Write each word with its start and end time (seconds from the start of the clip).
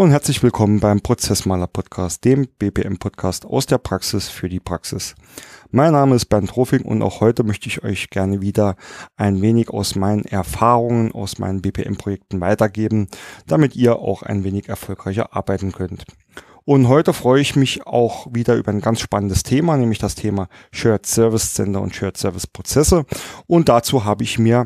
Hallo 0.00 0.06
und 0.06 0.12
herzlich 0.12 0.42
willkommen 0.42 0.80
beim 0.80 1.02
Prozessmaler 1.02 1.66
Podcast, 1.66 2.24
dem 2.24 2.48
BPM 2.58 2.96
Podcast 2.96 3.44
aus 3.44 3.66
der 3.66 3.76
Praxis 3.76 4.30
für 4.30 4.48
die 4.48 4.58
Praxis. 4.58 5.14
Mein 5.72 5.92
Name 5.92 6.14
ist 6.16 6.24
Bernd 6.24 6.56
Rofing 6.56 6.86
und 6.86 7.02
auch 7.02 7.20
heute 7.20 7.44
möchte 7.44 7.68
ich 7.68 7.84
euch 7.84 8.08
gerne 8.08 8.40
wieder 8.40 8.76
ein 9.18 9.42
wenig 9.42 9.68
aus 9.68 9.96
meinen 9.96 10.24
Erfahrungen 10.24 11.12
aus 11.12 11.38
meinen 11.38 11.60
BPM 11.60 11.98
Projekten 11.98 12.40
weitergeben, 12.40 13.08
damit 13.46 13.76
ihr 13.76 13.96
auch 13.98 14.22
ein 14.22 14.42
wenig 14.42 14.70
erfolgreicher 14.70 15.36
arbeiten 15.36 15.70
könnt. 15.70 16.06
Und 16.64 16.88
heute 16.88 17.12
freue 17.12 17.42
ich 17.42 17.54
mich 17.54 17.86
auch 17.86 18.26
wieder 18.32 18.56
über 18.56 18.70
ein 18.72 18.80
ganz 18.80 19.00
spannendes 19.00 19.42
Thema, 19.42 19.76
nämlich 19.76 19.98
das 19.98 20.14
Thema 20.14 20.48
Shared 20.72 21.04
Service 21.04 21.52
Center 21.52 21.82
und 21.82 21.94
Shared 21.94 22.16
Service 22.16 22.46
Prozesse. 22.46 23.04
Und 23.46 23.68
dazu 23.68 24.06
habe 24.06 24.24
ich 24.24 24.38
mir 24.38 24.64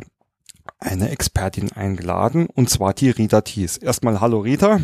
eine 0.79 1.11
Expertin 1.11 1.73
eingeladen, 1.73 2.47
und 2.55 2.71
zwar 2.71 2.95
die 2.95 3.11
Rita 3.11 3.41
Thies. 3.41 3.79
Erstmal 3.79 4.21
hallo 4.21 4.39
Rita. 4.39 4.79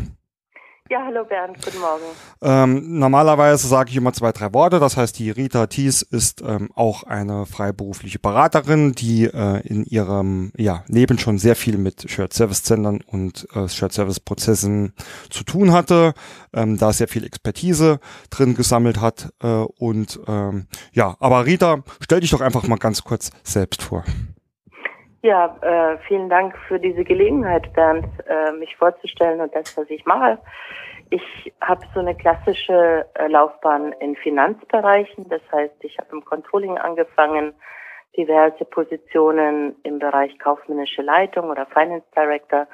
Ja, 0.91 1.05
hallo 1.07 1.23
Bernd, 1.25 1.57
guten 1.65 1.79
Morgen. 1.79 2.03
Ähm, 2.43 2.99
normalerweise 2.99 3.69
sage 3.69 3.91
ich 3.91 3.97
immer 3.97 4.13
zwei, 4.13 4.33
drei 4.33 4.53
Worte. 4.53 4.81
Das 4.81 4.97
heißt, 4.97 5.17
die 5.21 5.31
Rita 5.31 5.69
Thies 5.69 6.03
ist 6.03 6.43
ähm, 6.43 6.69
auch 6.75 7.05
eine 7.05 7.47
freiberufliche 7.47 8.19
Beraterin, 8.19 8.91
die 8.91 9.27
äh, 9.27 9.61
in 9.65 9.85
ihrem 9.85 10.51
ja, 10.57 10.83
Leben 10.89 11.17
schon 11.17 11.39
sehr 11.39 11.55
viel 11.55 11.79
mit 11.79 12.11
Shared 12.11 12.33
Service 12.33 12.65
Zentren 12.65 13.03
und 13.03 13.47
äh, 13.55 13.69
Shared 13.69 13.93
Service 13.93 14.19
Prozessen 14.19 14.93
zu 15.29 15.45
tun 15.45 15.71
hatte, 15.71 16.13
ähm, 16.53 16.77
da 16.77 16.93
sehr 16.93 17.07
viel 17.07 17.23
Expertise 17.25 18.01
drin 18.31 18.57
gesammelt 18.57 19.01
hat. 19.01 19.33
Äh, 19.45 19.47
und 19.47 20.19
ähm, 20.27 20.67
ja, 20.93 21.15
aber 21.21 21.47
Rita, 21.47 21.85
stell 22.01 22.19
dich 22.19 22.31
doch 22.31 22.41
einfach 22.41 22.67
mal 22.67 22.79
ganz 22.79 23.05
kurz 23.05 23.31
selbst 23.45 23.83
vor. 23.83 24.03
Ja, 25.23 25.55
äh, 25.61 25.99
vielen 26.09 26.31
Dank 26.31 26.57
für 26.67 26.79
diese 26.79 27.05
Gelegenheit, 27.05 27.71
Bernd, 27.75 28.07
äh, 28.27 28.53
mich 28.53 28.75
vorzustellen 28.77 29.43
und 29.43 29.55
das, 29.55 29.77
was 29.77 29.91
ich 29.91 30.07
mache. 30.07 30.39
Ich 31.11 31.53
habe 31.61 31.85
so 31.93 32.01
eine 32.01 32.15
klassische 32.15 33.05
äh, 33.15 33.27
Laufbahn 33.27 33.93
in 34.01 34.17
Finanzbereichen. 34.17 35.29
Das 35.29 35.43
heißt, 35.53 35.75
ich 35.81 35.99
habe 35.99 36.09
im 36.13 36.25
Controlling 36.25 36.79
angefangen, 36.79 37.53
diverse 38.17 38.65
Positionen 38.65 39.77
im 39.83 39.99
Bereich 39.99 40.39
kaufmännische 40.39 41.03
Leitung 41.03 41.51
oder 41.51 41.67
Finance 41.67 42.07
Director 42.17 42.67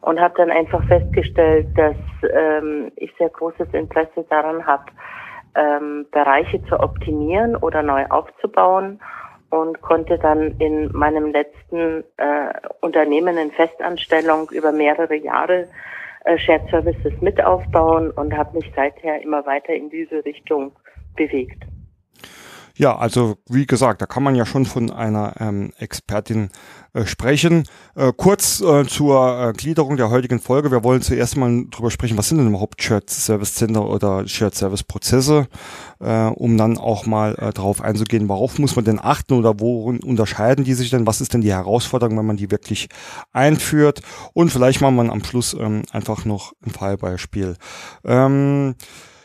und 0.00 0.20
habe 0.20 0.34
dann 0.36 0.50
einfach 0.52 0.86
festgestellt, 0.86 1.66
dass 1.76 1.96
ähm, 2.32 2.92
ich 2.94 3.12
sehr 3.18 3.30
großes 3.30 3.68
Interesse 3.72 4.24
daran 4.30 4.64
habe, 4.64 4.84
ähm, 5.56 6.06
Bereiche 6.12 6.62
zu 6.66 6.78
optimieren 6.78 7.56
oder 7.56 7.82
neu 7.82 8.06
aufzubauen 8.06 9.00
und 9.50 9.80
konnte 9.80 10.18
dann 10.18 10.52
in 10.58 10.90
meinem 10.92 11.32
letzten 11.32 12.04
äh, 12.16 12.52
Unternehmen 12.80 13.38
in 13.38 13.50
Festanstellung 13.50 14.50
über 14.50 14.72
mehrere 14.72 15.14
Jahre 15.14 15.68
äh, 16.24 16.38
Shared 16.38 16.68
Services 16.70 17.12
mit 17.20 17.42
aufbauen 17.42 18.10
und 18.10 18.36
habe 18.36 18.56
mich 18.56 18.70
seither 18.74 19.22
immer 19.22 19.46
weiter 19.46 19.72
in 19.74 19.90
diese 19.90 20.24
Richtung 20.24 20.72
bewegt. 21.16 21.67
Ja, 22.78 22.96
also 22.96 23.38
wie 23.48 23.66
gesagt, 23.66 24.00
da 24.00 24.06
kann 24.06 24.22
man 24.22 24.36
ja 24.36 24.46
schon 24.46 24.64
von 24.64 24.92
einer 24.92 25.34
ähm, 25.40 25.72
Expertin 25.78 26.50
äh, 26.92 27.06
sprechen. 27.06 27.64
Äh, 27.96 28.12
kurz 28.16 28.60
äh, 28.60 28.86
zur 28.86 29.48
äh, 29.48 29.52
Gliederung 29.52 29.96
der 29.96 30.10
heutigen 30.10 30.38
Folge. 30.38 30.70
Wir 30.70 30.84
wollen 30.84 31.02
zuerst 31.02 31.36
mal 31.36 31.64
drüber 31.72 31.90
sprechen, 31.90 32.16
was 32.16 32.28
sind 32.28 32.38
denn 32.38 32.46
überhaupt 32.46 32.80
Shared 32.80 33.10
Service 33.10 33.56
Center 33.56 33.84
oder 33.84 34.28
Shared 34.28 34.54
Service 34.54 34.84
Prozesse, 34.84 35.48
äh, 35.98 36.26
um 36.26 36.56
dann 36.56 36.78
auch 36.78 37.04
mal 37.04 37.34
äh, 37.34 37.52
darauf 37.52 37.82
einzugehen, 37.82 38.28
worauf 38.28 38.60
muss 38.60 38.76
man 38.76 38.84
denn 38.84 39.00
achten 39.02 39.34
oder 39.34 39.58
worin 39.58 39.98
unterscheiden 39.98 40.64
die 40.64 40.74
sich 40.74 40.90
denn? 40.90 41.04
Was 41.04 41.20
ist 41.20 41.34
denn 41.34 41.40
die 41.40 41.52
Herausforderung, 41.52 42.16
wenn 42.16 42.26
man 42.26 42.36
die 42.36 42.52
wirklich 42.52 42.88
einführt? 43.32 44.02
Und 44.34 44.50
vielleicht 44.50 44.80
machen 44.80 44.94
wir 44.94 45.10
am 45.10 45.24
Schluss 45.24 45.52
ähm, 45.52 45.82
einfach 45.90 46.24
noch 46.24 46.52
ein 46.64 46.70
Fallbeispiel. 46.70 47.56
Ähm, 48.04 48.76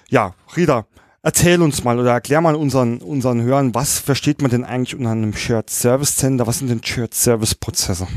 ja, 0.10 0.34
Rita, 0.58 0.88
Erzähl 1.26 1.62
uns 1.62 1.86
mal 1.86 1.98
oder 2.00 2.12
erklär 2.12 2.42
mal 2.42 2.54
unseren, 2.54 3.02
unseren 3.02 3.42
Hörern, 3.42 3.74
was 3.74 3.98
versteht 3.98 4.42
man 4.42 4.52
denn 4.52 4.66
eigentlich 4.66 4.94
unter 4.94 5.12
einem 5.12 5.32
Shared 5.32 5.70
Service 5.70 6.18
Center? 6.18 6.46
Was 6.48 6.60
sind 6.60 6.70
denn 6.70 6.84
Shared 6.84 7.14
Service 7.14 7.56
Prozesse? 7.56 8.08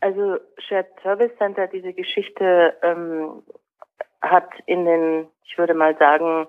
Also 0.00 0.38
Shared 0.58 0.88
Service 1.04 1.30
Center, 1.38 1.68
diese 1.68 1.92
Geschichte 1.92 2.74
ähm, 2.82 3.44
hat 4.20 4.48
in 4.66 4.84
den, 4.84 5.28
ich 5.44 5.56
würde 5.56 5.74
mal 5.74 5.96
sagen, 5.96 6.48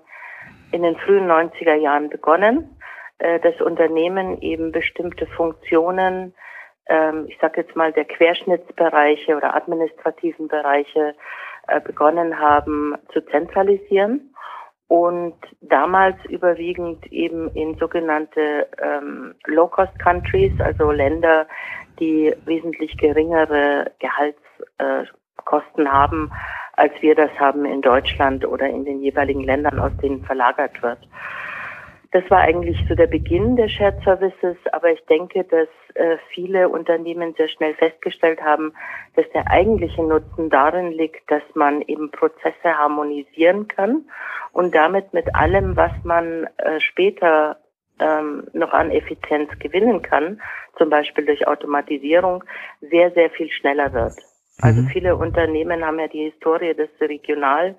in 0.72 0.82
den 0.82 0.96
frühen 0.96 1.30
90er 1.30 1.74
Jahren 1.74 2.10
begonnen. 2.10 2.76
Äh, 3.18 3.38
das 3.38 3.60
Unternehmen 3.60 4.42
eben 4.42 4.72
bestimmte 4.72 5.28
Funktionen, 5.28 6.34
ähm, 6.88 7.26
ich 7.28 7.38
sage 7.40 7.60
jetzt 7.60 7.76
mal 7.76 7.92
der 7.92 8.04
Querschnittsbereiche 8.04 9.36
oder 9.36 9.54
administrativen 9.54 10.48
Bereiche 10.48 11.14
äh, 11.68 11.80
begonnen 11.80 12.40
haben 12.40 12.96
zu 13.12 13.20
zentralisieren 13.20 14.32
und 14.88 15.34
damals 15.60 16.16
überwiegend 16.26 17.04
eben 17.12 17.50
in 17.50 17.76
sogenannte 17.78 18.68
ähm, 18.80 19.34
Low-Cost-Countries, 19.46 20.52
also 20.60 20.92
Länder, 20.92 21.46
die 21.98 22.34
wesentlich 22.44 22.96
geringere 22.96 23.90
Gehaltskosten 23.98 25.86
äh, 25.86 25.88
haben, 25.88 26.30
als 26.74 26.92
wir 27.00 27.14
das 27.14 27.30
haben 27.38 27.64
in 27.64 27.82
Deutschland 27.82 28.46
oder 28.46 28.68
in 28.68 28.84
den 28.84 29.00
jeweiligen 29.00 29.42
Ländern, 29.42 29.80
aus 29.80 29.92
denen 30.02 30.22
verlagert 30.24 30.80
wird. 30.82 30.98
Das 32.16 32.30
war 32.30 32.38
eigentlich 32.38 32.82
so 32.88 32.94
der 32.94 33.08
Beginn 33.08 33.56
der 33.56 33.68
Shared 33.68 34.02
Services, 34.02 34.56
aber 34.72 34.90
ich 34.90 35.04
denke, 35.04 35.44
dass 35.44 35.68
äh, 35.96 36.16
viele 36.32 36.70
Unternehmen 36.70 37.34
sehr 37.34 37.50
schnell 37.50 37.74
festgestellt 37.74 38.40
haben, 38.40 38.72
dass 39.16 39.28
der 39.34 39.50
eigentliche 39.50 40.02
Nutzen 40.02 40.48
darin 40.48 40.92
liegt, 40.92 41.30
dass 41.30 41.42
man 41.52 41.82
eben 41.82 42.10
Prozesse 42.10 42.64
harmonisieren 42.64 43.68
kann 43.68 44.06
und 44.52 44.74
damit 44.74 45.12
mit 45.12 45.34
allem, 45.34 45.76
was 45.76 45.92
man 46.04 46.48
äh, 46.56 46.80
später 46.80 47.58
ähm, 48.00 48.44
noch 48.54 48.72
an 48.72 48.90
Effizienz 48.90 49.50
gewinnen 49.58 50.00
kann, 50.00 50.40
zum 50.78 50.88
Beispiel 50.88 51.26
durch 51.26 51.46
Automatisierung, 51.46 52.44
sehr, 52.80 53.10
sehr 53.10 53.28
viel 53.28 53.50
schneller 53.50 53.92
wird. 53.92 54.14
Also 54.62 54.80
mhm. 54.80 54.86
viele 54.86 55.16
Unternehmen 55.16 55.84
haben 55.84 55.98
ja 55.98 56.08
die 56.08 56.30
Historie, 56.30 56.72
dass 56.72 56.88
sie 56.98 57.04
regional 57.04 57.74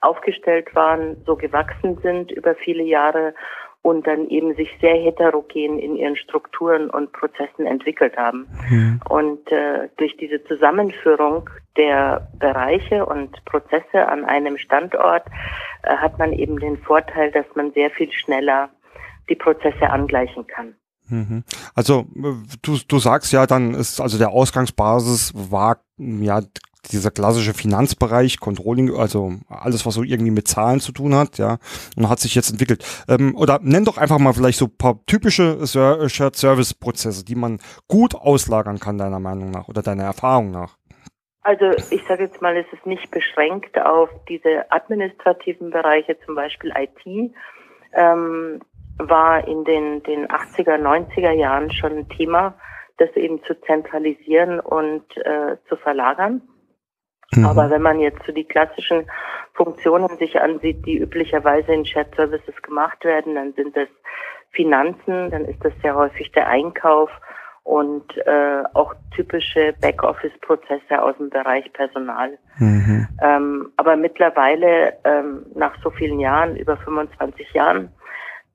aufgestellt 0.00 0.76
waren, 0.76 1.22
so 1.26 1.34
gewachsen 1.34 1.98
sind 2.02 2.30
über 2.30 2.54
viele 2.54 2.84
Jahre 2.84 3.34
und 3.82 4.06
dann 4.06 4.28
eben 4.28 4.54
sich 4.56 4.68
sehr 4.80 4.94
heterogen 4.94 5.78
in 5.78 5.96
ihren 5.96 6.16
Strukturen 6.16 6.90
und 6.90 7.12
Prozessen 7.12 7.66
entwickelt 7.66 8.16
haben. 8.16 8.46
Mhm. 8.68 9.00
Und 9.08 9.50
äh, 9.50 9.88
durch 9.96 10.16
diese 10.18 10.44
Zusammenführung 10.44 11.48
der 11.76 12.28
Bereiche 12.38 13.06
und 13.06 13.42
Prozesse 13.46 14.06
an 14.06 14.24
einem 14.24 14.58
Standort 14.58 15.26
äh, 15.82 15.96
hat 15.96 16.18
man 16.18 16.32
eben 16.32 16.58
den 16.58 16.76
Vorteil, 16.76 17.30
dass 17.32 17.46
man 17.54 17.72
sehr 17.72 17.90
viel 17.90 18.12
schneller 18.12 18.68
die 19.30 19.36
Prozesse 19.36 19.88
angleichen 19.88 20.46
kann. 20.46 20.74
Mhm. 21.08 21.44
Also 21.74 22.06
du, 22.62 22.76
du 22.86 22.98
sagst 22.98 23.32
ja, 23.32 23.46
dann 23.46 23.74
ist 23.74 24.00
also 24.00 24.18
der 24.18 24.30
Ausgangsbasis 24.30 25.32
war 25.34 25.78
ja 25.96 26.40
dieser 26.92 27.10
klassische 27.10 27.54
Finanzbereich, 27.54 28.40
Controlling, 28.40 28.94
also 28.96 29.34
alles, 29.48 29.86
was 29.86 29.94
so 29.94 30.02
irgendwie 30.02 30.30
mit 30.30 30.48
Zahlen 30.48 30.80
zu 30.80 30.92
tun 30.92 31.14
hat, 31.14 31.38
ja, 31.38 31.58
und 31.96 32.08
hat 32.08 32.20
sich 32.20 32.34
jetzt 32.34 32.50
entwickelt. 32.50 32.84
Ähm, 33.08 33.36
oder 33.36 33.58
nenn 33.62 33.84
doch 33.84 33.98
einfach 33.98 34.18
mal 34.18 34.32
vielleicht 34.32 34.58
so 34.58 34.66
ein 34.66 34.76
paar 34.76 35.04
typische 35.06 35.66
Shared 35.66 36.36
Service 36.36 36.74
Prozesse, 36.74 37.24
die 37.24 37.34
man 37.34 37.58
gut 37.88 38.14
auslagern 38.14 38.78
kann, 38.78 38.98
deiner 38.98 39.20
Meinung 39.20 39.50
nach 39.50 39.68
oder 39.68 39.82
deiner 39.82 40.04
Erfahrung 40.04 40.50
nach. 40.50 40.76
Also 41.42 41.70
ich 41.90 42.04
sage 42.06 42.24
jetzt 42.24 42.42
mal, 42.42 42.56
es 42.56 42.66
ist 42.72 42.86
nicht 42.86 43.10
beschränkt 43.10 43.80
auf 43.80 44.10
diese 44.28 44.70
administrativen 44.70 45.70
Bereiche, 45.70 46.18
zum 46.26 46.34
Beispiel 46.34 46.72
IT. 46.76 47.32
Ähm, 47.92 48.60
war 48.98 49.48
in 49.48 49.64
den, 49.64 50.02
den 50.02 50.26
80er, 50.28 50.76
90er 50.76 51.32
Jahren 51.32 51.72
schon 51.72 51.92
ein 51.98 52.08
Thema, 52.10 52.54
das 52.98 53.10
eben 53.16 53.42
zu 53.44 53.58
zentralisieren 53.62 54.60
und 54.60 55.04
äh, 55.16 55.56
zu 55.68 55.76
verlagern. 55.76 56.42
Mhm. 57.32 57.46
Aber 57.46 57.70
wenn 57.70 57.82
man 57.82 58.00
jetzt 58.00 58.24
so 58.26 58.32
die 58.32 58.44
klassischen 58.44 59.06
Funktionen 59.54 60.16
sich 60.18 60.40
ansieht, 60.40 60.84
die 60.86 60.98
üblicherweise 60.98 61.72
in 61.72 61.84
Chat 61.84 62.14
Services 62.16 62.60
gemacht 62.62 63.04
werden, 63.04 63.34
dann 63.34 63.52
sind 63.54 63.76
das 63.76 63.88
Finanzen, 64.52 65.30
dann 65.30 65.44
ist 65.44 65.64
das 65.64 65.72
sehr 65.82 65.94
häufig 65.94 66.32
der 66.32 66.48
Einkauf 66.48 67.10
und 67.62 68.16
äh, 68.26 68.62
auch 68.74 68.94
typische 69.14 69.74
Backoffice-Prozesse 69.80 71.00
aus 71.00 71.16
dem 71.18 71.30
Bereich 71.30 71.72
Personal. 71.72 72.38
Mhm. 72.58 73.06
Ähm, 73.22 73.72
aber 73.76 73.96
mittlerweile, 73.96 74.94
ähm, 75.04 75.46
nach 75.54 75.74
so 75.82 75.90
vielen 75.90 76.18
Jahren, 76.18 76.56
über 76.56 76.76
25 76.78 77.52
Jahren, 77.52 77.92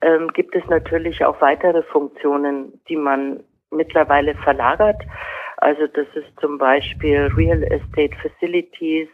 ähm, 0.01 0.27
gibt 0.33 0.55
es 0.55 0.65
natürlich 0.67 1.23
auch 1.23 1.39
weitere 1.39 1.83
Funktionen, 1.83 2.81
die 2.89 2.97
man 2.97 3.41
mittlerweile 3.71 4.35
verlagert. 4.35 5.01
Also 5.65 5.87
das 5.87 6.05
ist 6.13 6.39
zum 6.39 6.59
Beispiel 6.59 7.27
Real 7.35 7.63
Estate 7.63 8.15
Facilities, 8.21 9.09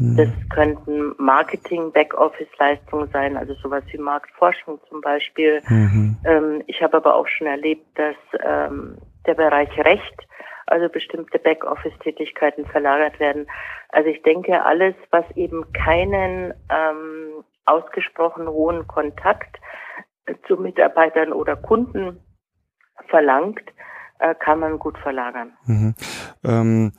mhm. 0.00 0.16
das 0.16 0.28
könnten 0.52 1.14
Marketing, 1.16 1.92
Backoffice-Leistungen 1.92 3.08
sein, 3.12 3.36
also 3.36 3.54
sowas 3.62 3.84
wie 3.92 3.98
Marktforschung 3.98 4.80
zum 4.88 5.00
Beispiel. 5.00 5.62
Mhm. 5.68 6.16
Ähm, 6.24 6.62
ich 6.66 6.82
habe 6.82 6.96
aber 6.96 7.14
auch 7.14 7.28
schon 7.28 7.46
erlebt, 7.46 7.86
dass 7.94 8.16
ähm, 8.44 8.98
der 9.26 9.34
Bereich 9.34 9.70
Recht, 9.78 10.26
also 10.66 10.88
bestimmte 10.88 11.38
Backoffice-Tätigkeiten 11.38 12.66
verlagert 12.66 13.20
werden. 13.20 13.46
Also 13.90 14.08
ich 14.10 14.22
denke, 14.22 14.60
alles, 14.64 14.96
was 15.12 15.24
eben 15.36 15.72
keinen 15.72 16.52
ähm, 16.68 17.44
ausgesprochen 17.64 18.48
hohen 18.48 18.88
Kontakt 18.88 19.56
zu 20.48 20.56
Mitarbeitern 20.56 21.32
oder 21.32 21.54
Kunden 21.54 22.18
verlangt, 23.06 23.62
äh, 24.22 24.34
kann 24.36 24.60
man 24.60 24.78
gut 24.78 24.96
verlagern. 24.98 25.52
Mhm. 25.66 25.94
Ähm, 26.44 26.92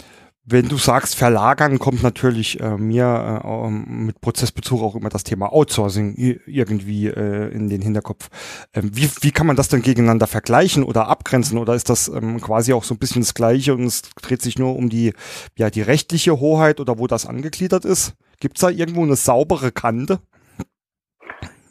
wenn 0.46 0.68
du 0.68 0.76
sagst 0.76 1.16
verlagern, 1.16 1.80
kommt 1.80 2.04
natürlich 2.04 2.60
äh, 2.60 2.76
mir 2.76 3.42
äh, 3.46 3.70
mit 3.70 4.20
Prozessbezug 4.20 4.82
auch 4.82 4.96
immer 4.96 5.08
das 5.08 5.24
Thema 5.24 5.54
Outsourcing 5.54 6.16
irgendwie 6.18 7.08
äh, 7.08 7.48
in 7.54 7.70
den 7.70 7.82
Hinterkopf. 7.82 8.30
Ähm, 8.74 8.92
wie, 8.94 9.10
wie 9.22 9.32
kann 9.32 9.48
man 9.48 9.56
das 9.56 9.70
denn 9.70 9.82
gegeneinander 9.82 10.28
vergleichen 10.28 10.84
oder 10.84 11.08
abgrenzen? 11.08 11.58
Oder 11.58 11.76
ist 11.76 11.90
das 11.90 12.10
ähm, 12.10 12.42
quasi 12.42 12.74
auch 12.74 12.84
so 12.84 12.94
ein 12.94 13.00
bisschen 13.00 13.22
das 13.22 13.36
Gleiche 13.36 13.74
und 13.74 13.86
es 13.86 14.02
dreht 14.22 14.42
sich 14.42 14.60
nur 14.60 14.76
um 14.76 14.90
die, 14.90 15.14
ja, 15.58 15.70
die 15.70 15.82
rechtliche 15.82 16.42
Hoheit 16.42 16.82
oder 16.82 17.00
wo 17.00 17.08
das 17.08 17.26
angegliedert 17.26 17.86
ist? 17.86 18.14
Gibt 18.42 18.58
es 18.58 18.62
da 18.62 18.70
irgendwo 18.70 19.04
eine 19.04 19.16
saubere 19.16 19.72
Kante? 19.72 20.20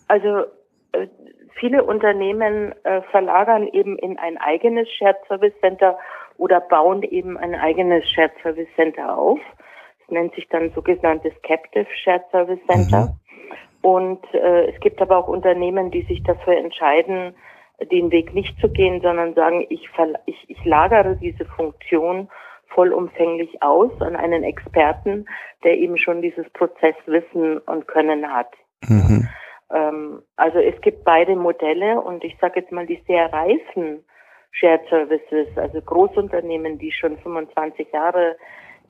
Also 0.08 0.46
äh, 0.93 1.08
viele 1.54 1.84
Unternehmen 1.84 2.75
äh, 2.84 3.02
verlagern 3.10 3.66
eben 3.69 3.99
in 3.99 4.19
ein 4.19 4.38
eigenes 4.38 4.88
Shared 4.90 5.19
Service 5.28 5.54
Center 5.60 5.99
oder 6.38 6.60
bauen 6.60 7.02
eben 7.02 7.37
ein 7.37 7.54
eigenes 7.54 8.08
Shared 8.10 8.32
Service 8.43 8.69
Center 8.76 9.16
auf. 9.16 9.38
Es 10.04 10.10
nennt 10.10 10.34
sich 10.34 10.49
dann 10.49 10.70
sogenanntes 10.72 11.32
Captive 11.43 11.87
Shared 12.02 12.25
Service 12.31 12.60
Center. 12.69 13.06
Mhm. 13.06 13.22
Und 13.82 14.34
äh, 14.34 14.70
es 14.70 14.81
gibt 14.81 15.00
aber 15.02 15.19
auch 15.19 15.28
Unternehmen, 15.28 15.90
die 15.90 16.02
sich 16.02 16.22
dafür 16.22 16.56
entscheiden, 16.56 17.34
den 17.90 18.12
Weg 18.12 18.32
nicht 18.32 18.58
zu 18.60 18.69
gehen, 18.69 19.00
sondern 19.00 19.34
sagen, 19.34 19.66
ich, 19.69 19.88
ich, 20.26 20.44
ich 20.49 20.64
lagere 20.64 21.16
diese 21.16 21.44
Funktion 21.44 22.28
vollumfänglich 22.69 23.62
aus 23.62 23.90
an 24.00 24.16
einen 24.16 24.44
Experten, 24.44 25.26
der 25.64 25.76
eben 25.78 25.99
schon 25.99 26.22
dieses 26.22 26.49
Prozesswissen 26.50 27.58
und 27.58 27.87
Können 27.87 28.32
hat. 28.32 28.52
Mhm. 28.88 29.28
Ähm, 29.72 30.22
also 30.36 30.58
es 30.58 30.80
gibt 30.80 31.04
beide 31.04 31.36
Modelle 31.36 32.00
und 32.00 32.24
ich 32.24 32.36
sage 32.40 32.60
jetzt 32.60 32.72
mal, 32.72 32.86
die 32.86 33.02
sehr 33.06 33.32
reifen 33.32 34.04
Shared 34.52 34.86
Services, 34.88 35.48
also 35.56 35.80
Großunternehmen, 35.80 36.78
die 36.78 36.92
schon 36.92 37.16
25 37.19 37.88
Jahre 37.92 38.36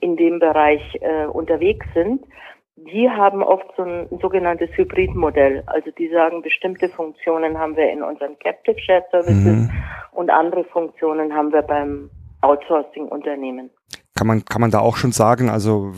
in 0.01 0.17
dem 0.17 0.39
Bereich 0.39 0.81
äh, 1.01 1.25
unterwegs 1.25 1.85
sind, 1.93 2.25
die 2.75 3.09
haben 3.09 3.43
oft 3.43 3.65
so 3.77 3.83
ein, 3.83 4.07
ein 4.11 4.19
sogenanntes 4.19 4.69
Hybridmodell. 4.75 5.63
Also 5.67 5.91
die 5.91 6.09
sagen, 6.09 6.41
bestimmte 6.41 6.89
Funktionen 6.89 7.57
haben 7.57 7.75
wir 7.75 7.89
in 7.91 8.03
unseren 8.03 8.37
Captive 8.39 8.79
Shared 8.79 9.05
Services 9.11 9.69
mhm. 9.69 9.71
und 10.11 10.29
andere 10.29 10.63
Funktionen 10.65 11.33
haben 11.33 11.53
wir 11.53 11.61
beim 11.61 12.09
Outsourcing-Unternehmen. 12.41 13.69
Kann 14.15 14.27
man, 14.27 14.43
kann 14.43 14.61
man 14.61 14.71
da 14.71 14.79
auch 14.79 14.97
schon 14.97 15.11
sagen, 15.11 15.49
also 15.49 15.93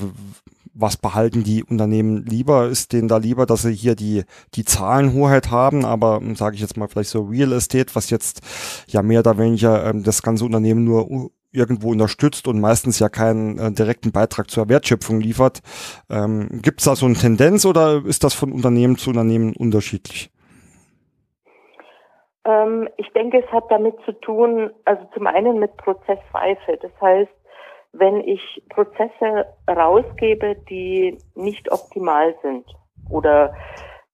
was 0.75 0.98
behalten 0.98 1.44
die 1.44 1.63
Unternehmen 1.63 2.25
lieber? 2.25 2.68
Ist 2.68 2.94
denen 2.94 3.07
da 3.07 3.18
lieber, 3.18 3.45
dass 3.45 3.63
sie 3.63 3.74
hier 3.74 3.95
die, 3.95 4.24
die 4.54 4.66
Zahlenhoheit 4.66 5.50
haben, 5.50 5.86
aber 5.86 6.18
hm, 6.18 6.36
sage 6.36 6.56
ich 6.56 6.62
jetzt 6.62 6.77
mal 6.77 6.88
vielleicht 6.88 7.10
so 7.10 7.24
Real 7.24 7.54
Estate, 7.54 7.95
was 7.95 8.10
jetzt 8.10 8.42
ja 8.88 9.01
mehr 9.01 9.22
oder 9.22 9.38
weniger 9.38 9.86
ähm, 9.86 10.04
das 10.04 10.22
ganze 10.22 10.45
Unternehmen 10.45 10.83
nur 10.83 11.31
irgendwo 11.51 11.92
unterstützt 11.92 12.48
und 12.48 12.60
meistens 12.60 13.00
ja 13.00 13.07
keinen 13.07 13.57
äh, 13.57 13.72
direkten 13.72 14.12
Beitrag 14.12 14.50
zur 14.50 14.68
Wertschöpfung 14.68 15.22
liefert. 15.22 15.62
Ähm, 16.10 16.60
Gibt 16.62 16.81
es 16.81 16.86
da 16.86 16.95
so 16.95 17.06
eine 17.06 17.16
Tendenz 17.16 17.66
oder 17.66 18.04
ist 18.06 18.24
das 18.24 18.33
von 18.33 18.51
Unternehmen 18.51 18.98
zu 18.98 19.10
Unternehmen 19.10 19.56
unterschiedlich? 19.56 20.30
Ähm, 22.45 22.89
ich 22.98 23.12
denke, 23.13 23.44
es 23.44 23.51
hat 23.51 23.66
damit 23.69 23.95
zu 24.06 24.12
tun, 24.12 24.69
also 24.83 25.01
zum 25.13 25.27
einen 25.27 25.60
mit 25.60 25.75
Prozessreife. 25.77 26.77
Das 26.81 26.92
heißt, 27.01 27.31
wenn 27.97 28.21
ich 28.21 28.63
Prozesse 28.69 29.45
rausgebe, 29.69 30.56
die 30.69 31.18
nicht 31.36 31.71
optimal 31.71 32.36
sind 32.42 32.65
oder 33.09 33.53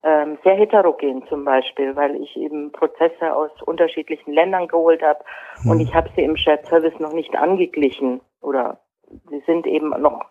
ähm, 0.04 0.38
sehr 0.44 0.56
heterogen 0.56 1.24
zum 1.28 1.46
Beispiel, 1.46 1.96
weil 1.96 2.16
ich 2.16 2.36
eben 2.36 2.72
Prozesse 2.72 3.36
aus 3.36 3.52
unterschiedlichen 3.66 4.34
Ländern 4.34 4.68
geholt 4.68 5.02
habe 5.02 5.20
hm. 5.62 5.72
und 5.72 5.80
ich 5.80 5.94
habe 5.94 6.10
sie 6.16 6.24
im 6.24 6.36
Shared 6.36 6.66
Service 6.66 7.00
noch 7.00 7.14
nicht 7.14 7.36
angeglichen 7.36 8.22
oder 8.42 8.80
sie 9.30 9.42
sind 9.46 9.68
eben 9.68 9.90
noch 10.02 10.22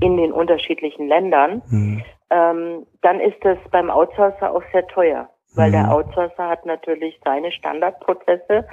in 0.00 0.16
den 0.16 0.32
unterschiedlichen 0.32 1.08
Ländern, 1.08 1.62
hm. 1.68 2.02
ähm, 2.30 2.86
dann 3.02 3.20
ist 3.20 3.36
das 3.42 3.58
beim 3.70 3.90
Outsourcer 3.90 4.50
auch 4.50 4.62
sehr 4.72 4.86
teuer, 4.86 5.28
weil 5.54 5.66
hm. 5.66 5.72
der 5.72 5.92
Outsourcer 5.92 6.48
hat 6.48 6.64
natürlich 6.64 7.20
seine 7.24 7.52
Standardprozesse 7.52 8.66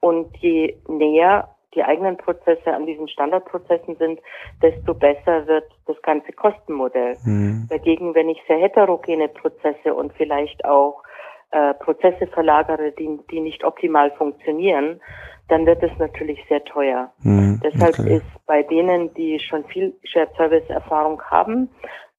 und 0.00 0.36
je 0.38 0.76
näher 0.88 1.48
die 1.74 1.82
eigenen 1.82 2.16
Prozesse 2.16 2.72
an 2.72 2.86
diesen 2.86 3.08
Standardprozessen 3.08 3.96
sind, 3.96 4.20
desto 4.62 4.94
besser 4.94 5.46
wird 5.46 5.64
das 5.86 6.00
ganze 6.02 6.32
Kostenmodell. 6.32 7.16
Mhm. 7.24 7.66
Dagegen, 7.70 8.14
wenn 8.14 8.28
ich 8.28 8.42
sehr 8.46 8.58
heterogene 8.58 9.28
Prozesse 9.28 9.94
und 9.94 10.12
vielleicht 10.14 10.64
auch 10.64 11.02
äh, 11.50 11.74
Prozesse 11.74 12.26
verlagere, 12.26 12.92
die, 12.92 13.18
die 13.30 13.40
nicht 13.40 13.64
optimal 13.64 14.10
funktionieren, 14.12 15.00
dann 15.48 15.66
wird 15.66 15.82
es 15.82 15.90
natürlich 15.98 16.42
sehr 16.48 16.64
teuer. 16.64 17.12
Mhm. 17.22 17.60
Deshalb 17.62 17.98
okay. 17.98 18.16
ist 18.16 18.46
bei 18.46 18.62
denen, 18.62 19.12
die 19.14 19.38
schon 19.38 19.64
viel 19.64 19.94
Shared 20.04 20.34
Service 20.36 20.68
Erfahrung 20.68 21.20
haben, 21.22 21.68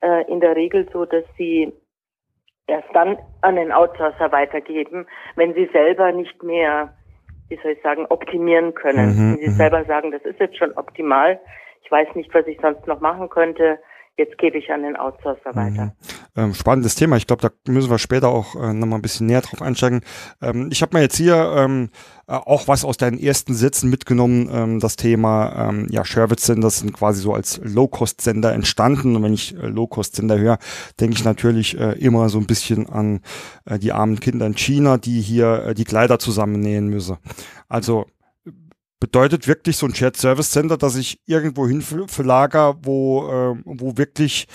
äh, 0.02 0.30
in 0.32 0.40
der 0.40 0.56
Regel 0.56 0.88
so, 0.92 1.06
dass 1.06 1.24
sie 1.38 1.74
erst 2.68 2.88
dann 2.94 3.18
an 3.42 3.56
den 3.56 3.72
Outsourcer 3.72 4.32
weitergeben, 4.32 5.08
wenn 5.36 5.54
sie 5.54 5.70
selber 5.74 6.12
nicht 6.12 6.44
mehr 6.44 6.94
wie 7.54 7.60
soll 7.62 7.72
ich 7.74 7.82
sagen, 7.82 8.06
optimieren 8.10 8.74
können. 8.74 9.16
Mhm, 9.16 9.32
Wenn 9.34 9.40
Sie 9.40 9.48
mhm. 9.50 9.58
selber 9.58 9.86
sagen, 9.86 10.12
das 10.12 10.24
ist 10.24 10.40
jetzt 10.40 10.58
schon 10.58 10.74
optimal, 10.74 11.40
ich 11.84 11.92
weiß 11.92 12.16
nicht, 12.16 12.34
was 12.34 12.48
ich 12.48 12.58
sonst 12.60 12.88
noch 12.88 13.00
machen 13.00 13.30
könnte, 13.30 13.78
jetzt 14.18 14.38
gebe 14.38 14.58
ich 14.58 14.70
an 14.70 14.84
den 14.84 14.96
Outsourcer 14.96 15.52
mhm. 15.54 15.56
weiter. 15.56 15.96
Ähm, 16.36 16.54
spannendes 16.54 16.96
Thema. 16.96 17.18
Ich 17.18 17.28
glaube, 17.28 17.42
da 17.42 17.72
müssen 17.72 17.90
wir 17.90 18.00
später 18.00 18.30
auch 18.30 18.56
äh, 18.56 18.74
nochmal 18.74 19.00
ein 19.00 19.02
bisschen 19.02 19.28
näher 19.28 19.42
drauf 19.42 19.62
einsteigen. 19.62 20.02
Ähm, 20.42 20.70
ich 20.72 20.82
habe 20.82 20.96
mir 20.96 21.04
jetzt 21.04 21.18
hier 21.18 21.36
ähm, 21.58 21.90
äh, 22.28 22.34
auch 22.34 22.68
was 22.68 22.86
aus 22.86 22.98
deinen 22.98 23.20
ersten 23.20 23.54
Sätzen 23.54 23.90
mitgenommen, 23.90 24.50
ähm, 24.52 24.80
das 24.80 24.96
Thema, 24.96 25.70
ähm, 25.70 25.88
ja, 25.90 26.06
Sherwood-Sender 26.06 26.70
sind 26.70 26.94
quasi 26.94 27.22
so 27.22 27.34
als 27.34 27.60
Low-Cost-Sender 27.64 28.54
entstanden. 28.54 29.16
Und 29.16 29.24
wenn 29.24 29.34
ich 29.34 29.56
äh, 29.56 29.68
Low-Cost-Sender 29.68 30.38
höre, 30.38 30.58
denke 31.00 31.18
ich 31.18 31.26
natürlich 31.26 31.78
äh, 31.80 31.94
immer 32.00 32.30
so 32.30 32.40
ein 32.40 32.48
bisschen 32.48 32.88
an 32.88 33.22
äh, 33.66 33.80
die 33.80 33.92
armen 33.92 34.20
Kinder 34.20 34.46
in 34.46 34.56
China, 34.56 34.98
die 34.98 35.22
hier 35.22 35.66
äh, 35.68 35.74
die 35.74 35.86
Kleider 35.86 36.20
zusammennähen 36.20 36.88
müssen. 36.88 37.18
Also 37.68 38.06
bedeutet 39.04 39.50
wirklich 39.50 39.76
so 39.76 39.86
ein 39.86 39.94
Shared 39.94 40.16
Service 40.16 40.52
Center, 40.52 40.78
dass 40.78 40.96
ich 40.96 41.20
irgendwo 41.28 41.68
hin 41.68 41.82
verlager, 41.82 42.76
wo, 42.84 43.28
äh, 43.28 43.62
wo 43.66 43.98
wirklich 43.98 44.48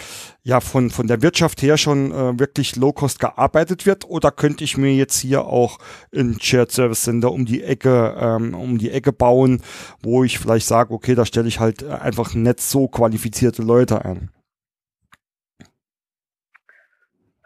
ja 0.42 0.60
von, 0.60 0.88
von 0.88 1.06
der 1.06 1.20
Wirtschaft 1.20 1.60
her 1.60 1.76
schon 1.76 2.12
äh, 2.12 2.40
wirklich 2.40 2.74
Low 2.74 2.94
Cost 2.94 3.20
gearbeitet 3.20 3.84
wird? 3.84 4.08
Oder 4.08 4.30
könnte 4.30 4.64
ich 4.64 4.78
mir 4.78 4.94
jetzt 4.94 5.20
hier 5.20 5.44
auch 5.44 5.76
ein 6.16 6.38
Shared 6.40 6.72
Service 6.72 7.02
Center 7.02 7.30
um 7.30 7.44
die 7.44 7.62
Ecke, 7.62 8.16
ähm, 8.18 8.54
um 8.54 8.78
die 8.78 8.90
Ecke 8.90 9.12
bauen, 9.12 9.60
wo 10.02 10.24
ich 10.24 10.38
vielleicht 10.38 10.66
sage, 10.66 10.94
okay, 10.94 11.14
da 11.14 11.26
stelle 11.26 11.48
ich 11.48 11.60
halt 11.60 11.84
einfach 11.84 12.32
nicht 12.32 12.60
so 12.60 12.88
qualifizierte 12.88 13.60
Leute 13.60 14.02
ein? 14.02 14.30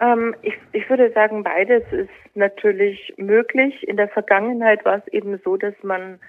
Ähm, 0.00 0.36
ich, 0.42 0.54
ich 0.70 0.88
würde 0.88 1.10
sagen, 1.10 1.42
beides 1.42 1.82
ist 1.90 2.36
natürlich 2.36 3.12
möglich. 3.16 3.88
In 3.88 3.96
der 3.96 4.08
Vergangenheit 4.08 4.84
war 4.84 4.98
es 4.98 5.12
eben 5.12 5.40
so, 5.44 5.56
dass 5.56 5.74
man 5.82 6.20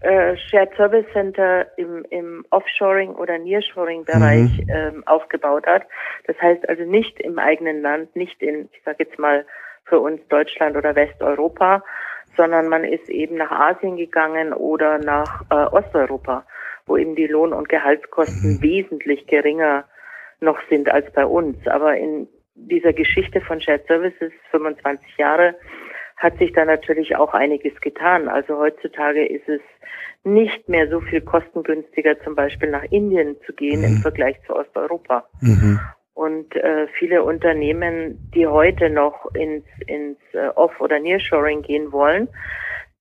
äh, 0.00 0.36
Shared 0.36 0.74
Service 0.76 1.06
Center 1.12 1.66
im, 1.76 2.04
im 2.10 2.44
Offshoring 2.50 3.14
oder 3.14 3.38
Nearshoring 3.38 4.04
Bereich 4.04 4.50
mhm. 4.58 4.70
ähm, 4.70 5.02
aufgebaut 5.06 5.66
hat. 5.66 5.82
Das 6.26 6.40
heißt 6.40 6.68
also 6.68 6.84
nicht 6.84 7.20
im 7.20 7.38
eigenen 7.38 7.82
Land, 7.82 8.16
nicht 8.16 8.42
in, 8.42 8.68
ich 8.72 8.82
sage 8.84 9.04
jetzt 9.04 9.18
mal 9.18 9.44
für 9.84 10.00
uns 10.00 10.20
Deutschland 10.28 10.76
oder 10.76 10.94
Westeuropa, 10.94 11.82
sondern 12.36 12.68
man 12.68 12.84
ist 12.84 13.08
eben 13.08 13.36
nach 13.36 13.50
Asien 13.50 13.96
gegangen 13.96 14.52
oder 14.52 14.98
nach 14.98 15.42
äh, 15.50 15.54
Osteuropa, 15.54 16.46
wo 16.86 16.96
eben 16.96 17.14
die 17.14 17.26
Lohn- 17.26 17.52
und 17.52 17.68
Gehaltskosten 17.68 18.54
mhm. 18.54 18.62
wesentlich 18.62 19.26
geringer 19.26 19.84
noch 20.40 20.58
sind 20.70 20.90
als 20.90 21.12
bei 21.12 21.26
uns. 21.26 21.56
Aber 21.66 21.96
in 21.96 22.28
dieser 22.54 22.92
Geschichte 22.92 23.40
von 23.40 23.60
Shared 23.60 23.86
Services 23.86 24.32
25 24.50 25.16
Jahre 25.18 25.54
hat 26.20 26.38
sich 26.38 26.52
da 26.52 26.66
natürlich 26.66 27.16
auch 27.16 27.32
einiges 27.32 27.80
getan. 27.80 28.28
Also 28.28 28.58
heutzutage 28.58 29.26
ist 29.26 29.48
es 29.48 29.62
nicht 30.22 30.68
mehr 30.68 30.86
so 30.88 31.00
viel 31.00 31.22
kostengünstiger, 31.22 32.20
zum 32.22 32.34
Beispiel 32.34 32.70
nach 32.70 32.84
Indien 32.84 33.36
zu 33.46 33.54
gehen 33.54 33.80
mhm. 33.80 33.86
im 33.86 33.96
Vergleich 33.96 34.36
zu 34.46 34.54
Osteuropa. 34.54 35.26
Mhm. 35.40 35.80
Und 36.12 36.54
äh, 36.56 36.86
viele 36.98 37.24
Unternehmen, 37.24 38.30
die 38.34 38.46
heute 38.46 38.90
noch 38.90 39.34
ins, 39.34 39.64
ins 39.86 40.18
äh, 40.34 40.48
Off- 40.48 40.78
oder 40.78 40.98
Nearshoring 40.98 41.62
gehen 41.62 41.90
wollen, 41.90 42.28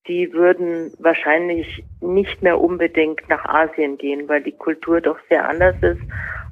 die 0.08 0.32
würden 0.32 0.94
wahrscheinlich 0.98 1.84
nicht 2.00 2.42
mehr 2.42 2.62
unbedingt 2.62 3.28
nach 3.28 3.44
Asien 3.44 3.98
gehen, 3.98 4.30
weil 4.30 4.42
die 4.42 4.54
Kultur 4.54 5.02
doch 5.02 5.20
sehr 5.28 5.48
anders 5.50 5.76
ist 5.82 6.02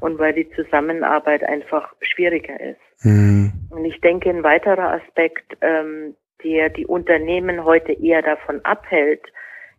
und 0.01 0.19
weil 0.19 0.33
die 0.33 0.49
Zusammenarbeit 0.51 1.45
einfach 1.45 1.93
schwieriger 2.01 2.59
ist. 2.59 3.05
Mhm. 3.05 3.53
Und 3.69 3.85
ich 3.85 4.01
denke, 4.01 4.29
ein 4.29 4.43
weiterer 4.43 4.91
Aspekt, 5.01 5.57
ähm, 5.61 6.15
der 6.43 6.69
die 6.69 6.85
Unternehmen 6.85 7.63
heute 7.63 7.93
eher 7.93 8.21
davon 8.21 8.63
abhält, 8.63 9.21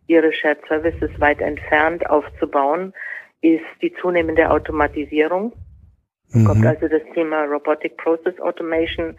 ihre 0.07 0.33
Shared 0.33 0.59
Services 0.67 1.11
weit 1.19 1.39
entfernt 1.39 2.09
aufzubauen, 2.09 2.93
ist 3.41 3.65
die 3.81 3.93
zunehmende 4.01 4.49
Automatisierung. 4.49 5.53
Mhm. 6.31 6.45
Kommt 6.45 6.65
also 6.65 6.87
das 6.87 7.03
Thema 7.13 7.43
Robotic 7.45 7.97
Process 7.97 8.39
Automation, 8.39 9.17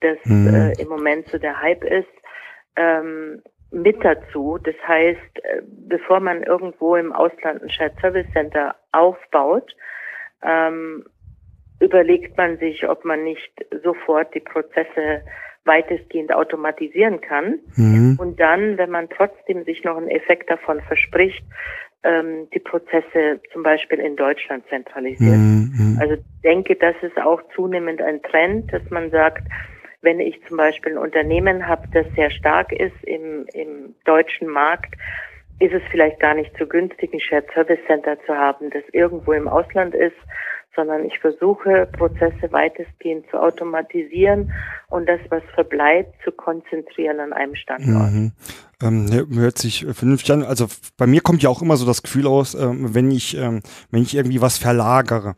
das 0.00 0.18
mhm. 0.24 0.54
äh, 0.54 0.80
im 0.80 0.88
Moment 0.88 1.28
so 1.28 1.38
der 1.38 1.60
Hype 1.60 1.84
ist, 1.84 2.08
ähm, 2.76 3.42
mit 3.70 4.02
dazu. 4.04 4.58
Das 4.62 4.76
heißt, 4.86 5.18
äh, 5.42 5.62
bevor 5.88 6.20
man 6.20 6.42
irgendwo 6.42 6.96
im 6.96 7.12
Ausland 7.12 7.62
ein 7.62 7.70
Shared 7.70 7.98
Service 8.00 8.26
Center 8.32 8.76
aufbaut, 8.92 9.74
ähm, 10.42 11.04
überlegt 11.80 12.36
man 12.36 12.58
sich, 12.58 12.88
ob 12.88 13.04
man 13.04 13.24
nicht 13.24 13.52
sofort 13.82 14.34
die 14.34 14.40
Prozesse 14.40 15.22
weitestgehend 15.68 16.34
automatisieren 16.34 17.20
kann. 17.20 17.60
Mhm. 17.76 18.18
Und 18.18 18.40
dann, 18.40 18.76
wenn 18.76 18.90
man 18.90 19.08
trotzdem 19.08 19.62
sich 19.62 19.84
noch 19.84 19.96
einen 19.96 20.08
Effekt 20.08 20.50
davon 20.50 20.80
verspricht, 20.80 21.44
ähm, 22.02 22.48
die 22.52 22.58
Prozesse 22.58 23.40
zum 23.52 23.62
Beispiel 23.62 24.00
in 24.00 24.16
Deutschland 24.16 24.64
zentralisiert. 24.68 25.36
Mhm, 25.36 25.72
mhm. 25.76 25.98
Also 26.00 26.16
denke, 26.42 26.74
das 26.74 26.96
ist 27.02 27.18
auch 27.18 27.40
zunehmend 27.54 28.02
ein 28.02 28.22
Trend, 28.22 28.72
dass 28.72 28.82
man 28.90 29.10
sagt, 29.10 29.46
wenn 30.00 30.20
ich 30.20 30.40
zum 30.46 30.56
Beispiel 30.56 30.92
ein 30.92 30.98
Unternehmen 30.98 31.66
habe, 31.66 31.88
das 31.92 32.06
sehr 32.14 32.30
stark 32.30 32.72
ist 32.72 32.94
im, 33.02 33.46
im 33.52 33.94
deutschen 34.04 34.48
Markt, 34.48 34.94
ist 35.60 35.74
es 35.74 35.82
vielleicht 35.90 36.20
gar 36.20 36.34
nicht 36.34 36.52
so 36.56 36.66
günstig, 36.66 37.12
ein 37.12 37.20
Shared 37.20 37.50
Service 37.52 37.80
Center 37.86 38.16
zu 38.26 38.34
haben, 38.34 38.70
das 38.70 38.84
irgendwo 38.92 39.32
im 39.32 39.48
Ausland 39.48 39.94
ist, 39.94 40.16
sondern 40.78 41.04
ich 41.04 41.18
versuche, 41.18 41.88
Prozesse 41.90 42.52
weitestgehend 42.52 43.26
zu 43.32 43.42
automatisieren 43.42 44.52
und 44.88 45.08
das, 45.08 45.18
was 45.28 45.42
verbleibt, 45.52 46.14
zu 46.22 46.30
konzentrieren 46.30 47.18
an 47.18 47.32
einem 47.32 47.56
Standort. 47.56 48.12
Mhm. 48.12 48.32
Ähm, 48.80 49.26
hört 49.34 49.58
sich 49.58 49.84
vernünftig 49.92 50.30
an. 50.30 50.44
Also 50.44 50.68
bei 50.96 51.08
mir 51.08 51.20
kommt 51.20 51.42
ja 51.42 51.50
auch 51.50 51.62
immer 51.62 51.76
so 51.76 51.84
das 51.84 52.04
Gefühl 52.04 52.28
aus, 52.28 52.54
ähm, 52.54 52.94
wenn 52.94 53.10
ich, 53.10 53.36
ähm, 53.36 53.60
wenn 53.90 54.02
ich 54.02 54.14
irgendwie 54.14 54.40
was 54.40 54.56
verlagere. 54.56 55.34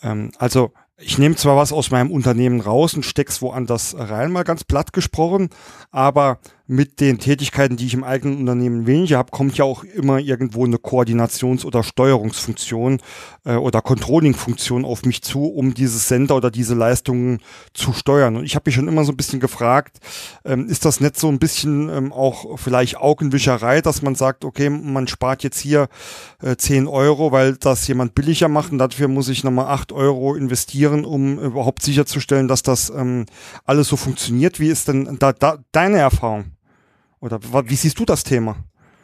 Ähm, 0.00 0.30
also 0.38 0.70
ich 0.96 1.18
nehme 1.18 1.34
zwar 1.34 1.56
was 1.56 1.72
aus 1.72 1.90
meinem 1.90 2.12
Unternehmen 2.12 2.60
raus 2.60 2.94
und 2.94 3.04
steck's 3.04 3.42
woanders 3.42 3.96
rein, 3.98 4.30
mal 4.30 4.44
ganz 4.44 4.62
platt 4.62 4.92
gesprochen, 4.92 5.50
aber 5.90 6.38
mit 6.66 7.00
den 7.00 7.18
Tätigkeiten, 7.18 7.76
die 7.76 7.86
ich 7.86 7.94
im 7.94 8.04
eigenen 8.04 8.38
Unternehmen 8.38 8.86
weniger 8.86 9.18
habe, 9.18 9.30
kommt 9.30 9.58
ja 9.58 9.64
auch 9.64 9.84
immer 9.84 10.18
irgendwo 10.18 10.64
eine 10.64 10.76
Koordinations- 10.76 11.64
oder 11.64 11.82
Steuerungsfunktion 11.82 13.00
äh, 13.44 13.56
oder 13.56 13.82
Controlling-Funktion 13.82 14.84
auf 14.84 15.04
mich 15.04 15.22
zu, 15.22 15.44
um 15.46 15.74
dieses 15.74 16.08
Sender 16.08 16.36
oder 16.36 16.50
diese 16.50 16.74
Leistungen 16.74 17.40
zu 17.74 17.92
steuern. 17.92 18.36
Und 18.36 18.44
ich 18.44 18.54
habe 18.54 18.64
mich 18.66 18.76
schon 18.76 18.88
immer 18.88 19.04
so 19.04 19.12
ein 19.12 19.16
bisschen 19.16 19.40
gefragt, 19.40 19.98
ähm, 20.44 20.68
ist 20.68 20.84
das 20.84 21.00
nicht 21.00 21.18
so 21.18 21.28
ein 21.28 21.38
bisschen 21.38 21.88
ähm, 21.88 22.12
auch 22.12 22.58
vielleicht 22.58 22.96
Augenwischerei, 22.96 23.80
dass 23.80 24.02
man 24.02 24.14
sagt, 24.14 24.44
okay, 24.44 24.70
man 24.70 25.08
spart 25.08 25.42
jetzt 25.42 25.58
hier 25.58 25.88
äh, 26.42 26.56
10 26.56 26.86
Euro, 26.86 27.32
weil 27.32 27.56
das 27.56 27.86
jemand 27.88 28.14
billiger 28.14 28.48
macht 28.48 28.72
und 28.72 28.78
dafür 28.78 29.08
muss 29.08 29.28
ich 29.28 29.44
nochmal 29.44 29.66
8 29.66 29.92
Euro 29.92 30.34
investieren, 30.34 31.04
um 31.04 31.38
überhaupt 31.38 31.82
sicherzustellen, 31.82 32.48
dass 32.48 32.62
das 32.62 32.90
ähm, 32.90 33.26
alles 33.64 33.88
so 33.88 33.96
funktioniert. 33.96 34.60
Wie 34.60 34.68
ist 34.68 34.88
denn 34.88 35.16
da, 35.18 35.32
da 35.32 35.58
deine 35.72 35.98
Erfahrung? 35.98 36.52
Oder 37.22 37.38
wie 37.40 37.74
siehst 37.74 37.98
du 37.98 38.04
das 38.04 38.24
Thema? 38.24 38.56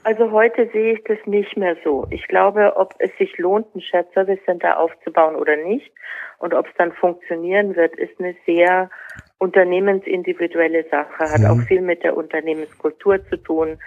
Also 0.05 0.33
heute 0.33 0.69
sehe 0.73 0.95
ich 0.95 1.05
das 1.05 1.19
nicht 1.27 1.57
mehr 1.57 1.77
so. 1.85 2.07
Ich 2.11 2.27
glaube, 2.29 2.77
ob 2.77 2.95
es 2.99 3.11
sich 3.19 3.37
lohnt, 3.39 3.75
ein 3.75 3.81
Shared 3.81 4.13
Service 4.13 4.41
Center 4.45 4.79
aufzubauen 4.79 5.37
oder 5.37 5.57
nicht 5.57 5.93
und 6.39 6.55
ob 6.55 6.67
es 6.67 6.73
dann 6.79 6.93
funktionieren 6.93 7.77
wird, 7.77 7.95
ist 7.97 8.19
eine 8.19 8.35
sehr 8.47 8.91
unternehmensindividuelle 9.39 10.85
Sache, 10.91 11.31
hat 11.31 11.41
mhm. 11.41 11.47
auch 11.47 11.61
viel 11.67 11.81
mit 11.81 12.03
der 12.03 12.17
Unternehmenskultur 12.17 13.25
zu 13.29 13.37
tun. 13.37 13.79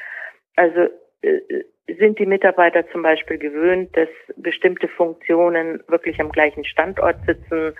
Also 0.55 0.87
äh, 1.21 1.63
sind 1.99 2.19
die 2.19 2.25
Mitarbeiter 2.25 2.89
zum 2.91 3.01
Beispiel 3.01 3.37
gewöhnt, 3.37 3.95
dass 3.97 4.09
bestimmte 4.37 4.87
Funktionen 4.87 5.83
wirklich 5.87 6.21
am 6.21 6.31
gleichen 6.31 6.63
Standort 6.63 7.17
sitzen, 7.25 7.73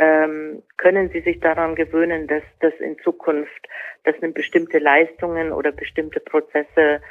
ähm, 0.00 0.62
können 0.78 1.10
Sie 1.10 1.20
sich 1.20 1.40
daran 1.40 1.74
gewöhnen, 1.74 2.26
dass 2.26 2.42
das 2.60 2.72
in 2.80 2.98
Zukunft, 3.00 3.68
dass 4.04 4.16
bestimmte 4.32 4.78
Leistungen 4.78 5.52
oder 5.52 5.72
bestimmte 5.72 6.20
Prozesse 6.20 7.02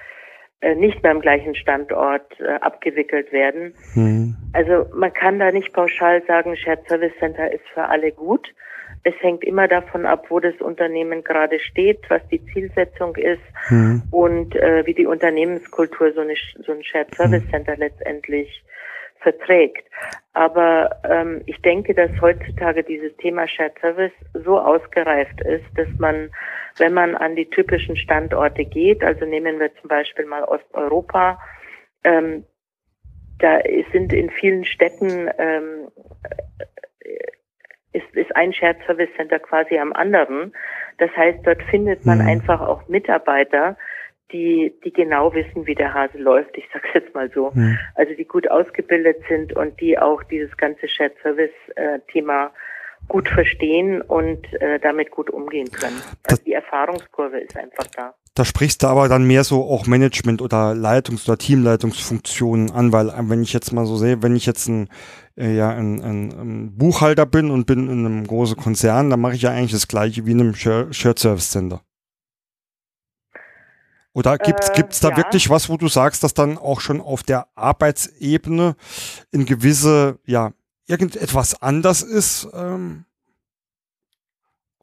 äh, 0.62 0.74
nicht 0.74 1.04
mehr 1.04 1.12
am 1.12 1.22
gleichen 1.22 1.54
Standort 1.54 2.40
äh, 2.40 2.56
abgewickelt 2.56 3.32
werden. 3.32 3.76
Mhm. 3.94 4.36
Also 4.54 4.88
man 4.94 5.14
kann 5.14 5.38
da 5.38 5.52
nicht 5.52 5.72
pauschal 5.72 6.24
sagen, 6.26 6.58
Shared 6.58 6.88
Service 6.88 7.14
Center 7.20 7.52
ist 7.52 7.64
für 7.76 7.84
alle 7.84 8.12
gut. 8.12 8.52
Es 9.04 9.14
hängt 9.22 9.44
immer 9.44 9.68
davon 9.68 10.08
ab, 10.08 10.26
wo 10.30 10.40
das 10.40 10.56
Unternehmen 10.60 11.24
gerade 11.24 11.60
steht, 11.60 12.00
was 12.10 12.28
die 12.30 12.44
Zielsetzung 12.48 13.16
ist 13.16 13.40
mhm. 13.70 14.02
und 14.10 14.56
äh, 14.56 14.84
wie 14.88 14.96
die 14.96 15.06
Unternehmenskultur 15.06 16.12
so, 16.14 16.22
eine, 16.22 16.34
so 16.66 16.72
ein 16.72 16.84
Shared 16.84 17.14
Service 17.14 17.44
hm. 17.44 17.50
Center 17.52 17.78
letztendlich 17.78 18.64
verträgt. 19.20 19.86
Aber 20.34 20.90
ähm, 21.04 21.42
ich 21.46 21.62
denke, 21.62 21.94
dass 21.94 22.10
heutzutage 22.22 22.84
dieses 22.84 23.16
Thema 23.18 23.48
Shared 23.48 23.78
Service 23.80 24.14
so 24.34 24.60
ausgereift 24.60 25.42
ist, 25.42 25.66
dass 25.76 25.88
man, 25.98 26.30
wenn 26.78 26.94
man 26.94 27.16
an 27.16 27.36
die 27.36 27.50
typischen 27.50 27.96
Standorte 27.96 28.66
geht, 28.66 29.04
also 29.04 29.26
nehmen 29.26 29.60
wir 29.60 29.74
zum 29.76 29.90
Beispiel 29.90 30.26
mal 30.26 30.44
Osteuropa, 30.44 31.40
ähm, 32.04 32.46
da 33.40 33.60
sind 33.92 34.12
in 34.14 34.30
vielen 34.30 34.66
Städten 34.66 35.30
ähm, 35.38 35.88
ist, 37.94 38.16
ist 38.16 38.36
ein 38.36 38.54
Shared 38.54 38.78
Service 38.86 39.10
Center 39.16 39.40
quasi 39.40 39.78
am 39.78 39.94
anderen. 39.94 40.54
Das 40.98 41.10
heißt, 41.16 41.40
dort 41.46 41.62
findet 41.64 42.06
man 42.06 42.20
mhm. 42.20 42.28
einfach 42.28 42.62
auch 42.62 42.88
Mitarbeiter, 42.88 43.78
die, 44.32 44.74
die 44.84 44.94
genau 44.94 45.34
wissen, 45.34 45.66
wie 45.66 45.76
der 45.76 45.94
Hase 45.94 46.18
läuft, 46.18 46.58
ich 46.58 46.66
sag's 46.74 46.90
jetzt 46.94 47.14
mal 47.14 47.30
so. 47.34 47.52
Mhm. 47.54 47.78
Also 47.96 48.14
die 48.14 48.26
gut 48.26 48.50
ausgebildet 48.50 49.18
sind 49.28 49.54
und 49.54 49.80
die 49.82 49.98
auch 49.98 50.24
dieses 50.24 50.56
ganze 50.58 50.88
Shared 50.88 51.14
Service 51.22 51.52
äh, 51.76 52.00
Thema 52.12 52.52
gut 53.08 53.30
verstehen 53.30 54.02
und 54.02 54.46
äh, 54.62 54.80
damit 54.80 55.12
gut 55.12 55.30
umgehen 55.30 55.72
können. 55.72 56.00
Also 56.24 56.44
die 56.44 56.54
Erfahrungskurve 56.54 57.40
ist 57.40 57.58
einfach 57.58 57.88
da. 57.96 58.14
Da 58.36 58.46
sprichst 58.46 58.84
du 58.84 58.88
aber 58.88 59.10
dann 59.10 59.26
mehr 59.26 59.44
so 59.44 59.64
auch 59.64 59.88
Management 59.88 60.42
oder 60.42 60.74
Leitungs- 60.74 61.28
oder 61.28 61.38
Teamleitungsfunktionen 61.38 62.72
an, 62.72 62.94
weil 62.94 63.10
äh, 63.10 63.14
wenn 63.30 63.42
ich 63.42 63.54
jetzt 63.54 63.74
mal 63.74 63.86
so 63.86 63.96
sehe, 63.96 64.22
wenn 64.22 64.36
ich 64.36 64.46
jetzt 64.46 64.68
ein, 64.68 64.90
äh, 65.38 65.56
ja, 65.56 65.70
ein, 65.70 66.02
ein, 66.02 66.32
ein, 66.32 66.78
Buchhalter 66.78 67.26
bin 67.26 67.52
und 67.52 67.66
bin 67.66 67.90
in 67.90 68.06
einem 68.06 68.28
großen 68.28 68.58
Konzern, 68.58 69.10
dann 69.10 69.20
mache 69.20 69.34
ich 69.34 69.42
ja 69.42 69.52
eigentlich 69.52 69.72
das 69.72 69.88
gleiche 69.88 70.26
wie 70.26 70.32
in 70.32 70.42
einem 70.42 70.56
Shared 70.56 71.20
Service 71.20 71.52
Center. 71.52 71.82
Oder 74.20 74.38
gibt's, 74.38 74.70
äh, 74.70 74.74
gibt's 74.76 75.00
da 75.00 75.12
ja. 75.12 75.18
wirklich 75.18 75.50
was, 75.50 75.70
wo 75.70 75.78
du 75.78 75.88
sagst, 75.88 76.26
dass 76.26 76.34
dann 76.34 76.58
auch 76.58 76.82
schon 76.82 77.00
auf 77.00 77.24
der 77.24 77.48
Arbeitsebene 77.56 78.76
in 79.32 79.46
gewisse, 79.46 80.20
ja, 80.26 80.52
irgendetwas 80.90 81.62
anders 81.62 82.02
ist? 82.04 82.52
Ähm, 82.54 83.06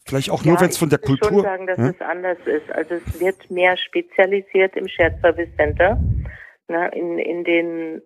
vielleicht 0.07 0.31
auch 0.31 0.43
ja, 0.43 0.53
nur, 0.53 0.61
wenn 0.63 0.71
es 0.71 0.79
von 0.79 0.89
der 0.89 1.01
Kultur. 1.01 1.29
Ich 1.29 1.37
würde 1.37 1.49
sagen, 1.49 1.67
dass 1.67 1.79
ja? 1.79 1.89
es 1.91 2.01
anders 2.01 2.39
ist. 2.47 2.73
Also 2.73 2.95
es 2.95 3.21
wird 3.21 3.51
mehr 3.51 3.77
spezialisiert 3.77 4.75
im 4.75 4.89
Shared 4.89 5.21
Service 5.21 5.55
Center. 5.57 6.01
Na, 6.69 6.87
in, 6.87 7.19
in 7.19 7.45
den 7.45 8.03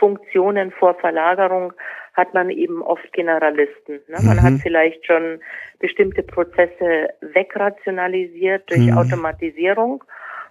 Funktionen 0.00 0.72
vor 0.72 0.94
Verlagerung 0.94 1.72
hat 2.14 2.34
man 2.34 2.50
eben 2.50 2.82
oft 2.82 3.12
Generalisten. 3.12 4.00
Ne? 4.08 4.18
Man 4.20 4.38
mhm. 4.38 4.42
hat 4.42 4.54
vielleicht 4.62 5.06
schon 5.06 5.38
bestimmte 5.78 6.24
Prozesse 6.24 7.10
wegrationalisiert 7.20 8.68
durch 8.68 8.90
mhm. 8.90 8.98
Automatisierung 8.98 10.02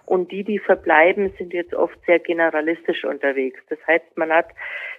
und 0.06 0.30
die, 0.32 0.44
die 0.44 0.58
verbleiben, 0.58 1.32
sind 1.38 1.52
jetzt 1.52 1.74
oft 1.74 1.96
sehr 2.06 2.18
generalistisch 2.18 3.04
unterwegs. 3.04 3.60
Das 3.68 3.78
heißt, 3.86 4.16
man 4.16 4.30
hat 4.30 4.46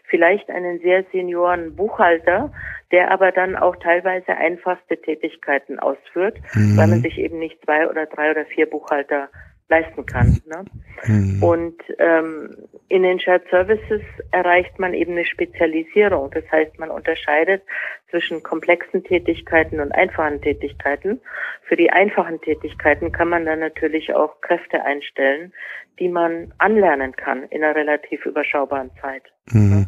vielleicht 0.08 0.50
einen 0.50 0.80
sehr 0.80 1.04
senioren 1.12 1.76
Buchhalter, 1.76 2.52
der 2.92 3.12
aber 3.12 3.32
dann 3.32 3.56
auch 3.56 3.76
teilweise 3.78 4.36
einfachste 4.36 4.98
Tätigkeiten 4.98 5.80
ausführt, 5.80 6.38
mhm. 6.54 6.78
weil 6.78 6.88
man 6.88 7.02
sich 7.02 7.18
eben 7.18 7.40
nicht 7.40 7.62
zwei 7.64 7.90
oder 7.90 8.06
drei 8.06 8.32
oder 8.32 8.46
vier 8.46 8.70
Buchhalter 8.70 9.30
leisten 9.68 10.06
kann. 10.06 10.42
Ne? 10.46 10.66
Mhm. 11.06 11.44
Und 11.44 11.82
ähm, 11.98 12.56
in 12.88 13.04
den 13.04 13.20
Shared 13.20 13.48
Services 13.50 14.02
erreicht 14.32 14.78
man 14.80 14.94
eben 14.94 15.14
eine 15.14 15.26
Spezialisierung. 15.26 16.30
Das 16.32 16.44
heißt, 16.52 16.78
man 16.78 16.92
unterscheidet 16.92 17.64
zwischen 18.10 18.44
komplexen 18.44 19.04
Tätigkeiten 19.04 19.80
und 19.80 19.92
einfachen 19.92 20.42
Tätigkeiten. 20.42 21.20
Für 21.64 21.76
die 21.76 21.90
einfachen 21.92 22.40
Tätigkeiten 22.42 23.12
kann 23.12 23.30
man 23.30 23.46
dann 23.46 23.60
natürlich 23.60 24.14
auch 24.14 24.40
Kräfte 24.42 24.84
einstellen, 24.84 25.52
die 26.00 26.10
man 26.10 26.54
anlernen 26.60 27.16
kann 27.16 27.44
in 27.46 27.64
einer 27.64 27.76
relativ 27.76 28.26
überschaubaren 28.26 28.92
Zeit. 29.02 29.24
Mhm. 29.52 29.88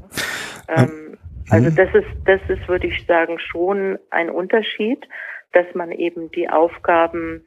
Ähm, 0.70 1.18
also 1.50 1.70
das 1.70 1.94
ist, 1.94 2.08
das 2.26 2.42
ist, 2.50 2.68
würde 2.68 2.88
ich 2.88 3.06
sagen, 3.06 3.40
schon 3.40 4.00
ein 4.10 4.30
Unterschied, 4.30 5.08
dass 5.54 5.66
man 5.76 5.92
eben 5.92 6.30
die 6.32 6.50
Aufgaben 6.50 7.46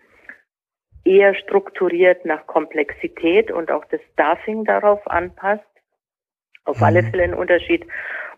eher 1.04 1.34
strukturiert 1.34 2.24
nach 2.24 2.46
Komplexität 2.46 3.50
und 3.50 3.70
auch 3.70 3.84
das 3.86 4.00
Staffing 4.12 4.64
darauf 4.64 5.06
anpasst. 5.06 5.64
Auf 6.64 6.78
mhm. 6.78 6.84
alle 6.84 7.02
Fälle 7.02 7.24
ein 7.24 7.34
Unterschied. 7.34 7.86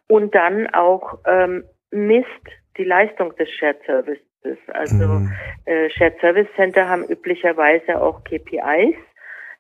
Und 0.09 0.35
dann 0.35 0.73
auch 0.75 1.19
ähm, 1.27 1.65
misst 1.91 2.29
die 2.77 2.85
Leistung 2.85 3.35
des 3.37 3.51
Shared 3.51 3.83
Services. 3.87 4.59
Also 4.69 5.07
mhm. 5.07 5.33
äh, 5.65 5.91
Shared 5.91 6.19
Service 6.21 6.49
Center 6.57 6.89
haben 6.89 7.05
üblicherweise 7.05 8.01
auch 8.01 8.23
KPIs, 8.25 8.97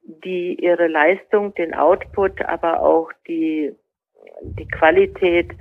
die 0.03 0.55
ihre 0.55 0.89
Leistung, 0.89 1.55
den 1.55 1.75
Output, 1.75 2.43
aber 2.43 2.83
auch 2.83 3.11
die, 3.29 3.75
die 4.43 4.69
Qualität, 4.69 5.53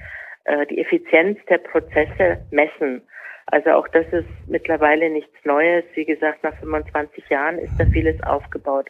äh, 0.45 0.65
die 0.67 0.79
Effizienz 0.79 1.39
der 1.50 1.60
Prozesse 1.60 2.45
messen. 2.51 3.03
Also 3.51 3.72
auch 3.72 3.88
das 3.89 4.05
ist 4.12 4.27
mittlerweile 4.48 5.10
nichts 5.10 5.36
Neues. 5.43 5.84
Wie 5.93 6.05
gesagt, 6.05 6.43
nach 6.43 6.55
25 6.60 7.29
Jahren 7.29 7.60
ist 7.60 7.74
da 7.77 7.86
vieles 7.86 8.22
aufgebaut. 8.24 8.89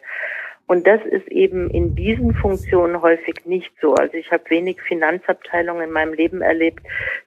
Und 0.66 0.86
das 0.86 1.00
ist 1.04 1.28
eben 1.28 1.68
in 1.70 1.94
diesen 1.94 2.32
Funktionen 2.34 3.02
häufig 3.02 3.44
nicht 3.44 3.72
so. 3.80 3.94
Also 3.94 4.14
ich 4.14 4.30
habe 4.30 4.48
wenig 4.48 4.80
Finanzabteilungen 4.80 5.84
in 5.84 5.90
meinem 5.90 6.14
Leben 6.14 6.40
erlebt, 6.40 6.80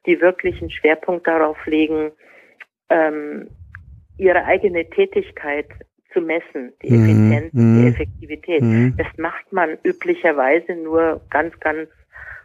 die 0.06 0.20
wirklich 0.22 0.62
einen 0.62 0.72
Schwerpunkt 0.72 1.28
darauf 1.28 1.58
legen, 1.66 2.12
ähm, 2.90 3.50
ihre 4.18 4.46
eigene 4.46 4.90
Tätigkeit 4.90 5.68
zu 6.14 6.22
messen, 6.22 6.72
die 6.82 6.92
mhm. 6.92 7.04
Effizienz, 7.04 7.54
mm, 7.54 7.82
die 7.82 7.88
Effektivität. 7.88 8.62
Mm. 8.62 8.90
Das 8.98 9.08
macht 9.18 9.52
man 9.52 9.78
üblicherweise 9.84 10.74
nur 10.76 11.22
ganz, 11.30 11.60
ganz 11.60 11.90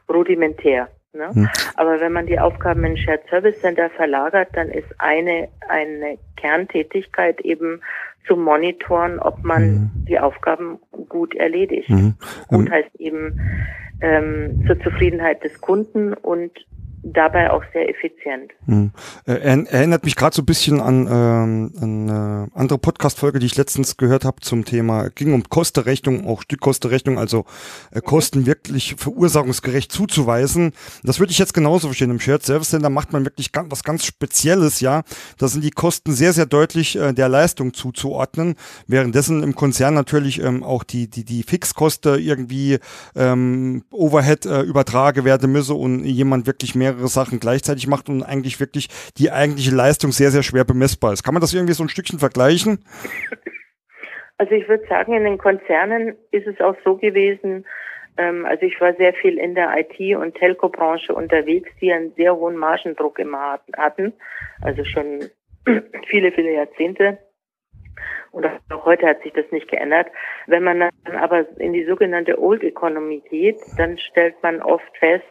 rudimentär. 0.08 0.88
Ne? 1.12 1.30
Mm. 1.32 1.48
Aber 1.74 2.00
wenn 2.00 2.12
man 2.12 2.26
die 2.26 2.38
Aufgaben 2.38 2.84
in 2.84 2.96
Shared 2.96 3.22
Service 3.28 3.60
Center 3.60 3.90
verlagert, 3.90 4.48
dann 4.52 4.68
ist 4.68 4.88
eine, 4.98 5.48
eine 5.68 6.18
Kerntätigkeit 6.36 7.40
eben 7.40 7.80
zu 8.26 8.36
monitoren, 8.36 9.18
ob 9.18 9.42
man 9.42 9.62
mhm. 9.62 9.90
die 10.08 10.20
Aufgaben 10.20 10.78
gut 11.08 11.34
erledigt. 11.34 11.90
Mhm. 11.90 12.14
Gut 12.48 12.66
ähm, 12.66 12.70
heißt 12.70 12.94
eben 12.98 13.40
ähm, 14.00 14.64
zur 14.66 14.78
Zufriedenheit 14.80 15.42
des 15.42 15.60
Kunden 15.60 16.14
und 16.14 16.52
dabei 17.02 17.50
auch 17.50 17.62
sehr 17.72 17.88
effizient. 17.88 18.52
Hm. 18.66 18.90
Äh, 19.26 19.64
erinnert 19.70 20.04
mich 20.04 20.16
gerade 20.16 20.34
so 20.34 20.42
ein 20.42 20.46
bisschen 20.46 20.80
an, 20.80 21.06
ähm, 21.10 21.72
an 21.80 22.10
eine 22.10 22.48
andere 22.54 22.78
Podcast-Folge, 22.78 23.38
die 23.38 23.46
ich 23.46 23.56
letztens 23.56 23.96
gehört 23.96 24.24
habe 24.24 24.40
zum 24.40 24.64
Thema, 24.64 25.08
ging 25.08 25.32
um 25.32 25.48
Kostenrechnung, 25.48 26.26
auch 26.26 26.42
Stückkostenrechnung, 26.42 27.18
also 27.18 27.44
äh, 27.92 28.00
Kosten 28.00 28.46
wirklich 28.46 28.96
verursachungsgerecht 28.96 29.90
zuzuweisen. 29.90 30.72
Das 31.02 31.20
würde 31.20 31.32
ich 31.32 31.38
jetzt 31.38 31.54
genauso 31.54 31.88
verstehen. 31.88 32.10
Im 32.10 32.20
Shared 32.20 32.42
Service 32.42 32.70
Center 32.70 32.90
macht 32.90 33.12
man 33.12 33.24
wirklich 33.24 33.52
ganz, 33.52 33.70
was 33.70 33.82
ganz 33.82 34.04
Spezielles, 34.04 34.80
ja. 34.80 35.02
Da 35.38 35.48
sind 35.48 35.64
die 35.64 35.70
Kosten 35.70 36.12
sehr, 36.12 36.32
sehr 36.32 36.46
deutlich 36.46 36.96
äh, 36.96 37.12
der 37.12 37.28
Leistung 37.28 37.72
zuzuordnen, 37.72 38.56
währenddessen 38.86 39.42
im 39.42 39.54
Konzern 39.54 39.94
natürlich 39.94 40.42
ähm, 40.42 40.62
auch 40.62 40.84
die, 40.84 41.08
die, 41.08 41.24
die 41.24 41.42
Fixkosten 41.42 42.18
irgendwie 42.18 42.78
ähm, 43.16 43.84
Overhead 43.90 44.44
äh, 44.46 44.62
übertragen 44.62 45.24
werden 45.24 45.50
müsse 45.50 45.74
und 45.74 46.04
jemand 46.04 46.46
wirklich 46.46 46.74
mehr 46.74 46.89
mehrere 46.90 47.08
Sachen 47.08 47.40
gleichzeitig 47.40 47.86
macht 47.86 48.08
und 48.08 48.22
eigentlich 48.22 48.60
wirklich 48.60 48.88
die 49.16 49.30
eigentliche 49.30 49.74
Leistung 49.74 50.12
sehr, 50.12 50.30
sehr 50.30 50.42
schwer 50.42 50.64
bemessbar 50.64 51.12
ist. 51.12 51.22
Kann 51.22 51.34
man 51.34 51.40
das 51.40 51.54
irgendwie 51.54 51.74
so 51.74 51.84
ein 51.84 51.88
Stückchen 51.88 52.18
vergleichen? 52.18 52.84
Also 54.38 54.52
ich 54.52 54.68
würde 54.68 54.86
sagen, 54.88 55.12
in 55.12 55.24
den 55.24 55.38
Konzernen 55.38 56.16
ist 56.30 56.46
es 56.46 56.60
auch 56.60 56.76
so 56.84 56.96
gewesen, 56.96 57.66
ähm, 58.16 58.46
also 58.46 58.64
ich 58.64 58.80
war 58.80 58.94
sehr 58.94 59.12
viel 59.14 59.38
in 59.38 59.54
der 59.54 59.76
IT- 59.76 60.16
und 60.16 60.34
Telco-Branche 60.34 61.14
unterwegs, 61.14 61.70
die 61.80 61.92
einen 61.92 62.12
sehr 62.14 62.34
hohen 62.36 62.56
Margendruck 62.56 63.18
immer 63.18 63.60
hatten, 63.76 64.12
also 64.62 64.84
schon 64.84 65.30
viele, 66.08 66.32
viele 66.32 66.54
Jahrzehnte. 66.54 67.18
Und 68.32 68.46
auch 68.46 68.84
heute 68.84 69.06
hat 69.06 69.22
sich 69.22 69.32
das 69.32 69.44
nicht 69.50 69.68
geändert. 69.68 70.06
Wenn 70.46 70.62
man 70.62 70.80
dann 70.80 71.16
aber 71.16 71.46
in 71.58 71.72
die 71.72 71.84
sogenannte 71.84 72.40
Old 72.40 72.62
Economy 72.62 73.22
geht, 73.28 73.60
dann 73.76 73.98
stellt 73.98 74.40
man 74.42 74.62
oft 74.62 74.96
fest, 74.98 75.24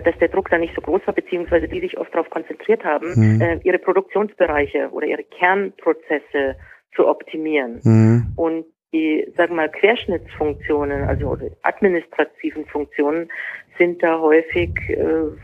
dass 0.00 0.18
der 0.18 0.28
Druck 0.28 0.50
da 0.50 0.58
nicht 0.58 0.74
so 0.74 0.80
groß 0.80 1.06
war, 1.06 1.14
beziehungsweise 1.14 1.68
die 1.68 1.80
sich 1.80 1.98
oft 1.98 2.14
darauf 2.14 2.30
konzentriert 2.30 2.84
haben, 2.84 3.12
mhm. 3.14 3.40
äh, 3.40 3.60
ihre 3.62 3.78
Produktionsbereiche 3.78 4.90
oder 4.90 5.06
ihre 5.06 5.24
Kernprozesse 5.24 6.56
zu 6.94 7.08
optimieren. 7.08 7.80
Mhm. 7.82 8.32
Und 8.36 8.66
die, 8.92 9.26
sagen 9.36 9.52
wir 9.52 9.62
mal, 9.62 9.70
Querschnittsfunktionen, 9.70 11.04
also 11.04 11.38
administrativen 11.62 12.66
Funktionen, 12.66 13.30
sind 13.78 14.02
da 14.02 14.20
häufig 14.20 14.70
äh, 14.88 14.96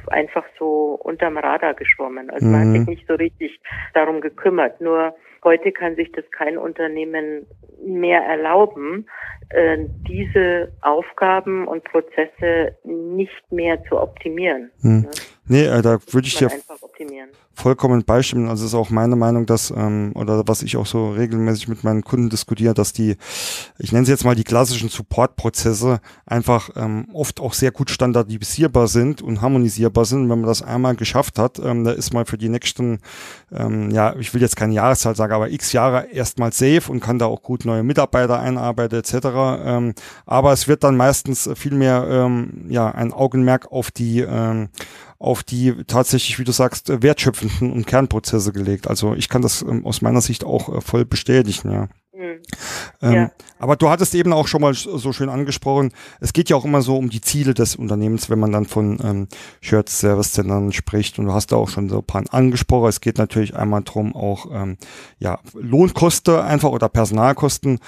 einfach 0.08 0.44
so 0.58 0.98
unterm 1.02 1.38
Radar 1.38 1.74
geschwommen. 1.74 2.28
Also 2.30 2.46
mhm. 2.46 2.52
man 2.52 2.60
hat 2.60 2.72
sich 2.72 2.86
mhm. 2.86 2.92
nicht 2.92 3.06
so 3.06 3.14
richtig 3.14 3.60
darum 3.94 4.20
gekümmert. 4.20 4.80
Nur 4.80 5.14
heute 5.44 5.72
kann 5.72 5.96
sich 5.96 6.10
das 6.12 6.24
kein 6.30 6.58
Unternehmen 6.58 7.46
mehr 7.84 8.22
erlauben, 8.22 9.06
äh, 9.50 9.78
diese 10.08 10.72
Aufgaben 10.82 11.66
und 11.66 11.84
Prozesse 11.84 12.76
nicht 12.84 13.52
mehr 13.52 13.82
zu 13.84 14.00
optimieren. 14.00 14.70
Hm. 14.80 15.00
Ne? 15.00 15.10
Nee, 15.48 15.64
äh, 15.64 15.82
da 15.82 15.98
würde 16.10 16.26
ich 16.26 16.36
dir 16.36 16.50
vollkommen 17.58 18.04
beistimmen. 18.04 18.48
Also 18.48 18.64
ist 18.64 18.74
auch 18.74 18.90
meine 18.90 19.16
Meinung, 19.16 19.46
dass, 19.46 19.70
ähm, 19.70 20.12
oder 20.14 20.46
was 20.46 20.62
ich 20.62 20.76
auch 20.76 20.86
so 20.86 21.10
regelmäßig 21.10 21.68
mit 21.68 21.84
meinen 21.84 22.02
Kunden 22.02 22.30
diskutiere, 22.30 22.74
dass 22.74 22.92
die, 22.92 23.16
ich 23.78 23.92
nenne 23.92 24.06
sie 24.06 24.12
jetzt 24.12 24.24
mal 24.24 24.34
die 24.34 24.44
klassischen 24.44 24.88
Support-Prozesse, 24.88 26.00
einfach 26.24 26.70
ähm, 26.76 27.08
oft 27.12 27.40
auch 27.40 27.52
sehr 27.52 27.72
gut 27.72 27.90
standardisierbar 27.90 28.86
sind 28.86 29.22
und 29.22 29.42
harmonisierbar 29.42 30.04
sind. 30.04 30.22
Und 30.22 30.30
wenn 30.30 30.40
man 30.40 30.48
das 30.48 30.62
einmal 30.62 30.94
geschafft 30.94 31.38
hat, 31.38 31.58
ähm, 31.58 31.84
da 31.84 31.90
ist 31.90 32.14
man 32.14 32.26
für 32.26 32.38
die 32.38 32.48
nächsten, 32.48 33.00
ähm, 33.52 33.90
ja, 33.90 34.14
ich 34.16 34.32
will 34.32 34.40
jetzt 34.40 34.56
keine 34.56 34.74
Jahreszahl 34.74 35.16
sagen, 35.16 35.32
aber 35.32 35.50
x 35.50 35.72
Jahre 35.72 36.06
erstmal 36.12 36.52
safe 36.52 36.90
und 36.90 37.00
kann 37.00 37.18
da 37.18 37.26
auch 37.26 37.42
gut 37.42 37.64
neue 37.64 37.82
Mitarbeiter 37.82 38.38
einarbeiten 38.38 38.98
etc. 38.98 39.14
Ähm, 39.64 39.94
aber 40.26 40.52
es 40.52 40.68
wird 40.68 40.84
dann 40.84 40.96
meistens 40.96 41.50
viel 41.54 41.74
mehr 41.74 42.06
ähm, 42.08 42.66
ja, 42.68 42.90
ein 42.90 43.12
Augenmerk 43.12 43.72
auf 43.72 43.90
die 43.90 44.20
ähm, 44.20 44.68
auf 45.18 45.42
die 45.42 45.74
tatsächlich, 45.86 46.38
wie 46.38 46.44
du 46.44 46.52
sagst, 46.52 47.02
wertschöpfenden 47.02 47.72
und 47.72 47.86
Kernprozesse 47.86 48.52
gelegt. 48.52 48.86
Also 48.88 49.14
ich 49.14 49.28
kann 49.28 49.42
das 49.42 49.62
ähm, 49.62 49.84
aus 49.84 50.00
meiner 50.00 50.20
Sicht 50.20 50.44
auch 50.44 50.68
äh, 50.68 50.80
voll 50.80 51.04
bestätigen, 51.04 51.72
ja. 51.72 51.88
Mhm. 52.18 52.42
Ähm, 53.00 53.12
ja. 53.12 53.30
Aber 53.60 53.76
du 53.76 53.88
hattest 53.88 54.14
eben 54.14 54.32
auch 54.32 54.48
schon 54.48 54.60
mal 54.60 54.74
so 54.74 55.12
schön 55.12 55.28
angesprochen, 55.28 55.92
es 56.20 56.32
geht 56.32 56.50
ja 56.50 56.56
auch 56.56 56.64
immer 56.64 56.82
so 56.82 56.96
um 56.96 57.10
die 57.10 57.20
Ziele 57.20 57.54
des 57.54 57.76
Unternehmens, 57.76 58.28
wenn 58.28 58.40
man 58.40 58.50
dann 58.50 58.66
von 58.66 58.98
ähm, 59.04 59.28
Shared 59.60 59.88
Service 59.88 60.32
Centern 60.32 60.72
spricht. 60.72 61.18
Und 61.18 61.26
du 61.26 61.32
hast 61.32 61.52
da 61.52 61.56
auch 61.56 61.68
schon 61.68 61.88
so 61.88 61.98
ein 61.98 62.04
paar 62.04 62.24
angesprochen. 62.30 62.88
Es 62.88 63.00
geht 63.00 63.18
natürlich 63.18 63.54
einmal 63.56 63.82
drum 63.84 64.16
auch 64.16 64.46
ähm, 64.52 64.78
ja, 65.18 65.38
Lohnkosten 65.54 66.36
einfach 66.36 66.70
oder 66.70 66.88
Personalkosten 66.88 67.78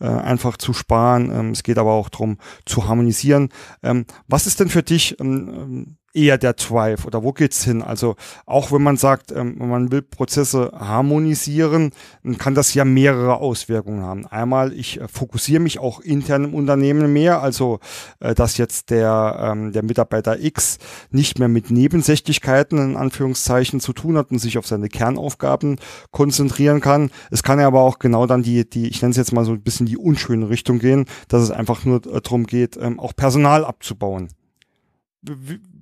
äh, 0.00 0.06
einfach 0.06 0.56
zu 0.56 0.72
sparen. 0.72 1.30
Ähm, 1.32 1.50
es 1.50 1.64
geht 1.64 1.78
aber 1.78 1.92
auch 1.92 2.10
drum 2.10 2.38
zu 2.66 2.86
harmonisieren. 2.86 3.48
Ähm, 3.82 4.06
was 4.28 4.46
ist 4.46 4.60
denn 4.60 4.68
für 4.68 4.84
dich 4.84 5.18
ähm, 5.20 5.48
ähm 5.54 5.96
eher 6.12 6.38
der 6.38 6.54
Drive 6.54 7.04
oder 7.06 7.22
wo 7.22 7.32
geht's 7.32 7.64
hin? 7.64 7.82
Also 7.82 8.16
auch 8.46 8.72
wenn 8.72 8.82
man 8.82 8.96
sagt, 8.96 9.32
ähm, 9.32 9.56
man 9.58 9.92
will 9.92 10.02
Prozesse 10.02 10.72
harmonisieren, 10.74 11.92
dann 12.22 12.38
kann 12.38 12.54
das 12.54 12.74
ja 12.74 12.84
mehrere 12.84 13.36
Auswirkungen 13.36 14.02
haben. 14.02 14.26
Einmal, 14.26 14.72
ich 14.72 15.00
äh, 15.00 15.08
fokussiere 15.08 15.60
mich 15.60 15.78
auch 15.78 16.00
intern 16.00 16.44
im 16.44 16.54
Unternehmen 16.54 17.12
mehr, 17.12 17.42
also 17.42 17.80
äh, 18.18 18.34
dass 18.34 18.56
jetzt 18.56 18.90
der, 18.90 19.52
ähm, 19.52 19.72
der 19.72 19.84
Mitarbeiter 19.84 20.40
X 20.40 20.78
nicht 21.10 21.38
mehr 21.38 21.48
mit 21.48 21.70
Nebensächlichkeiten 21.70 22.78
in 22.78 22.96
Anführungszeichen 22.96 23.80
zu 23.80 23.92
tun 23.92 24.16
hat 24.16 24.30
und 24.30 24.38
sich 24.38 24.58
auf 24.58 24.66
seine 24.66 24.88
Kernaufgaben 24.88 25.76
konzentrieren 26.10 26.80
kann. 26.80 27.10
Es 27.30 27.42
kann 27.42 27.60
ja 27.60 27.66
aber 27.66 27.82
auch 27.82 27.98
genau 27.98 28.26
dann 28.26 28.42
die, 28.42 28.68
die 28.68 28.88
ich 28.88 29.02
nenne 29.02 29.12
es 29.12 29.16
jetzt 29.16 29.32
mal 29.32 29.44
so 29.44 29.52
ein 29.52 29.62
bisschen 29.62 29.86
die 29.86 29.96
unschöne 29.96 30.48
Richtung 30.48 30.78
gehen, 30.78 31.06
dass 31.28 31.42
es 31.42 31.50
einfach 31.50 31.84
nur 31.84 32.04
äh, 32.06 32.20
darum 32.20 32.46
geht, 32.46 32.76
ähm, 32.76 32.98
auch 32.98 33.14
Personal 33.14 33.64
abzubauen. 33.64 34.28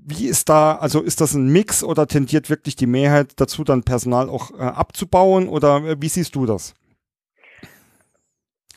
Wie 0.09 0.29
ist 0.29 0.49
da, 0.49 0.77
also 0.77 1.03
ist 1.03 1.21
das 1.21 1.35
ein 1.35 1.53
Mix 1.53 1.85
oder 1.85 2.07
tendiert 2.07 2.49
wirklich 2.49 2.77
die 2.77 2.87
Mehrheit 2.87 3.33
dazu, 3.37 3.63
dann 3.63 3.83
Personal 3.83 4.29
auch 4.29 4.51
äh, 4.59 4.63
abzubauen 4.63 5.49
oder 5.49 5.77
äh, 5.85 5.97
wie 6.01 6.09
siehst 6.09 6.35
du 6.35 6.47
das? 6.47 6.75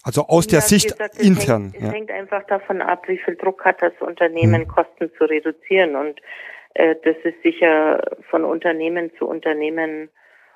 Also 0.04 0.24
aus 0.28 0.46
ja, 0.46 0.58
der 0.58 0.62
Sicht 0.62 0.90
gesagt, 0.92 1.16
es 1.16 1.26
intern. 1.26 1.72
Hängt, 1.72 1.82
ja. 1.82 1.88
Es 1.88 1.94
hängt 1.94 2.12
einfach 2.12 2.44
davon 2.48 2.82
ab, 2.82 3.08
wie 3.08 3.18
viel 3.18 3.36
Druck 3.36 3.64
hat 3.64 3.82
das 3.82 3.94
Unternehmen, 4.00 4.62
hm. 4.62 4.68
Kosten 4.68 5.12
zu 5.18 5.26
reduzieren. 5.26 5.96
Und 5.96 6.20
äh, 6.74 6.96
das 7.04 7.16
ist 7.24 7.42
sicher 7.44 8.02
von 8.30 8.44
Unternehmen 8.44 9.12
zu 9.18 9.28
Unternehmen 9.28 10.10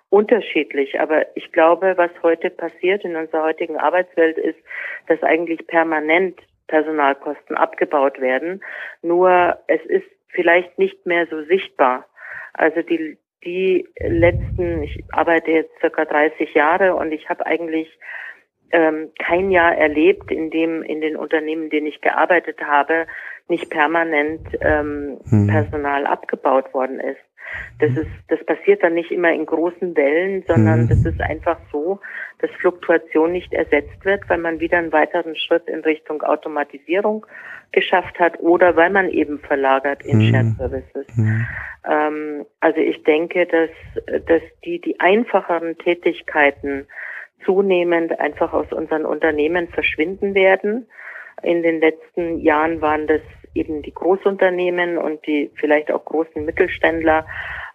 unterschiedlich. 0.09 0.99
Aber 0.99 1.25
ich 1.37 1.51
glaube, 1.51 1.93
was 1.95 2.11
heute 2.23 2.49
passiert 2.49 3.03
in 3.03 3.15
unserer 3.15 3.43
heutigen 3.43 3.77
Arbeitswelt 3.77 4.37
ist, 4.37 4.59
dass 5.07 5.21
eigentlich 5.23 5.67
permanent 5.67 6.39
Personalkosten 6.67 7.55
abgebaut 7.55 8.19
werden. 8.19 8.63
Nur 9.03 9.59
es 9.67 9.81
ist 9.85 10.07
vielleicht 10.35 10.77
nicht 10.77 11.05
mehr 11.05 11.27
so 11.27 11.43
sichtbar. 11.43 12.05
Also 12.53 12.81
die, 12.81 13.17
die 13.43 13.87
letzten, 13.99 14.83
ich 14.83 15.03
arbeite 15.11 15.51
jetzt 15.51 15.71
circa 15.79 16.05
30 16.05 16.53
Jahre 16.53 16.95
und 16.95 17.11
ich 17.11 17.29
habe 17.29 17.45
eigentlich 17.45 17.89
ähm, 18.71 19.11
kein 19.19 19.51
Jahr 19.51 19.75
erlebt, 19.75 20.31
in 20.31 20.49
dem 20.49 20.83
in 20.83 21.01
den 21.01 21.15
Unternehmen, 21.15 21.63
in 21.63 21.69
denen 21.69 21.87
ich 21.87 22.01
gearbeitet 22.01 22.61
habe, 22.61 23.07
nicht 23.47 23.69
permanent 23.69 24.41
ähm, 24.61 25.19
hm. 25.29 25.47
Personal 25.47 26.05
abgebaut 26.07 26.73
worden 26.73 26.99
ist. 26.99 27.21
Das 27.79 27.91
ist, 27.91 28.09
das 28.29 28.43
passiert 28.45 28.83
dann 28.83 28.93
nicht 28.93 29.11
immer 29.11 29.31
in 29.31 29.45
großen 29.45 29.95
Wellen, 29.95 30.43
sondern 30.47 30.81
hm. 30.81 30.89
das 30.89 31.05
ist 31.05 31.21
einfach 31.21 31.57
so, 31.71 31.99
dass 32.39 32.49
Fluktuation 32.51 33.31
nicht 33.31 33.53
ersetzt 33.53 34.03
wird, 34.03 34.27
weil 34.29 34.37
man 34.37 34.59
wieder 34.59 34.77
einen 34.77 34.91
weiteren 34.91 35.35
Schritt 35.35 35.67
in 35.67 35.81
Richtung 35.81 36.21
Automatisierung 36.21 37.25
geschafft 37.71 38.19
hat 38.19 38.39
oder 38.39 38.75
weil 38.75 38.89
man 38.89 39.09
eben 39.09 39.39
verlagert 39.39 40.03
in 40.05 40.19
mhm. 40.19 40.31
Shared 40.31 40.57
Services. 40.57 41.17
Mhm. 41.17 41.45
Ähm, 41.87 42.45
also 42.61 42.79
ich 42.79 43.03
denke, 43.03 43.45
dass, 43.45 43.69
dass 44.25 44.41
die, 44.63 44.79
die 44.79 44.99
einfacheren 44.99 45.77
Tätigkeiten 45.77 46.87
zunehmend 47.43 48.19
einfach 48.19 48.53
aus 48.53 48.71
unseren 48.71 49.05
Unternehmen 49.05 49.67
verschwinden 49.67 50.33
werden. 50.33 50.87
In 51.43 51.63
den 51.63 51.79
letzten 51.79 52.39
Jahren 52.39 52.81
waren 52.81 53.07
das 53.07 53.21
eben 53.55 53.81
die 53.81 53.93
Großunternehmen 53.93 54.97
und 54.97 55.25
die 55.25 55.49
vielleicht 55.55 55.91
auch 55.91 56.05
großen 56.05 56.45
Mittelständler. 56.45 57.25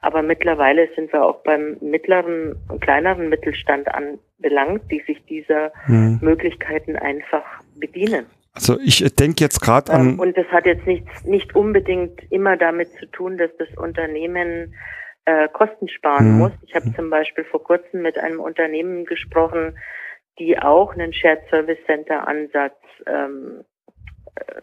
Aber 0.03 0.23
mittlerweile 0.23 0.89
sind 0.95 1.13
wir 1.13 1.25
auch 1.25 1.43
beim 1.43 1.77
mittleren 1.81 2.57
und 2.69 2.81
kleineren 2.81 3.29
Mittelstand 3.29 3.89
anbelangt, 3.89 4.83
die 4.91 5.03
sich 5.07 5.25
dieser 5.27 5.73
hm. 5.85 6.19
Möglichkeiten 6.23 6.97
einfach 6.97 7.45
bedienen. 7.75 8.27
Also 8.53 8.79
ich 8.81 9.05
denke 9.15 9.45
jetzt 9.45 9.61
gerade 9.61 9.93
an. 9.93 10.11
Ähm, 10.11 10.21
und 10.21 10.37
das 10.37 10.47
hat 10.49 10.67
jetzt 10.67 10.87
nicht, 10.87 11.05
nicht 11.25 11.55
unbedingt 11.55 12.21
immer 12.31 12.57
damit 12.57 12.89
zu 12.99 13.07
tun, 13.07 13.39
dass 13.39 13.51
das 13.59 13.69
Unternehmen 13.77 14.75
äh, 15.25 15.49
Kosten 15.49 15.89
sparen 15.89 16.33
mhm. 16.33 16.39
muss. 16.39 16.53
Ich 16.67 16.75
habe 16.75 16.93
zum 16.95 17.11
Beispiel 17.11 17.45
vor 17.45 17.63
kurzem 17.63 18.03
mit 18.03 18.19
einem 18.19 18.41
Unternehmen 18.41 19.05
gesprochen, 19.05 19.79
die 20.39 20.59
auch 20.59 20.95
einen 20.95 21.13
Shared 21.13 21.43
Service 21.51 21.79
Center 21.87 22.27
Ansatz 22.27 22.77
ähm, 23.07 23.65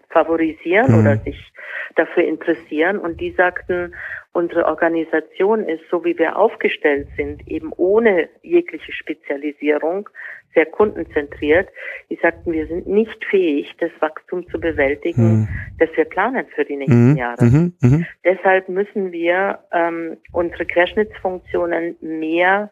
favorisieren 0.09 0.91
mhm. 0.91 0.99
oder 0.99 1.17
sich 1.17 1.51
dafür 1.95 2.23
interessieren. 2.23 2.99
Und 2.99 3.19
die 3.19 3.31
sagten, 3.31 3.93
unsere 4.33 4.65
Organisation 4.65 5.63
ist, 5.67 5.83
so 5.89 6.03
wie 6.05 6.17
wir 6.17 6.37
aufgestellt 6.37 7.07
sind, 7.17 7.47
eben 7.47 7.71
ohne 7.75 8.29
jegliche 8.43 8.91
Spezialisierung, 8.91 10.09
sehr 10.53 10.65
kundenzentriert. 10.65 11.69
Die 12.09 12.17
sagten, 12.21 12.51
wir 12.51 12.65
sind 12.67 12.87
nicht 12.87 13.23
fähig, 13.25 13.75
das 13.79 13.91
Wachstum 13.99 14.47
zu 14.49 14.59
bewältigen, 14.59 15.41
mhm. 15.41 15.47
das 15.77 15.89
wir 15.95 16.05
planen 16.05 16.47
für 16.55 16.65
die 16.65 16.77
nächsten 16.77 17.11
mhm. 17.11 17.17
Jahre. 17.17 17.45
Mhm. 17.45 17.73
mhm. 17.81 18.05
Deshalb 18.23 18.67
müssen 18.69 19.11
wir 19.11 19.59
ähm, 19.71 20.17
unsere 20.31 20.65
Querschnittsfunktionen 20.65 21.97
mehr 22.01 22.71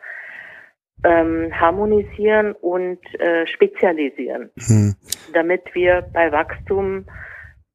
ähm, 1.04 1.52
harmonisieren 1.54 2.54
und 2.54 3.00
äh, 3.20 3.46
spezialisieren, 3.48 4.50
mhm. 4.56 4.96
damit 5.34 5.64
wir 5.74 6.04
bei 6.14 6.32
Wachstum 6.32 7.06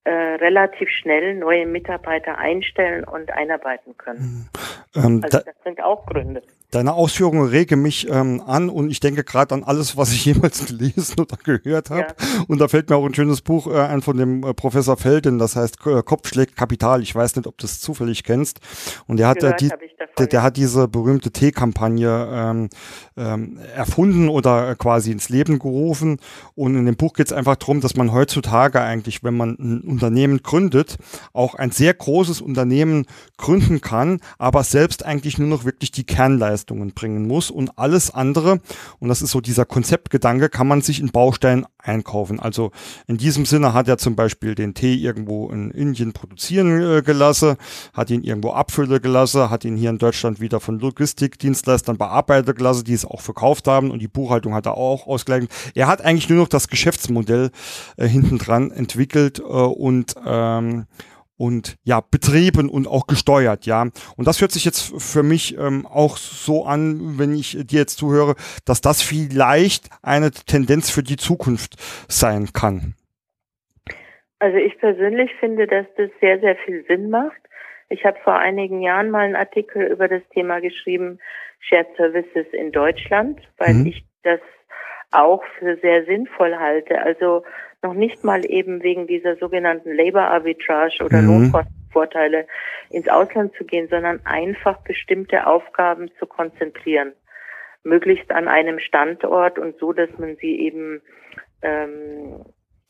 äh, 0.05 0.11
relativ 0.11 0.89
schnell 0.89 1.35
neue 1.35 1.67
Mitarbeiter 1.67 2.39
einstellen 2.39 3.05
und 3.05 3.31
einarbeiten 3.33 3.97
können. 3.97 4.49
Mhm. 4.95 5.03
Ähm, 5.03 5.21
also 5.23 5.39
das 5.39 5.55
sind 5.65 5.83
auch 5.83 6.07
Gründe. 6.07 6.43
Deine 6.71 6.93
Ausführungen 6.95 7.49
rege 7.49 7.75
mich 7.75 8.09
ähm, 8.09 8.41
an 8.47 8.71
und 8.71 8.91
ich 8.91 9.01
denke 9.01 9.25
gerade 9.25 9.55
an 9.55 9.65
alles, 9.65 9.97
was 9.97 10.13
ich 10.13 10.25
jemals 10.27 10.67
gelesen 10.67 11.17
oder 11.19 11.37
gehört 11.37 11.91
habe. 11.91 12.01
Ja. 12.19 12.45
Und 12.47 12.61
da 12.61 12.69
fällt 12.69 12.91
mir 12.91 12.97
auch 12.97 13.05
ein 13.05 13.15
schönes 13.15 13.41
Buch 13.41 13.67
äh, 13.67 13.81
ein 13.81 14.03
von 14.03 14.17
dem 14.17 14.45
äh, 14.45 14.55
Professor 14.55 14.97
Felden, 14.97 15.39
das 15.39 15.57
heißt 15.57 15.79
äh, 15.87 16.03
Kopf 16.03 16.29
schlägt 16.29 16.57
Kapital. 16.57 17.03
Ich 17.03 17.15
weiß 17.15 17.35
nicht, 17.37 17.47
ob 17.47 17.59
du 17.59 17.67
es 17.67 17.81
zufällig 17.81 18.23
kennst. 18.23 18.61
Und 19.09 19.17
der 19.17 19.29
hat, 19.29 19.43
äh, 19.43 19.57
die, 19.59 19.71
der, 20.17 20.27
der, 20.29 20.43
hat 20.43 20.57
diese 20.57 20.87
berühmte 20.87 21.33
T-Kampagne 21.33 22.29
ähm, 22.33 22.69
ähm, 23.17 23.59
erfunden 23.75 24.29
oder 24.29 24.77
quasi 24.77 25.11
ins 25.11 25.29
Leben 25.29 25.59
gerufen. 25.59 26.19
Und 26.55 26.77
in 26.77 26.87
dem 26.87 26.97
Buch 26.97 27.15
geht 27.15 27.27
es 27.27 27.33
einfach 27.33 27.57
darum, 27.57 27.81
dass 27.81 27.97
man 27.97 28.13
heutzutage 28.13 28.81
eigentlich, 28.81 29.25
wenn 29.25 29.37
man 29.37 29.57
ein 29.59 29.81
Unternehmen 29.81 30.43
gründet, 30.43 30.99
auch 31.33 31.55
ein 31.57 31.73
sehr 31.73 31.95
großes 31.95 32.41
Unternehmen 32.41 33.07
gründen 33.37 33.81
kann, 33.81 34.21
aber 34.39 34.63
selbst 34.63 35.05
eigentlich 35.05 35.39
nur 35.39 35.49
noch 35.49 35.65
wirklich 35.65 35.91
die 35.91 36.05
Kernleistungen 36.61 36.93
bringen 36.93 37.27
muss 37.27 37.51
und 37.51 37.79
alles 37.79 38.11
andere, 38.11 38.61
und 38.99 39.09
das 39.09 39.23
ist 39.23 39.31
so 39.31 39.41
dieser 39.41 39.65
Konzeptgedanke, 39.65 40.49
kann 40.49 40.69
man 40.69 40.83
sich 40.83 41.01
in 41.01 41.11
Bausteinen 41.11 41.67
einkaufen. 41.79 42.41
Also 42.41 42.71
in 43.07 43.17
diesem 43.17 43.47
Sinne 43.47 43.73
hat 43.73 43.89
er 43.89 43.99
zum 43.99 44.17
Beispiel 44.17 44.55
den 44.55 44.75
Tee 44.75 44.95
irgendwo 44.95 45.49
in 45.51 45.71
Indien 45.71 46.13
produzieren 46.13 46.81
äh, 46.81 47.03
gelassen, 47.03 47.57
hat 47.95 48.11
ihn 48.11 48.23
irgendwo 48.23 48.51
abfüllen 48.51 49.01
gelassen, 49.01 49.51
hat 49.51 49.65
ihn 49.65 49.77
hier 49.77 49.91
in 49.91 49.99
Deutschland 49.99 50.41
wieder 50.41 50.61
von 50.61 50.79
Logistikdienstleistern 50.79 51.97
bearbeitet 51.97 52.57
gelassen, 52.57 52.85
die 52.85 52.95
es 52.95 53.05
auch 53.05 53.21
verkauft 53.21 53.67
haben 53.67 53.91
und 53.91 54.01
die 54.01 54.09
Buchhaltung 54.09 54.55
hat 54.55 54.67
er 54.67 54.77
auch 54.77 55.07
ausgleichen. 55.07 55.49
Er 55.75 55.87
hat 55.87 56.03
eigentlich 56.03 56.29
nur 56.29 56.39
noch 56.39 56.49
das 56.49 56.69
Geschäftsmodell 56.69 57.51
äh, 57.97 58.07
hinten 58.07 58.39
dran 58.39 58.71
entwickelt 58.71 59.39
äh, 59.39 59.43
und 59.43 60.15
ähm, 60.27 60.87
und 61.41 61.77
ja 61.85 62.01
betrieben 62.03 62.69
und 62.69 62.87
auch 62.87 63.07
gesteuert, 63.07 63.65
ja. 63.65 63.87
Und 64.17 64.27
das 64.27 64.43
hört 64.43 64.53
sich 64.53 64.67
jetzt 64.67 64.93
für 65.03 65.23
mich 65.23 65.57
ähm, 65.57 65.87
auch 65.87 66.19
so 66.19 66.67
an, 66.67 67.19
wenn 67.19 67.33
ich 67.33 67.57
dir 67.65 67.81
jetzt 67.81 67.97
zuhöre, 67.97 68.35
dass 68.67 68.83
das 68.83 69.01
vielleicht 69.01 69.89
eine 70.03 70.31
Tendenz 70.31 70.91
für 70.91 71.03
die 71.03 71.17
Zukunft 71.17 71.77
sein 72.09 72.49
kann. 72.53 72.95
Also 74.39 74.59
ich 74.59 74.79
persönlich 74.79 75.31
finde, 75.41 75.67
dass 75.67 75.87
das 75.97 76.11
sehr, 76.21 76.41
sehr 76.41 76.57
viel 76.57 76.85
Sinn 76.87 77.09
macht. 77.09 77.41
Ich 77.89 78.05
habe 78.05 78.19
vor 78.23 78.39
einigen 78.39 78.83
Jahren 78.83 79.09
mal 79.11 79.25
einen 79.25 79.37
Artikel 79.37 79.87
über 79.87 80.09
das 80.09 80.23
Thema 80.35 80.61
geschrieben, 80.61 81.21
Shared 81.61 81.89
Services 81.97 82.47
in 82.53 82.71
Deutschland, 82.71 83.41
weil 83.57 83.75
mhm. 83.75 83.87
ich 83.87 84.05
das 84.25 84.41
auch 85.11 85.43
für 85.59 85.79
sehr 85.79 86.05
sinnvoll 86.05 86.55
halte. 86.57 87.01
Also 87.01 87.45
noch 87.83 87.95
nicht 87.95 88.25
mal 88.25 88.45
eben 88.45 88.83
wegen 88.83 89.07
dieser 89.07 89.37
sogenannten 89.37 89.93
Labor 89.93 90.23
Arbitrage 90.23 91.03
oder 91.05 91.23
mhm. 91.23 91.29
Lohnkostenvorteile 91.29 92.47
ins 92.91 93.09
Ausland 93.09 93.55
zu 93.57 93.65
gehen, 93.65 93.89
sondern 93.89 94.25
einfach 94.27 94.79
bestimmte 94.83 95.47
Aufgaben 95.47 96.11
zu 96.19 96.27
konzentrieren. 96.27 97.13
Möglichst 97.83 98.31
an 98.31 98.49
einem 98.49 98.79
Standort 98.79 99.59
und 99.59 99.79
so, 99.79 99.93
dass 99.93 100.11
man 100.19 100.37
sie 100.37 100.61
eben 100.61 101.01
ähm, 101.63 102.45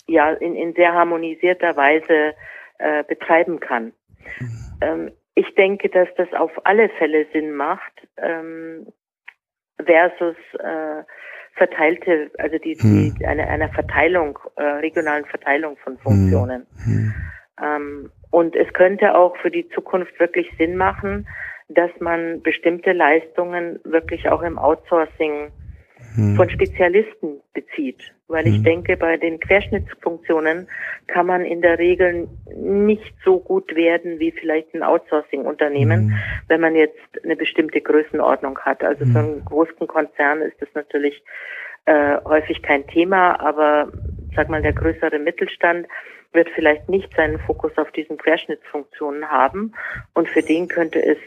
ja 0.07 0.33
in, 0.33 0.57
in 0.57 0.75
sehr 0.75 0.93
harmonisierter 0.93 1.77
Weise 1.77 2.35
äh, 2.79 3.05
betreiben 3.05 3.61
kann. 3.61 3.93
Mhm. 4.41 4.79
Ähm, 4.81 5.11
ich 5.35 5.55
denke, 5.55 5.89
dass 5.89 6.09
das 6.17 6.33
auf 6.33 6.51
alle 6.65 6.89
Fälle 6.89 7.27
Sinn 7.33 7.53
macht 7.53 7.93
ähm, 8.17 8.87
versus 9.85 10.37
äh, 10.59 11.05
verteilte, 11.55 12.31
also 12.39 12.59
die, 12.59 12.75
hm. 12.75 13.15
die 13.19 13.27
eine, 13.27 13.49
einer 13.49 13.69
Verteilung, 13.69 14.39
äh, 14.57 14.63
regionalen 14.63 15.25
Verteilung 15.27 15.77
von 15.79 15.99
Funktionen. 15.99 16.67
Hm. 16.85 16.93
hm. 16.95 17.15
Ähm, 17.63 18.11
und 18.31 18.55
es 18.55 18.73
könnte 18.73 19.17
auch 19.17 19.37
für 19.39 19.51
die 19.51 19.69
Zukunft 19.71 20.19
wirklich 20.21 20.49
Sinn 20.57 20.77
machen, 20.77 21.27
dass 21.69 21.91
man 22.01 22.43
bestimmte 22.43 22.93
Leistungen 22.93 23.81
wirklich 23.85 24.29
auch 24.29 24.43
im 24.43 24.59
Outsourcing 24.59 25.53
hm. 26.15 26.37
von 26.37 26.51
Spezialisten 26.51 27.41
bezieht. 27.53 28.01
Weil 28.29 28.47
ich 28.47 28.57
hm. 28.57 28.65
denke, 28.65 28.97
bei 28.97 29.17
den 29.17 29.41
Querschnittsfunktionen 29.41 30.69
kann 31.07 31.27
man 31.27 31.45
in 31.45 31.63
der 31.63 31.79
Regel 31.79 32.29
nicht 32.55 33.15
so 33.25 33.41
gut 33.41 33.75
werden 33.75 34.19
wie 34.21 34.31
vielleicht 34.31 34.73
ein 34.75 34.83
Outsourcing-Unternehmen, 34.83 36.11
hm. 36.11 36.15
wenn 36.49 36.61
man 36.61 36.75
jetzt 36.75 36.99
eine 37.25 37.37
bestimmte 37.37 37.81
Größenordnung 37.81 38.59
hat. 38.61 38.85
Also 38.85 39.05
für 39.05 39.19
einen 39.19 39.45
großen 39.45 39.87
Konzern 39.87 40.43
ist 40.43 40.61
das 40.61 40.69
natürlich 40.75 41.23
äh, 41.87 42.19
häufig 42.25 42.63
kein 42.63 42.87
Thema, 42.87 43.41
aber 43.41 43.91
sag 44.37 44.49
mal, 44.49 44.63
der 44.63 44.75
größere 44.75 45.19
Mittelstand 45.19 45.87
wird 46.33 46.49
vielleicht 46.51 46.89
nicht 46.89 47.13
seinen 47.17 47.39
Fokus 47.41 47.77
auf 47.77 47.91
diesen 47.93 48.17
Querschnittsfunktionen 48.17 49.31
haben. 49.31 49.73
Und 50.15 50.29
für 50.29 50.43
den 50.43 50.69
könnte 50.69 51.03
es 51.05 51.19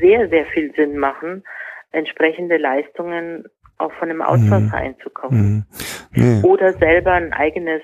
sehr, 0.00 0.28
sehr 0.28 0.46
viel 0.46 0.74
Sinn 0.74 0.96
machen, 0.96 1.44
entsprechende 1.92 2.56
Leistungen 2.56 3.44
auch 3.78 3.92
von 3.94 4.10
einem 4.10 4.22
Outsourcer 4.22 4.58
mhm. 4.60 4.74
einzukaufen. 4.74 5.38
Mhm. 5.38 5.64
Nee. 6.12 6.42
Oder 6.42 6.72
selber 6.74 7.12
ein 7.12 7.32
eigenes 7.32 7.82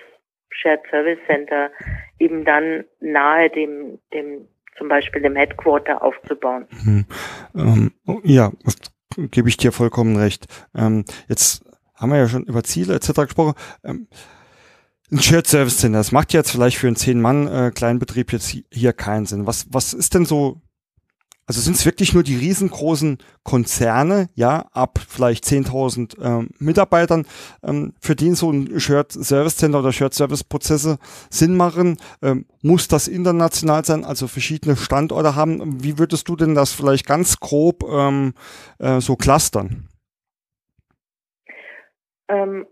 Shared 0.51 0.81
Service 0.91 1.19
Center 1.27 1.71
eben 2.19 2.45
dann 2.45 2.85
nahe 3.01 3.51
dem, 3.51 3.99
dem 4.13 4.49
zum 4.79 4.89
Beispiel 4.89 5.23
dem 5.23 5.37
Headquarter 5.37 6.03
aufzubauen. 6.03 6.67
Mhm. 6.85 7.07
Ähm, 7.55 7.93
ja, 8.25 8.53
gebe 9.17 9.49
ich 9.49 9.57
dir 9.57 9.73
vollkommen 9.73 10.17
recht. 10.17 10.47
Ähm, 10.75 11.05
jetzt 11.29 11.65
haben 11.95 12.11
wir 12.11 12.19
ja 12.19 12.29
schon 12.29 12.45
über 12.45 12.63
Ziele 12.65 12.95
etc. 12.95 13.13
gesprochen. 13.23 13.55
Ähm, 13.85 14.09
ein 15.11 15.21
Shared 15.21 15.47
Service 15.47 15.79
Center, 15.79 15.99
das 15.99 16.11
macht 16.11 16.33
jetzt 16.33 16.51
vielleicht 16.51 16.79
für 16.79 16.87
einen 16.87 16.97
10-Mann-Kleinbetrieb 16.97 18.31
äh, 18.31 18.37
jetzt 18.37 18.57
hier 18.71 18.93
keinen 18.95 19.27
Sinn. 19.27 19.47
Was, 19.47 19.67
was 19.71 19.93
ist 19.93 20.15
denn 20.15 20.25
so 20.25 20.62
also 21.53 21.61
sind 21.61 21.77
es 21.77 21.85
wirklich 21.85 22.15
nur 22.15 22.23
die 22.23 22.37
riesengroßen 22.37 23.19
Konzerne, 23.45 24.29
ja, 24.35 24.65
ab 24.73 24.99
vielleicht 25.07 25.45
10.000 25.45 26.17
ähm, 26.25 26.49
Mitarbeitern, 26.59 27.27
ähm, 27.63 27.93
für 28.01 28.17
die 28.17 28.31
so 28.31 28.51
ein 28.51 28.81
Shared 28.81 29.13
Service 29.13 29.59
Center 29.59 29.81
oder 29.81 29.93
Shared 29.93 30.15
Service 30.15 30.45
Prozesse 30.45 30.97
Sinn 31.29 31.55
machen? 31.55 31.99
Ähm, 32.23 32.47
muss 32.63 32.89
das 32.89 33.07
international 33.07 33.85
sein, 33.85 34.07
also 34.07 34.29
verschiedene 34.29 34.77
Standorte 34.77 35.37
haben? 35.37 35.85
Wie 35.85 35.99
würdest 35.99 36.27
du 36.27 36.37
denn 36.37 36.55
das 36.55 36.73
vielleicht 36.73 37.07
ganz 37.07 37.39
grob 37.39 37.83
ähm, 37.83 38.33
äh, 38.79 39.01
so 39.01 39.17
clustern? 39.17 39.89
Ähm, 42.29 42.67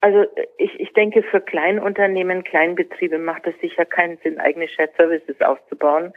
also 0.00 0.24
ich, 0.58 0.80
ich 0.80 0.92
denke, 0.94 1.22
für 1.22 1.40
Kleinunternehmen, 1.40 2.42
Kleinbetriebe 2.42 3.18
macht 3.18 3.46
es 3.46 3.54
sicher 3.60 3.84
keinen 3.84 4.18
Sinn, 4.24 4.40
eigene 4.40 4.66
Shared 4.66 4.96
Services 4.96 5.40
aufzubauen 5.40 6.12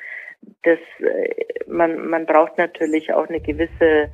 das, 0.64 0.80
äh, 1.00 1.46
man, 1.68 2.08
man 2.08 2.26
braucht 2.26 2.58
natürlich 2.58 3.14
auch 3.14 3.28
eine 3.28 3.40
gewisse 3.40 4.10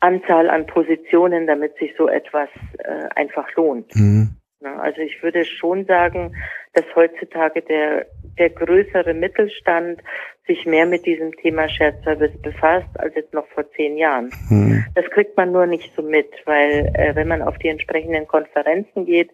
Anzahl 0.00 0.50
an 0.50 0.66
Positionen, 0.66 1.46
damit 1.46 1.76
sich 1.78 1.94
so 1.96 2.08
etwas 2.08 2.48
äh, 2.78 3.08
einfach 3.14 3.54
lohnt. 3.56 3.94
Mhm. 3.96 4.30
Also 4.62 5.00
ich 5.00 5.22
würde 5.22 5.44
schon 5.44 5.84
sagen, 5.84 6.34
dass 6.72 6.84
heutzutage 6.96 7.62
der 7.62 8.06
der 8.38 8.50
größere 8.50 9.14
Mittelstand 9.14 10.00
sich 10.46 10.64
mehr 10.66 10.86
mit 10.86 11.06
diesem 11.06 11.32
Thema 11.36 11.68
Shared 11.68 12.02
Service 12.04 12.36
befasst 12.42 12.88
als 12.94 13.14
jetzt 13.14 13.32
noch 13.32 13.46
vor 13.48 13.70
zehn 13.72 13.96
Jahren. 13.96 14.30
Hm. 14.48 14.84
Das 14.94 15.04
kriegt 15.10 15.36
man 15.36 15.52
nur 15.52 15.66
nicht 15.66 15.92
so 15.96 16.02
mit, 16.02 16.28
weil 16.44 16.92
äh, 16.94 17.14
wenn 17.14 17.28
man 17.28 17.42
auf 17.42 17.58
die 17.58 17.68
entsprechenden 17.68 18.26
Konferenzen 18.26 19.06
geht, 19.06 19.30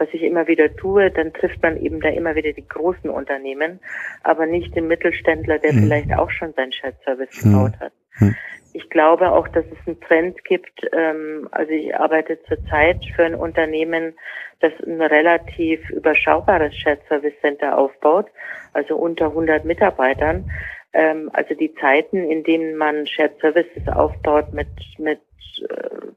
was 0.00 0.08
ich 0.12 0.22
immer 0.22 0.46
wieder 0.48 0.74
tue, 0.74 1.10
dann 1.10 1.32
trifft 1.34 1.62
man 1.62 1.76
eben 1.76 2.00
da 2.00 2.08
immer 2.08 2.34
wieder 2.34 2.52
die 2.52 2.66
großen 2.66 3.10
Unternehmen, 3.10 3.80
aber 4.22 4.46
nicht 4.46 4.74
den 4.74 4.88
Mittelständler, 4.88 5.58
der 5.58 5.72
hm. 5.72 5.82
vielleicht 5.82 6.12
auch 6.14 6.30
schon 6.30 6.54
sein 6.54 6.72
Shared 6.72 6.96
Service 7.04 7.42
hm. 7.42 7.52
gebaut 7.52 7.72
hat. 7.78 7.92
Hm. 8.14 8.34
Ich 8.72 8.88
glaube 8.88 9.32
auch, 9.32 9.48
dass 9.48 9.64
es 9.66 9.86
einen 9.86 10.00
Trend 10.00 10.44
gibt. 10.44 10.88
Ähm, 10.92 11.48
also 11.50 11.72
ich 11.72 11.94
arbeite 11.94 12.40
zurzeit 12.44 13.04
für 13.14 13.24
ein 13.24 13.34
Unternehmen, 13.34 14.14
das 14.60 14.72
ein 14.86 15.02
relativ 15.02 15.88
überschaubares 15.90 16.74
Shared 16.76 17.00
Service 17.08 17.34
Center 17.40 17.76
aufbaut, 17.76 18.26
also 18.72 18.96
unter 18.96 19.26
100 19.26 19.64
Mitarbeitern. 19.64 20.50
Ähm, 20.92 21.30
also 21.32 21.54
die 21.54 21.74
Zeiten, 21.74 22.30
in 22.30 22.42
denen 22.42 22.76
man 22.76 23.06
Shared 23.06 23.38
Services 23.40 23.86
aufbaut 23.88 24.52
mit 24.52 24.68
mit 24.98 25.20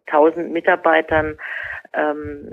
1000 0.07 0.51
Mitarbeitern, 0.51 1.37
ähm, 1.93 2.49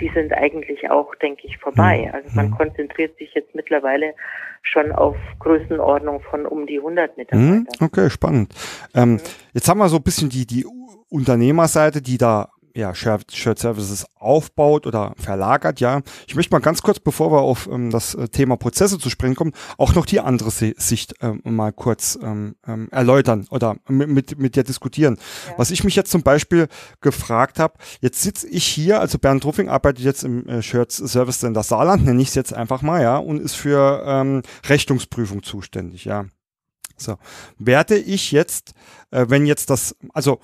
die 0.00 0.10
sind 0.14 0.32
eigentlich 0.32 0.90
auch, 0.90 1.14
denke 1.16 1.46
ich, 1.46 1.58
vorbei. 1.58 2.06
Mhm. 2.08 2.14
Also 2.14 2.28
man 2.34 2.46
mhm. 2.46 2.56
konzentriert 2.56 3.16
sich 3.18 3.32
jetzt 3.34 3.54
mittlerweile 3.54 4.14
schon 4.62 4.92
auf 4.92 5.16
Größenordnung 5.38 6.20
von 6.22 6.46
um 6.46 6.66
die 6.66 6.78
100 6.78 7.16
Mitarbeitern. 7.16 7.66
Mhm. 7.78 7.84
Okay, 7.84 8.10
spannend. 8.10 8.54
Ähm, 8.94 9.12
mhm. 9.12 9.20
Jetzt 9.52 9.68
haben 9.68 9.78
wir 9.78 9.88
so 9.88 9.96
ein 9.96 10.02
bisschen 10.02 10.30
die, 10.30 10.46
die 10.46 10.66
Unternehmerseite, 11.08 12.00
die 12.00 12.18
da 12.18 12.50
ja, 12.74 12.94
Shared, 12.94 13.32
Shared 13.32 13.58
Services 13.58 14.06
aufbaut 14.14 14.86
oder 14.86 15.14
verlagert, 15.16 15.80
ja. 15.80 16.02
Ich 16.26 16.34
möchte 16.34 16.52
mal 16.52 16.60
ganz 16.60 16.82
kurz, 16.82 17.00
bevor 17.00 17.32
wir 17.32 17.40
auf 17.40 17.68
ähm, 17.70 17.90
das 17.90 18.14
äh, 18.14 18.28
Thema 18.28 18.56
Prozesse 18.56 18.98
zu 18.98 19.10
sprechen 19.10 19.34
kommen, 19.34 19.52
auch 19.78 19.94
noch 19.94 20.06
die 20.06 20.20
andere 20.20 20.50
Sicht 20.50 21.14
ähm, 21.20 21.40
mal 21.44 21.72
kurz 21.72 22.18
ähm, 22.22 22.56
ähm, 22.66 22.88
erläutern 22.90 23.46
oder 23.50 23.76
mit, 23.88 24.08
mit, 24.08 24.38
mit 24.38 24.56
dir 24.56 24.64
diskutieren. 24.64 25.18
Ja. 25.48 25.54
Was 25.58 25.70
ich 25.70 25.84
mich 25.84 25.96
jetzt 25.96 26.10
zum 26.10 26.22
Beispiel 26.22 26.68
gefragt 27.00 27.58
habe, 27.58 27.74
jetzt 28.00 28.22
sitze 28.22 28.48
ich 28.48 28.64
hier, 28.66 29.00
also 29.00 29.18
Bernd 29.18 29.44
Ruffing 29.44 29.68
arbeitet 29.68 30.04
jetzt 30.04 30.24
im 30.24 30.46
äh, 30.48 30.62
Shared 30.62 30.92
Service 30.92 31.40
Center 31.40 31.62
Saarland, 31.62 32.04
nenne 32.04 32.22
ich 32.22 32.28
es 32.28 32.34
jetzt 32.34 32.52
einfach 32.54 32.82
mal, 32.82 33.02
ja, 33.02 33.16
und 33.16 33.40
ist 33.40 33.54
für 33.54 34.02
ähm, 34.06 34.42
Rechnungsprüfung 34.68 35.42
zuständig, 35.42 36.04
ja. 36.04 36.26
So, 37.00 37.16
werde 37.58 37.96
ich 37.96 38.30
jetzt, 38.30 38.74
äh, 39.10 39.26
wenn 39.28 39.46
jetzt 39.46 39.70
das, 39.70 39.96
also 40.12 40.40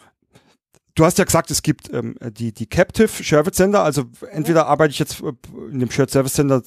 Du 0.97 1.05
hast 1.05 1.19
ja 1.19 1.25
gesagt, 1.25 1.51
es 1.51 1.63
gibt 1.63 1.93
ähm, 1.93 2.17
die, 2.23 2.53
die 2.53 2.67
Captive 2.67 3.09
Service 3.09 3.57
Center. 3.57 3.85
Also 3.85 4.05
entweder 4.31 4.67
arbeite 4.67 4.93
ich 4.93 4.99
jetzt 4.99 5.23
äh, 5.23 5.33
in 5.71 5.79
dem 5.79 5.91
Shared 5.91 6.11
Service 6.11 6.33
Center 6.33 6.63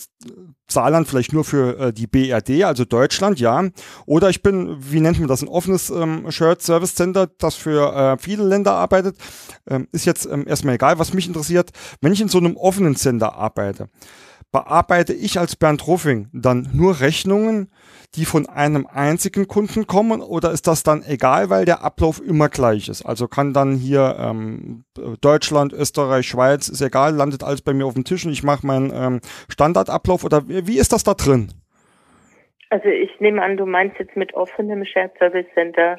Saarland 0.71 1.07
vielleicht 1.07 1.33
nur 1.33 1.43
für 1.43 1.79
äh, 1.79 1.93
die 1.93 2.05
BRD, 2.05 2.63
also 2.63 2.85
Deutschland, 2.85 3.39
ja. 3.39 3.67
Oder 4.05 4.29
ich 4.29 4.43
bin, 4.43 4.77
wie 4.79 5.01
nennt 5.01 5.17
man 5.17 5.27
das, 5.27 5.41
ein 5.41 5.47
offenes 5.47 5.89
ähm, 5.89 6.29
Shared 6.29 6.61
Service 6.61 6.93
Center, 6.93 7.27
das 7.39 7.55
für 7.55 7.91
äh, 7.91 8.17
viele 8.19 8.43
Länder 8.43 8.73
arbeitet. 8.73 9.17
Ähm, 9.67 9.87
ist 9.91 10.05
jetzt 10.05 10.27
ähm, 10.27 10.45
erstmal 10.47 10.75
egal. 10.75 10.99
Was 10.99 11.11
mich 11.11 11.25
interessiert, 11.25 11.71
wenn 12.01 12.13
ich 12.13 12.21
in 12.21 12.29
so 12.29 12.37
einem 12.37 12.55
offenen 12.55 12.95
Center 12.95 13.33
arbeite, 13.33 13.89
bearbeite 14.51 15.13
ich 15.13 15.39
als 15.39 15.55
Bernd 15.55 15.87
Ruffing 15.87 16.27
dann 16.33 16.69
nur 16.73 17.01
Rechnungen, 17.01 17.71
die 18.15 18.25
von 18.25 18.47
einem 18.47 18.87
einzigen 18.87 19.47
Kunden 19.47 19.85
kommen 19.85 20.21
oder 20.21 20.51
ist 20.51 20.67
das 20.67 20.83
dann 20.83 21.03
egal, 21.03 21.49
weil 21.49 21.65
der 21.65 21.83
Ablauf 21.83 22.19
immer 22.25 22.49
gleich 22.49 22.89
ist? 22.89 23.05
Also 23.05 23.27
kann 23.27 23.53
dann 23.53 23.75
hier 23.75 24.17
ähm, 24.19 24.83
Deutschland, 25.21 25.73
Österreich, 25.73 26.27
Schweiz, 26.27 26.69
ist 26.69 26.81
egal, 26.81 27.13
landet 27.13 27.43
alles 27.43 27.61
bei 27.61 27.73
mir 27.73 27.85
auf 27.85 27.93
dem 27.93 28.05
Tisch 28.05 28.25
und 28.25 28.31
ich 28.31 28.43
mache 28.43 28.65
meinen 28.65 28.91
ähm, 28.93 29.19
Standardablauf 29.49 30.23
oder 30.23 30.47
wie 30.47 30.79
ist 30.79 30.91
das 30.91 31.03
da 31.03 31.13
drin? 31.13 31.53
Also 32.71 32.87
ich 32.87 33.19
nehme 33.19 33.41
an, 33.41 33.57
du 33.57 33.65
meinst 33.65 33.97
jetzt 33.99 34.15
mit 34.15 34.33
offenem 34.33 34.85
Shared 34.85 35.11
Service 35.19 35.47
Center 35.53 35.97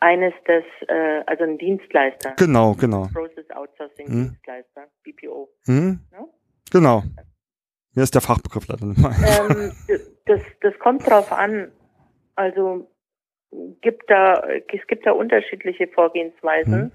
eines 0.00 0.34
das, 0.46 0.64
äh, 0.88 1.22
also 1.26 1.44
ein 1.44 1.58
Dienstleister. 1.58 2.34
Genau, 2.36 2.74
genau. 2.74 3.08
Process 3.12 3.50
Outsourcing 3.50 4.06
hm. 4.06 4.28
Dienstleister, 4.28 4.88
BPO. 5.04 5.48
Hm? 5.66 6.00
No? 6.12 6.28
Genau. 6.70 7.02
Mir 7.96 8.02
ist 8.02 8.14
der 8.14 8.20
Fachbegriff 8.20 8.68
leider 8.68 8.84
nicht 8.84 9.00
mal. 9.00 9.12
Ähm, 9.40 9.72
das, 10.26 10.40
das 10.60 10.78
kommt 10.78 11.08
drauf 11.08 11.32
an. 11.32 11.72
Also 12.34 12.90
gibt 13.80 14.10
da, 14.10 14.46
es 14.46 14.86
gibt 14.86 15.06
da 15.06 15.12
unterschiedliche 15.12 15.88
Vorgehensweisen. 15.88 16.78
Mhm. 16.78 16.92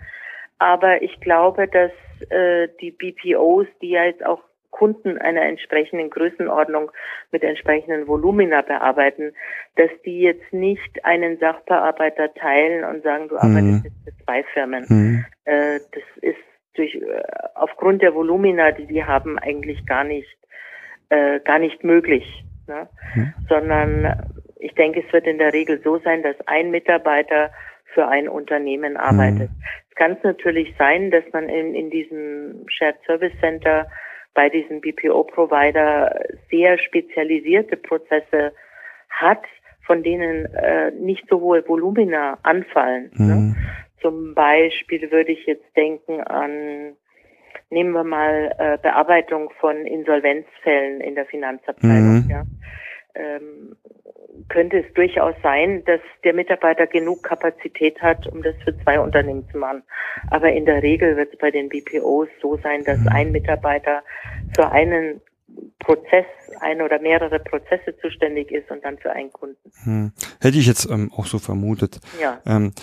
Aber 0.59 1.01
ich 1.01 1.19
glaube, 1.19 1.67
dass 1.67 1.91
äh, 2.29 2.67
die 2.79 2.91
BPOs, 2.91 3.65
die 3.81 3.89
ja 3.89 4.05
jetzt 4.05 4.23
auch 4.23 4.43
Kunden 4.69 5.17
einer 5.17 5.41
entsprechenden 5.41 6.11
Größenordnung 6.11 6.91
mit 7.31 7.43
entsprechenden 7.43 8.07
Volumina 8.07 8.61
bearbeiten, 8.61 9.33
dass 9.75 9.89
die 10.05 10.21
jetzt 10.21 10.53
nicht 10.53 11.03
einen 11.03 11.39
Sachbearbeiter 11.39 12.33
teilen 12.35 12.83
und 12.83 13.03
sagen, 13.03 13.27
du 13.27 13.37
arbeitest 13.37 13.63
mhm. 13.63 13.81
jetzt 13.83 14.03
für 14.03 14.23
zwei 14.23 14.43
Firmen. 14.53 14.85
Mhm. 14.87 15.25
Äh, 15.45 15.79
das 15.91 16.03
ist 16.21 16.37
durch 16.75 16.93
äh, 16.93 17.23
aufgrund 17.55 18.03
der 18.03 18.13
Volumina, 18.13 18.71
die 18.71 18.85
die 18.85 19.03
haben, 19.03 19.39
eigentlich 19.39 19.85
gar 19.87 20.03
nicht 20.03 20.37
äh, 21.11 21.41
gar 21.41 21.59
nicht 21.59 21.83
möglich, 21.83 22.25
ne? 22.67 22.87
Hm. 23.13 23.33
sondern 23.49 24.31
ich 24.59 24.73
denke, 24.75 25.03
es 25.05 25.11
wird 25.11 25.27
in 25.27 25.37
der 25.37 25.53
Regel 25.53 25.81
so 25.83 25.97
sein, 25.99 26.23
dass 26.23 26.35
ein 26.47 26.71
Mitarbeiter 26.71 27.51
für 27.93 28.07
ein 28.07 28.29
Unternehmen 28.29 28.95
arbeitet. 28.95 29.49
Hm. 29.49 29.63
Es 29.89 29.95
kann 29.95 30.17
natürlich 30.23 30.73
sein, 30.77 31.11
dass 31.11 31.25
man 31.33 31.49
in, 31.49 31.75
in 31.75 31.89
diesem 31.89 32.65
Shared 32.69 32.95
Service 33.05 33.33
Center 33.41 33.87
bei 34.33 34.47
diesem 34.47 34.79
BPO-Provider 34.79 36.17
sehr 36.49 36.77
spezialisierte 36.77 37.75
Prozesse 37.75 38.53
hat, 39.09 39.43
von 39.85 40.03
denen 40.03 40.45
äh, 40.53 40.91
nicht 40.91 41.25
so 41.29 41.41
hohe 41.41 41.67
Volumina 41.67 42.37
anfallen. 42.43 43.11
Ne? 43.15 43.33
Hm. 43.33 43.49
Ne? 43.49 43.55
Zum 43.99 44.33
Beispiel 44.33 45.11
würde 45.11 45.33
ich 45.33 45.45
jetzt 45.45 45.75
denken 45.75 46.21
an 46.21 46.95
nehmen 47.71 47.91
wir 47.91 48.03
mal 48.03 48.53
äh, 48.57 48.77
Bearbeitung 48.81 49.49
von 49.59 49.85
Insolvenzfällen 49.85 51.01
in 51.01 51.15
der 51.15 51.25
Finanzabteilung. 51.25 52.25
Mhm. 52.25 52.29
Ja. 52.29 52.43
Ähm, 53.15 53.75
könnte 54.47 54.79
es 54.79 54.93
durchaus 54.93 55.35
sein, 55.43 55.83
dass 55.85 55.99
der 56.23 56.33
Mitarbeiter 56.33 56.87
genug 56.87 57.23
Kapazität 57.23 58.01
hat, 58.01 58.27
um 58.27 58.41
das 58.41 58.55
für 58.63 58.77
zwei 58.83 58.99
Unternehmen 58.99 59.47
zu 59.51 59.57
machen. 59.57 59.83
Aber 60.29 60.51
in 60.51 60.65
der 60.65 60.81
Regel 60.83 61.17
wird 61.17 61.33
es 61.33 61.39
bei 61.39 61.51
den 61.51 61.69
BPOs 61.69 62.29
so 62.41 62.57
sein, 62.57 62.83
dass 62.83 62.99
mhm. 62.99 63.09
ein 63.09 63.31
Mitarbeiter 63.31 64.03
für 64.55 64.71
einen 64.71 65.21
Prozess, 65.79 66.25
ein 66.59 66.81
oder 66.81 66.99
mehrere 66.99 67.39
Prozesse 67.39 67.95
zuständig 68.01 68.51
ist 68.51 68.69
und 68.71 68.83
dann 68.83 68.97
für 68.97 69.11
einen 69.11 69.31
Kunden. 69.31 69.71
Hm. 69.83 70.11
Hätte 70.39 70.57
ich 70.57 70.67
jetzt 70.67 70.89
ähm, 70.89 71.11
auch 71.15 71.25
so 71.25 71.39
vermutet. 71.39 71.99
Ja. 72.21 72.39
Ähm, 72.45 72.73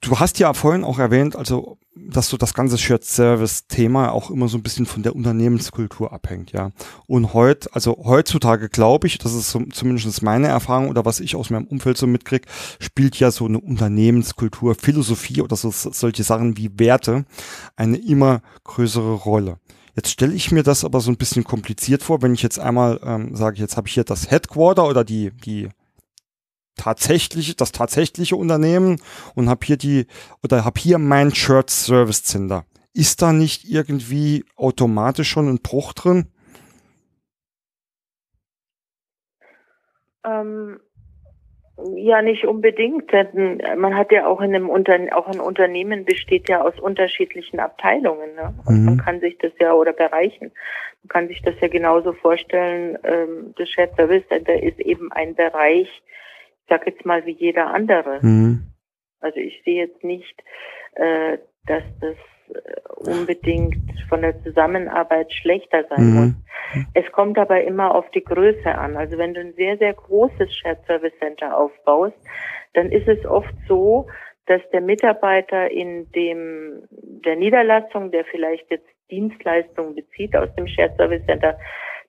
du 0.00 0.20
hast 0.20 0.38
ja 0.38 0.52
vorhin 0.54 0.84
auch 0.84 0.98
erwähnt, 0.98 1.34
also 1.34 1.78
dass 1.96 2.28
so 2.28 2.36
das 2.36 2.54
ganze 2.54 2.76
Shared 2.76 3.04
Service 3.04 3.66
Thema 3.66 4.12
auch 4.12 4.30
immer 4.30 4.48
so 4.48 4.58
ein 4.58 4.62
bisschen 4.62 4.86
von 4.86 5.02
der 5.02 5.14
Unternehmenskultur 5.14 6.12
abhängt, 6.12 6.52
ja. 6.52 6.72
Und 7.06 7.34
heute, 7.34 7.68
also 7.72 7.96
heutzutage 8.04 8.68
glaube 8.68 9.06
ich, 9.06 9.18
das 9.18 9.34
ist 9.34 9.50
so, 9.50 9.62
zumindest 9.72 10.22
meine 10.22 10.48
Erfahrung 10.48 10.88
oder 10.88 11.04
was 11.04 11.20
ich 11.20 11.36
aus 11.36 11.50
meinem 11.50 11.66
Umfeld 11.66 11.96
so 11.96 12.06
mitkriege, 12.06 12.48
spielt 12.80 13.18
ja 13.18 13.30
so 13.30 13.46
eine 13.46 13.60
Unternehmenskultur, 13.60 14.74
Philosophie 14.74 15.40
oder 15.40 15.56
so, 15.56 15.70
solche 15.70 16.24
Sachen 16.24 16.56
wie 16.56 16.78
Werte 16.78 17.24
eine 17.76 17.96
immer 17.96 18.42
größere 18.64 19.14
Rolle. 19.14 19.58
Jetzt 19.94 20.10
stelle 20.10 20.34
ich 20.34 20.50
mir 20.50 20.64
das 20.64 20.84
aber 20.84 21.00
so 21.00 21.12
ein 21.12 21.16
bisschen 21.16 21.44
kompliziert 21.44 22.02
vor, 22.02 22.20
wenn 22.22 22.34
ich 22.34 22.42
jetzt 22.42 22.58
einmal 22.58 22.98
ähm, 23.04 23.36
sage, 23.36 23.60
jetzt 23.60 23.76
habe 23.76 23.86
ich 23.86 23.94
hier 23.94 24.04
das 24.04 24.30
Headquarter 24.30 24.88
oder 24.88 25.04
die, 25.04 25.30
die 25.30 25.68
tatsächlich 26.76 27.56
das 27.56 27.72
tatsächliche 27.72 28.36
Unternehmen 28.36 29.00
und 29.34 29.48
habe 29.48 29.64
hier 29.64 29.76
die 29.76 30.06
oder 30.42 30.64
habe 30.64 30.80
hier 30.80 30.98
mein 30.98 31.34
Shirt 31.34 31.70
Service 31.70 32.24
Center. 32.24 32.64
Ist 32.92 33.22
da 33.22 33.32
nicht 33.32 33.64
irgendwie 33.68 34.44
automatisch 34.56 35.28
schon 35.28 35.48
ein 35.48 35.60
Bruch 35.60 35.92
drin? 35.94 36.28
Ähm, 40.24 40.80
ja, 41.96 42.22
nicht 42.22 42.44
unbedingt. 42.44 43.12
Denn 43.12 43.60
man 43.76 43.96
hat 43.96 44.12
ja 44.12 44.26
auch 44.26 44.40
in 44.40 44.54
einem 44.54 44.70
Unternehmen, 44.70 45.12
auch 45.12 45.26
ein 45.26 45.40
Unternehmen 45.40 46.04
besteht 46.04 46.48
ja 46.48 46.62
aus 46.62 46.78
unterschiedlichen 46.78 47.58
Abteilungen. 47.58 48.34
Ne? 48.36 48.54
Und 48.66 48.80
mhm. 48.80 48.84
man 48.84 48.96
kann 48.98 49.20
sich 49.20 49.38
das 49.38 49.52
ja 49.58 49.72
oder 49.72 49.92
Bereichen. 49.92 50.52
Man 51.02 51.08
kann 51.08 51.28
sich 51.28 51.42
das 51.42 51.54
ja 51.60 51.68
genauso 51.68 52.12
vorstellen. 52.12 52.98
Ähm, 53.02 53.54
das 53.58 53.68
Shared 53.68 53.96
Service 53.96 54.26
Center 54.28 54.62
ist 54.62 54.78
eben 54.80 55.10
ein 55.12 55.34
Bereich, 55.34 55.88
sag 56.68 56.86
jetzt 56.86 57.04
mal 57.04 57.24
wie 57.26 57.32
jeder 57.32 57.72
andere. 57.72 58.18
Mhm. 58.22 58.64
Also 59.20 59.38
ich 59.38 59.62
sehe 59.64 59.86
jetzt 59.86 60.04
nicht, 60.04 60.42
äh, 60.94 61.38
dass 61.66 61.82
das 62.00 62.16
äh, 62.54 63.10
unbedingt 63.10 63.76
von 64.08 64.22
der 64.22 64.40
Zusammenarbeit 64.42 65.32
schlechter 65.32 65.84
sein 65.88 66.04
mhm. 66.04 66.14
muss. 66.14 66.32
Es 66.94 67.10
kommt 67.12 67.38
aber 67.38 67.62
immer 67.62 67.94
auf 67.94 68.10
die 68.10 68.24
Größe 68.24 68.74
an. 68.74 68.96
Also 68.96 69.16
wenn 69.18 69.34
du 69.34 69.40
ein 69.40 69.54
sehr, 69.54 69.78
sehr 69.78 69.94
großes 69.94 70.54
Shared 70.54 70.84
Service 70.86 71.12
Center 71.20 71.56
aufbaust, 71.56 72.16
dann 72.74 72.90
ist 72.90 73.06
es 73.08 73.24
oft 73.24 73.54
so, 73.68 74.08
dass 74.46 74.60
der 74.72 74.80
Mitarbeiter 74.80 75.70
in 75.70 76.10
dem, 76.12 76.82
der 76.90 77.36
Niederlassung, 77.36 78.10
der 78.10 78.24
vielleicht 78.24 78.70
jetzt 78.70 78.88
Dienstleistungen 79.10 79.94
bezieht 79.94 80.36
aus 80.36 80.52
dem 80.56 80.66
Shared 80.66 80.96
Service 80.96 81.24
Center, 81.26 81.56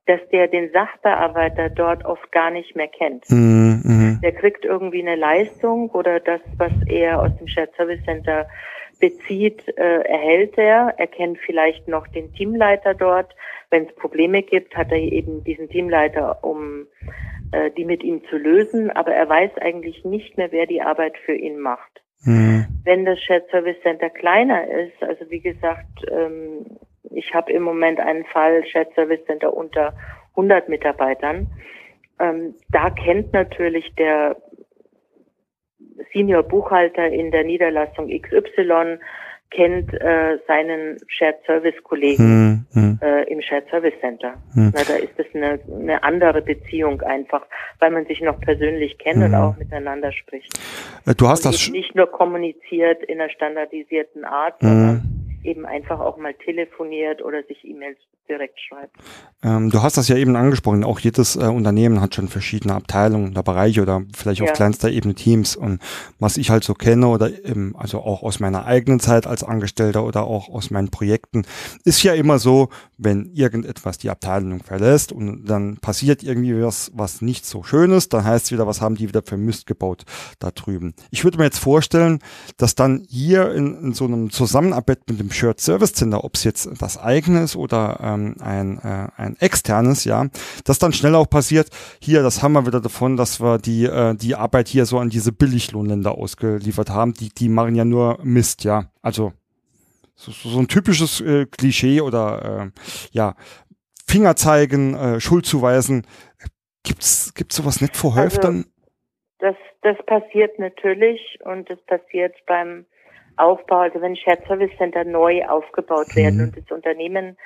dass 0.05 0.19
der 0.31 0.47
den 0.47 0.71
Sachbearbeiter 0.71 1.69
dort 1.69 2.05
oft 2.05 2.31
gar 2.31 2.51
nicht 2.51 2.75
mehr 2.75 2.87
kennt. 2.87 3.29
Mhm, 3.29 3.81
mhm. 3.83 4.19
Der 4.21 4.33
kriegt 4.33 4.65
irgendwie 4.65 5.01
eine 5.01 5.15
Leistung 5.15 5.89
oder 5.91 6.19
das, 6.19 6.41
was 6.57 6.71
er 6.87 7.21
aus 7.21 7.35
dem 7.37 7.47
Shared 7.47 7.73
Service 7.75 8.03
Center 8.05 8.47
bezieht, 8.99 9.67
äh, 9.77 10.01
erhält 10.01 10.57
er. 10.57 10.93
Er 10.97 11.07
kennt 11.07 11.37
vielleicht 11.39 11.87
noch 11.87 12.07
den 12.07 12.33
Teamleiter 12.33 12.93
dort. 12.93 13.35
Wenn 13.69 13.87
es 13.87 13.95
Probleme 13.95 14.43
gibt, 14.43 14.75
hat 14.75 14.91
er 14.91 14.99
eben 14.99 15.43
diesen 15.43 15.69
Teamleiter, 15.69 16.43
um 16.43 16.87
äh, 17.51 17.71
die 17.71 17.85
mit 17.85 18.03
ihm 18.03 18.23
zu 18.29 18.37
lösen. 18.37 18.91
Aber 18.91 19.13
er 19.13 19.27
weiß 19.27 19.51
eigentlich 19.59 20.05
nicht 20.05 20.37
mehr, 20.37 20.51
wer 20.51 20.65
die 20.65 20.81
Arbeit 20.81 21.17
für 21.25 21.35
ihn 21.35 21.59
macht. 21.59 22.03
Mhm. 22.23 22.65
Wenn 22.83 23.05
das 23.05 23.19
Shared 23.21 23.49
Service 23.49 23.81
Center 23.81 24.09
kleiner 24.09 24.67
ist, 24.67 25.01
also 25.01 25.29
wie 25.29 25.41
gesagt, 25.41 26.05
ähm, 26.11 26.65
ich 27.11 27.33
habe 27.33 27.51
im 27.51 27.63
Moment 27.63 27.99
einen 27.99 28.25
Fall 28.25 28.65
Shared 28.65 28.93
Service 28.95 29.23
Center 29.25 29.53
unter 29.53 29.93
100 30.31 30.69
Mitarbeitern. 30.69 31.47
Ähm, 32.19 32.55
da 32.69 32.89
kennt 32.89 33.33
natürlich 33.33 33.93
der 33.95 34.37
Senior 36.13 36.43
Buchhalter 36.43 37.07
in 37.07 37.31
der 37.31 37.43
Niederlassung 37.43 38.09
XY 38.09 38.99
kennt 39.51 39.93
äh, 39.93 40.37
seinen 40.47 40.97
Shared 41.07 41.37
Service 41.45 41.75
Kollegen 41.83 42.65
hm, 42.73 42.81
hm. 42.81 42.99
Äh, 43.01 43.23
im 43.31 43.41
Shared 43.41 43.69
Service 43.69 43.93
Center. 44.01 44.33
Hm. 44.53 44.73
Na, 44.75 44.81
da 44.83 44.95
ist 44.95 45.17
es 45.17 45.27
eine, 45.33 45.59
eine 45.71 46.03
andere 46.03 46.41
Beziehung 46.41 47.01
einfach, 47.01 47.45
weil 47.79 47.91
man 47.91 48.05
sich 48.05 48.21
noch 48.21 48.39
persönlich 48.39 48.97
kennt 48.97 49.17
und 49.17 49.33
hm. 49.33 49.35
auch 49.35 49.57
miteinander 49.57 50.11
spricht. 50.11 50.57
Äh, 51.05 51.13
du 51.15 51.27
hast 51.27 51.45
und 51.45 51.53
das 51.53 51.69
nicht 51.69 51.95
nur 51.95 52.07
kommuniziert 52.07 53.03
in 53.03 53.21
einer 53.21 53.29
standardisierten 53.29 54.25
Art, 54.25 54.55
sondern 54.59 55.03
hm 55.03 55.24
eben 55.45 55.65
einfach 55.65 55.99
auch 55.99 56.17
mal 56.17 56.33
telefoniert 56.33 57.23
oder 57.23 57.43
sich 57.43 57.63
E-Mails 57.63 57.97
direkt 58.27 58.59
schreibt. 58.59 58.95
Ähm, 59.43 59.69
du 59.69 59.81
hast 59.81 59.97
das 59.97 60.07
ja 60.07 60.17
eben 60.17 60.35
angesprochen, 60.35 60.83
auch 60.83 60.99
jedes 60.99 61.35
äh, 61.35 61.45
Unternehmen 61.45 62.01
hat 62.01 62.15
schon 62.15 62.27
verschiedene 62.27 62.73
Abteilungen 62.73 63.31
oder 63.31 63.43
Bereiche 63.43 63.81
oder 63.81 64.03
vielleicht 64.15 64.41
auf 64.41 64.47
ja. 64.47 64.53
kleinster 64.53 64.89
Ebene 64.89 65.13
Teams 65.13 65.55
und 65.55 65.79
was 66.19 66.37
ich 66.37 66.49
halt 66.49 66.63
so 66.63 66.73
kenne 66.73 67.07
oder 67.07 67.29
eben, 67.45 67.75
also 67.77 67.99
auch 67.99 68.23
aus 68.23 68.39
meiner 68.39 68.65
eigenen 68.65 68.99
Zeit 68.99 69.27
als 69.27 69.43
Angestellter 69.43 70.03
oder 70.03 70.23
auch 70.23 70.49
aus 70.49 70.71
meinen 70.71 70.89
Projekten, 70.89 71.45
ist 71.83 72.01
ja 72.03 72.13
immer 72.13 72.39
so, 72.39 72.69
wenn 72.97 73.29
irgendetwas 73.33 73.97
die 73.97 74.09
Abteilung 74.09 74.63
verlässt 74.63 75.11
und 75.11 75.45
dann 75.45 75.77
passiert 75.77 76.23
irgendwie 76.23 76.61
was, 76.63 76.91
was 76.95 77.21
nicht 77.21 77.45
so 77.45 77.63
schön 77.63 77.91
ist, 77.91 78.13
dann 78.13 78.23
heißt 78.23 78.45
es 78.45 78.51
wieder, 78.51 78.65
was 78.65 78.81
haben 78.81 78.95
die 78.95 79.07
wieder 79.07 79.21
für 79.21 79.37
Mist 79.37 79.67
gebaut 79.67 80.05
da 80.39 80.51
drüben. 80.51 80.95
Ich 81.11 81.23
würde 81.23 81.37
mir 81.37 81.43
jetzt 81.45 81.59
vorstellen, 81.59 82.19
dass 82.57 82.75
dann 82.75 83.05
hier 83.07 83.53
in, 83.53 83.75
in 83.75 83.93
so 83.93 84.05
einem 84.05 84.31
Zusammenarbeit 84.31 84.99
mit 85.07 85.19
dem 85.19 85.31
Shared 85.35 85.59
Service 85.59 85.93
Center, 85.93 86.23
ob 86.23 86.35
es 86.35 86.43
jetzt 86.43 86.69
das 86.81 86.97
eigene 86.97 87.43
ist 87.43 87.55
oder 87.55 87.99
ähm, 88.01 88.35
ein, 88.39 88.79
äh, 88.79 89.07
ein 89.17 89.35
externes, 89.39 90.05
ja, 90.05 90.27
das 90.63 90.79
dann 90.79 90.93
schnell 90.93 91.15
auch 91.15 91.29
passiert. 91.29 91.69
Hier, 91.99 92.23
das 92.23 92.41
haben 92.41 92.53
wir 92.53 92.65
wieder 92.65 92.81
davon, 92.81 93.17
dass 93.17 93.41
wir 93.41 93.57
die, 93.57 93.85
äh, 93.85 94.15
die 94.15 94.35
Arbeit 94.35 94.67
hier 94.67 94.85
so 94.85 94.97
an 94.99 95.09
diese 95.09 95.31
Billiglohnländer 95.31 96.17
ausgeliefert 96.17 96.89
haben. 96.89 97.13
Die, 97.13 97.29
die 97.29 97.49
machen 97.49 97.75
ja 97.75 97.85
nur 97.85 98.19
Mist, 98.23 98.63
ja. 98.63 98.85
Also 99.01 99.33
so, 100.15 100.31
so, 100.31 100.59
ein 100.59 100.67
typisches 100.67 101.19
äh, 101.21 101.45
Klischee 101.45 102.01
oder 102.01 102.71
äh, 102.73 102.79
ja, 103.11 103.35
Finger 104.07 104.35
zeigen, 104.35 104.95
äh, 104.95 105.19
Schuld 105.19 105.45
zuweisen. 105.45 106.07
Gibt's, 106.83 107.33
gibt's 107.33 107.57
sowas 107.57 107.81
nicht 107.81 107.97
vor 107.97 108.15
also, 108.15 108.39
dann? 108.39 108.65
Das, 109.39 109.55
das 109.81 109.97
passiert 110.05 110.57
natürlich 110.57 111.39
und 111.43 111.69
das 111.69 111.81
passiert 111.85 112.33
beim 112.47 112.85
Aufbau, 113.37 113.79
also 113.79 114.01
wenn 114.01 114.15
Shared 114.15 114.45
Service 114.47 114.71
Center 114.77 115.03
neu 115.03 115.45
aufgebaut 115.45 116.15
werden 116.15 116.37
mhm. 116.37 116.43
und 116.45 116.57
das 116.57 116.71
Unternehmen 116.71 117.37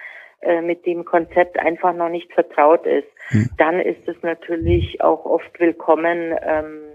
äh, 0.42 0.62
mit 0.62 0.86
dem 0.86 1.06
Konzept 1.06 1.60
einfach 1.60 1.94
noch 1.94 2.10
nicht 2.10 2.32
vertraut 2.34 2.86
ist, 2.86 3.08
mhm. 3.32 3.50
dann 3.58 3.80
ist 3.80 4.08
es 4.08 4.16
natürlich 4.22 5.02
auch 5.02 5.26
oft 5.26 5.60
willkommen, 5.60 6.36
ähm, 6.42 6.89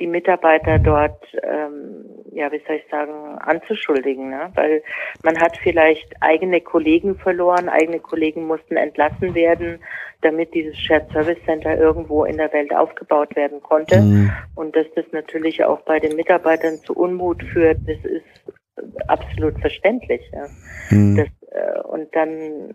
die 0.00 0.06
Mitarbeiter 0.06 0.78
dort, 0.78 1.24
ähm, 1.42 2.04
ja, 2.32 2.50
wie 2.50 2.60
soll 2.66 2.76
ich 2.76 2.90
sagen, 2.90 3.38
anzuschuldigen, 3.38 4.30
ne? 4.30 4.50
weil 4.54 4.82
man 5.22 5.38
hat 5.40 5.56
vielleicht 5.56 6.14
eigene 6.20 6.60
Kollegen 6.60 7.16
verloren, 7.16 7.68
eigene 7.68 8.00
Kollegen 8.00 8.46
mussten 8.46 8.76
entlassen 8.76 9.34
werden, 9.34 9.78
damit 10.22 10.52
dieses 10.52 10.76
Shared 10.76 11.10
Service 11.12 11.38
Center 11.44 11.78
irgendwo 11.78 12.24
in 12.24 12.38
der 12.38 12.52
Welt 12.52 12.74
aufgebaut 12.74 13.36
werden 13.36 13.62
konnte. 13.62 14.00
Mhm. 14.00 14.32
Und 14.56 14.74
dass 14.74 14.86
das 14.96 15.04
natürlich 15.12 15.64
auch 15.64 15.80
bei 15.82 16.00
den 16.00 16.16
Mitarbeitern 16.16 16.78
zu 16.78 16.94
Unmut 16.94 17.42
führt, 17.44 17.78
das 17.86 18.04
ist 18.04 19.06
absolut 19.06 19.60
verständlich. 19.60 20.22
Ja? 20.32 20.46
Mhm. 20.90 21.16
Das, 21.16 21.28
äh, 21.52 21.80
und 21.82 22.14
dann 22.16 22.72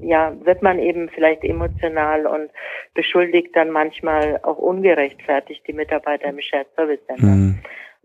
ja, 0.00 0.32
wird 0.44 0.62
man 0.62 0.78
eben 0.78 1.08
vielleicht 1.08 1.44
emotional 1.44 2.26
und 2.26 2.50
beschuldigt 2.94 3.54
dann 3.54 3.70
manchmal 3.70 4.40
auch 4.42 4.58
ungerechtfertigt 4.58 5.66
die 5.66 5.72
Mitarbeiter 5.72 6.28
im 6.28 6.40
Shared 6.40 6.68
Service 6.76 7.04
Center. 7.06 7.26
Mhm. 7.26 7.58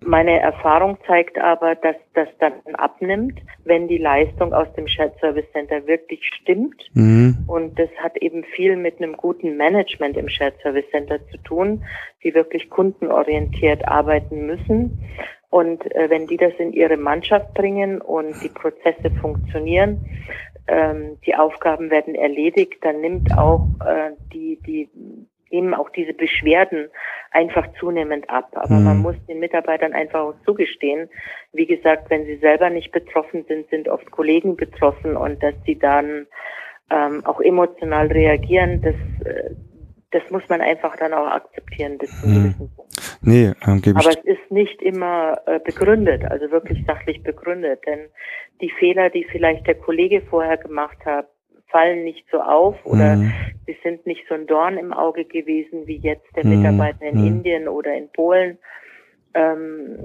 Meine 0.06 0.40
Erfahrung 0.40 0.98
zeigt 1.08 1.38
aber, 1.38 1.76
dass 1.76 1.96
das 2.14 2.28
dann 2.40 2.54
abnimmt, 2.74 3.40
wenn 3.64 3.88
die 3.88 3.98
Leistung 3.98 4.54
aus 4.54 4.68
dem 4.74 4.88
Shared 4.88 5.18
Service 5.20 5.50
Center 5.54 5.88
wirklich 5.88 6.26
stimmt. 6.26 6.90
Mhm. 6.94 7.38
Und 7.48 7.80
das 7.80 7.90
hat 7.98 8.18
eben 8.18 8.44
viel 8.44 8.76
mit 8.76 9.02
einem 9.02 9.16
guten 9.16 9.56
Management 9.56 10.18
im 10.18 10.28
Shared 10.28 10.60
Service 10.62 10.90
Center 10.92 11.20
zu 11.30 11.38
tun, 11.44 11.84
die 12.24 12.34
wirklich 12.34 12.70
kundenorientiert 12.70 13.88
arbeiten 13.88 14.46
müssen. 14.46 15.00
Und 15.50 15.86
äh, 15.96 16.10
wenn 16.10 16.28
die 16.28 16.38
das 16.38 16.54
in 16.58 16.74
ihre 16.74 16.98
Mannschaft 16.98 17.54
bringen 17.54 18.02
und 18.02 18.34
die 18.44 18.50
Prozesse 18.50 19.12
funktionieren, 19.22 20.04
ähm, 20.68 21.18
die 21.26 21.36
Aufgaben 21.36 21.90
werden 21.90 22.16
erledigt, 22.16 22.76
dann 22.82 23.02
nimmt 23.02 23.38
auch 23.38 23.68
äh, 23.86 24.12
die, 24.32 24.60
die 24.66 24.90
nehmen 25.54 25.74
auch 25.74 25.90
diese 25.92 26.14
Beschwerden 26.14 26.90
einfach 27.32 27.68
zunehmend 27.80 28.30
ab. 28.30 28.50
Aber 28.56 28.74
mhm. 28.74 28.84
man 28.84 28.98
muss 29.00 29.16
den 29.28 29.40
Mitarbeitern 29.40 29.94
einfach 29.94 30.22
auch 30.22 30.34
zugestehen. 30.46 31.10
Wie 31.54 31.68
gesagt, 31.68 32.10
wenn 32.10 32.26
sie 32.26 32.38
selber 32.38 32.70
nicht 32.70 32.92
betroffen 32.92 33.46
sind, 33.48 33.70
sind 33.70 33.88
oft 33.88 34.10
Kollegen 34.12 34.58
betroffen 34.58 35.16
und 35.16 35.42
dass 35.44 35.54
sie 35.66 35.78
dann 35.78 36.26
ähm, 36.90 37.26
auch 37.26 37.40
emotional 37.40 38.08
reagieren, 38.08 38.82
das, 38.82 38.96
äh, 39.26 39.52
das 40.14 40.22
muss 40.30 40.48
man 40.48 40.62
einfach 40.62 40.96
dann 40.98 41.14
auch 41.14 41.28
akzeptieren 41.28 42.00
zu 42.00 42.28
mhm. 42.28 42.70
Nee, 43.22 43.52
ähm, 43.66 43.82
gebe 43.82 44.00
Aber 44.00 44.10
es 44.10 44.24
ist 44.24 44.52
nicht 44.52 44.82
immer 44.82 45.42
äh, 45.48 45.60
begründet, 45.60 46.24
also 46.26 46.52
wirklich 46.52 46.86
sachlich 46.86 47.24
begründet, 47.24 47.82
denn 47.88 48.08
die 48.62 48.70
Fehler, 48.70 49.10
die 49.10 49.26
vielleicht 49.26 49.66
der 49.66 49.76
Kollege 49.76 50.22
vorher 50.22 50.58
gemacht 50.58 50.98
hat, 51.06 51.28
fallen 51.70 52.04
nicht 52.04 52.26
so 52.32 52.40
auf 52.40 52.76
oder 52.86 53.16
mhm. 53.16 53.34
sie 53.66 53.76
sind 53.82 54.06
nicht 54.06 54.24
so 54.30 54.36
ein 54.36 54.46
Dorn 54.46 54.78
im 54.78 54.94
Auge 54.94 55.26
gewesen 55.26 55.88
wie 55.88 55.98
jetzt 55.98 56.28
der 56.36 56.46
mhm. 56.46 56.58
Mitarbeiter 56.58 57.06
in 57.06 57.20
mhm. 57.20 57.28
Indien 57.28 57.68
oder 57.68 57.96
in 57.96 58.10
Polen. 58.10 58.60
Ähm, 59.34 59.98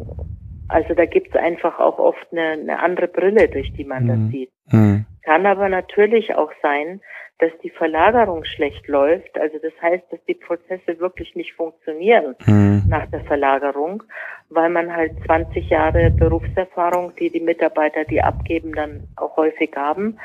also 0.69 0.95
da 0.95 1.05
gibt 1.05 1.29
es 1.29 1.37
einfach 1.37 1.79
auch 1.79 1.99
oft 1.99 2.27
eine, 2.33 2.53
eine, 2.53 2.83
andere 2.83 3.09
Brille, 3.09 3.49
durch 3.49 3.71
die 3.75 3.85
man 3.85 4.07
das 4.07 4.17
mhm. 4.17 4.31
sieht. 4.31 4.51
Mhm. 4.71 5.05
Kann 5.23 5.45
aber 5.45 5.69
natürlich 5.69 6.35
auch 6.35 6.53
sein, 6.63 7.03
dass 7.39 7.53
die 7.63 7.71
Verlagerung 7.71 8.45
schlecht 8.45 8.89
läuft. 8.89 9.39
Also 9.39 9.59
das 9.63 9.73
heißt, 9.81 10.05
dass 10.11 10.19
die 10.27 10.35
Prozesse 10.35 10.99
wirklich 10.99 11.37
nicht 11.37 11.55
funktionieren 11.55 12.35
mhm. 12.47 12.83
nach 12.89 13.07
der 13.11 13.21
Verlagerung, 13.21 14.03
weil 14.49 14.71
man 14.71 14.95
halt 14.95 15.13
20 15.27 15.71
Jahre 15.71 16.11
Berufserfahrung, 16.11 17.15
die 17.17 17.31
die 17.31 17.41
Mitarbeiter, 17.41 18.05
die 18.05 18.21
abgeben, 18.23 18.75
dann 18.75 19.09
auch 19.17 19.37
häufig 19.37 19.71
haben, 19.77 20.19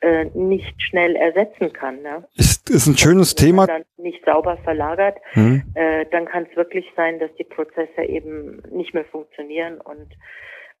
äh, 0.00 0.26
nicht 0.34 0.80
schnell 0.80 1.16
ersetzen 1.16 1.72
kann. 1.72 2.02
Ne? 2.02 2.24
Ist, 2.36 2.70
ist 2.70 2.86
ein 2.86 2.96
schönes 2.96 3.34
Wenn 3.36 3.46
Thema. 3.46 3.66
Dann 3.66 3.84
nicht 3.96 4.24
sauber 4.24 4.56
verlagert, 4.58 5.18
mhm. 5.34 5.64
äh, 5.74 6.06
dann 6.10 6.26
kann 6.26 6.46
es 6.48 6.56
wirklich 6.56 6.86
sein, 6.96 7.18
dass 7.18 7.34
die 7.34 7.44
Prozesse 7.44 8.02
eben 8.02 8.62
nicht 8.70 8.94
mehr 8.94 9.04
funktionieren 9.04 9.80
und 9.80 10.06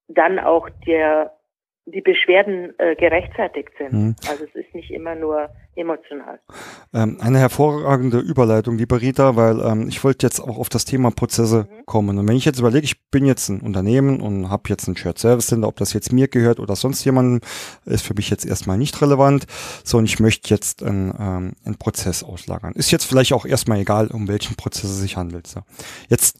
dann 0.08 0.38
auch 0.38 0.68
der 0.86 1.32
die 1.90 2.00
Beschwerden 2.00 2.72
äh, 2.78 2.94
gerechtfertigt 2.96 3.70
sind. 3.78 3.92
Mhm. 3.92 4.16
Also 4.28 4.44
es 4.44 4.54
ist 4.54 4.74
nicht 4.74 4.90
immer 4.90 5.14
nur 5.14 5.48
emotional. 5.74 6.40
Ähm, 6.92 7.18
eine 7.20 7.38
hervorragende 7.38 8.18
Überleitung, 8.18 8.76
liebe 8.76 9.00
Rita, 9.00 9.36
weil 9.36 9.60
ähm, 9.60 9.88
ich 9.88 10.02
wollte 10.04 10.26
jetzt 10.26 10.40
auch 10.40 10.58
auf 10.58 10.68
das 10.68 10.84
Thema 10.84 11.10
Prozesse 11.10 11.68
mhm. 11.70 11.86
kommen. 11.86 12.18
Und 12.18 12.28
wenn 12.28 12.36
ich 12.36 12.44
jetzt 12.44 12.58
überlege, 12.58 12.84
ich 12.84 13.00
bin 13.10 13.24
jetzt 13.24 13.48
ein 13.48 13.60
Unternehmen 13.60 14.20
und 14.20 14.50
habe 14.50 14.64
jetzt 14.68 14.86
ein 14.88 14.96
Shared 14.96 15.18
Service 15.18 15.48
Center, 15.48 15.68
ob 15.68 15.76
das 15.76 15.92
jetzt 15.92 16.12
mir 16.12 16.28
gehört 16.28 16.60
oder 16.60 16.76
sonst 16.76 17.04
jemandem, 17.04 17.40
ist 17.84 18.06
für 18.06 18.14
mich 18.14 18.30
jetzt 18.30 18.46
erstmal 18.46 18.78
nicht 18.78 19.00
relevant. 19.00 19.46
So, 19.84 19.98
und 19.98 20.04
ich 20.04 20.20
möchte 20.20 20.50
jetzt 20.50 20.82
einen, 20.82 21.14
ähm, 21.18 21.52
einen 21.64 21.78
Prozess 21.78 22.22
auslagern. 22.22 22.74
Ist 22.74 22.90
jetzt 22.90 23.04
vielleicht 23.04 23.32
auch 23.32 23.46
erstmal 23.46 23.78
egal, 23.78 24.08
um 24.08 24.28
welchen 24.28 24.56
Prozess 24.56 24.90
es 24.90 25.00
sich 25.00 25.16
handelt. 25.16 25.46
So. 25.46 25.60
Jetzt 26.08 26.38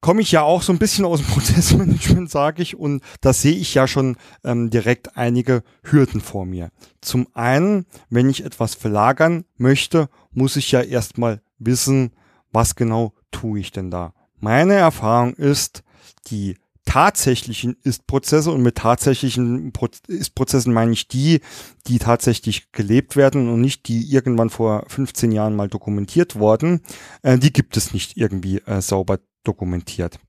komme 0.00 0.22
ich 0.22 0.32
ja 0.32 0.42
auch 0.42 0.62
so 0.62 0.72
ein 0.72 0.78
bisschen 0.78 1.04
aus 1.04 1.20
dem 1.20 1.28
Prozessmanagement, 1.32 2.30
sage 2.30 2.62
ich, 2.62 2.76
und 2.76 3.02
da 3.20 3.32
sehe 3.32 3.56
ich 3.56 3.74
ja 3.74 3.86
schon 3.86 4.16
ähm, 4.44 4.70
direkt 4.70 5.16
einige 5.16 5.62
Hürden 5.82 6.20
vor 6.20 6.46
mir. 6.46 6.70
Zum 7.00 7.28
einen, 7.34 7.86
wenn 8.10 8.30
ich 8.30 8.44
etwas 8.44 8.74
verlagern 8.74 9.44
möchte, 9.56 10.08
muss 10.30 10.56
ich 10.56 10.70
ja 10.70 10.80
erstmal 10.80 11.42
wissen, 11.58 12.12
was 12.52 12.76
genau 12.76 13.12
tue 13.30 13.60
ich 13.60 13.72
denn 13.72 13.90
da. 13.90 14.14
Meine 14.40 14.74
Erfahrung 14.74 15.34
ist, 15.34 15.82
die 16.28 16.56
tatsächlichen 16.88 17.76
Ist-Prozesse 17.82 18.50
und 18.50 18.62
mit 18.62 18.76
tatsächlichen 18.76 19.72
Ist-Prozessen 20.06 20.72
meine 20.72 20.92
ich 20.92 21.06
die, 21.06 21.40
die 21.86 21.98
tatsächlich 21.98 22.72
gelebt 22.72 23.14
werden 23.14 23.50
und 23.50 23.60
nicht 23.60 23.88
die 23.88 24.10
irgendwann 24.10 24.48
vor 24.48 24.84
15 24.88 25.30
Jahren 25.30 25.54
mal 25.54 25.68
dokumentiert 25.68 26.36
wurden, 26.36 26.80
äh, 27.22 27.36
die 27.36 27.52
gibt 27.52 27.76
es 27.76 27.92
nicht 27.92 28.16
irgendwie 28.16 28.60
äh, 28.60 28.80
sauber 28.80 29.18
dokumentiert. 29.48 30.20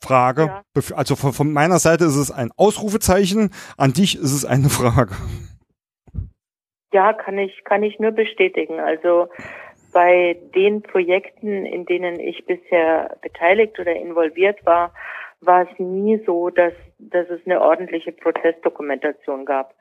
Frage. 0.00 0.42
Ja. 0.46 0.62
Also 0.96 1.16
von, 1.16 1.32
von, 1.32 1.52
meiner 1.52 1.78
Seite 1.78 2.04
ist 2.04 2.16
es 2.16 2.30
ein 2.30 2.50
Ausrufezeichen, 2.56 3.50
an 3.76 3.92
dich 3.92 4.16
ist 4.16 4.32
es 4.32 4.44
eine 4.44 4.68
Frage. 4.68 5.14
Ja, 6.92 7.12
kann 7.12 7.36
ich, 7.38 7.64
kann 7.64 7.82
ich 7.82 7.98
nur 7.98 8.12
bestätigen. 8.12 8.80
Also 8.80 9.28
bei 9.92 10.38
den 10.54 10.82
Projekten, 10.82 11.66
in 11.66 11.84
denen 11.84 12.20
ich 12.20 12.46
bisher 12.46 13.16
beteiligt 13.22 13.78
oder 13.78 13.94
involviert 13.94 14.64
war, 14.64 14.92
war 15.40 15.62
es 15.62 15.78
nie 15.78 16.20
so, 16.26 16.50
dass, 16.50 16.72
dass 16.98 17.28
es 17.28 17.40
eine 17.44 17.60
ordentliche 17.60 18.12
Prozessdokumentation 18.12 19.44
gab. 19.44 19.74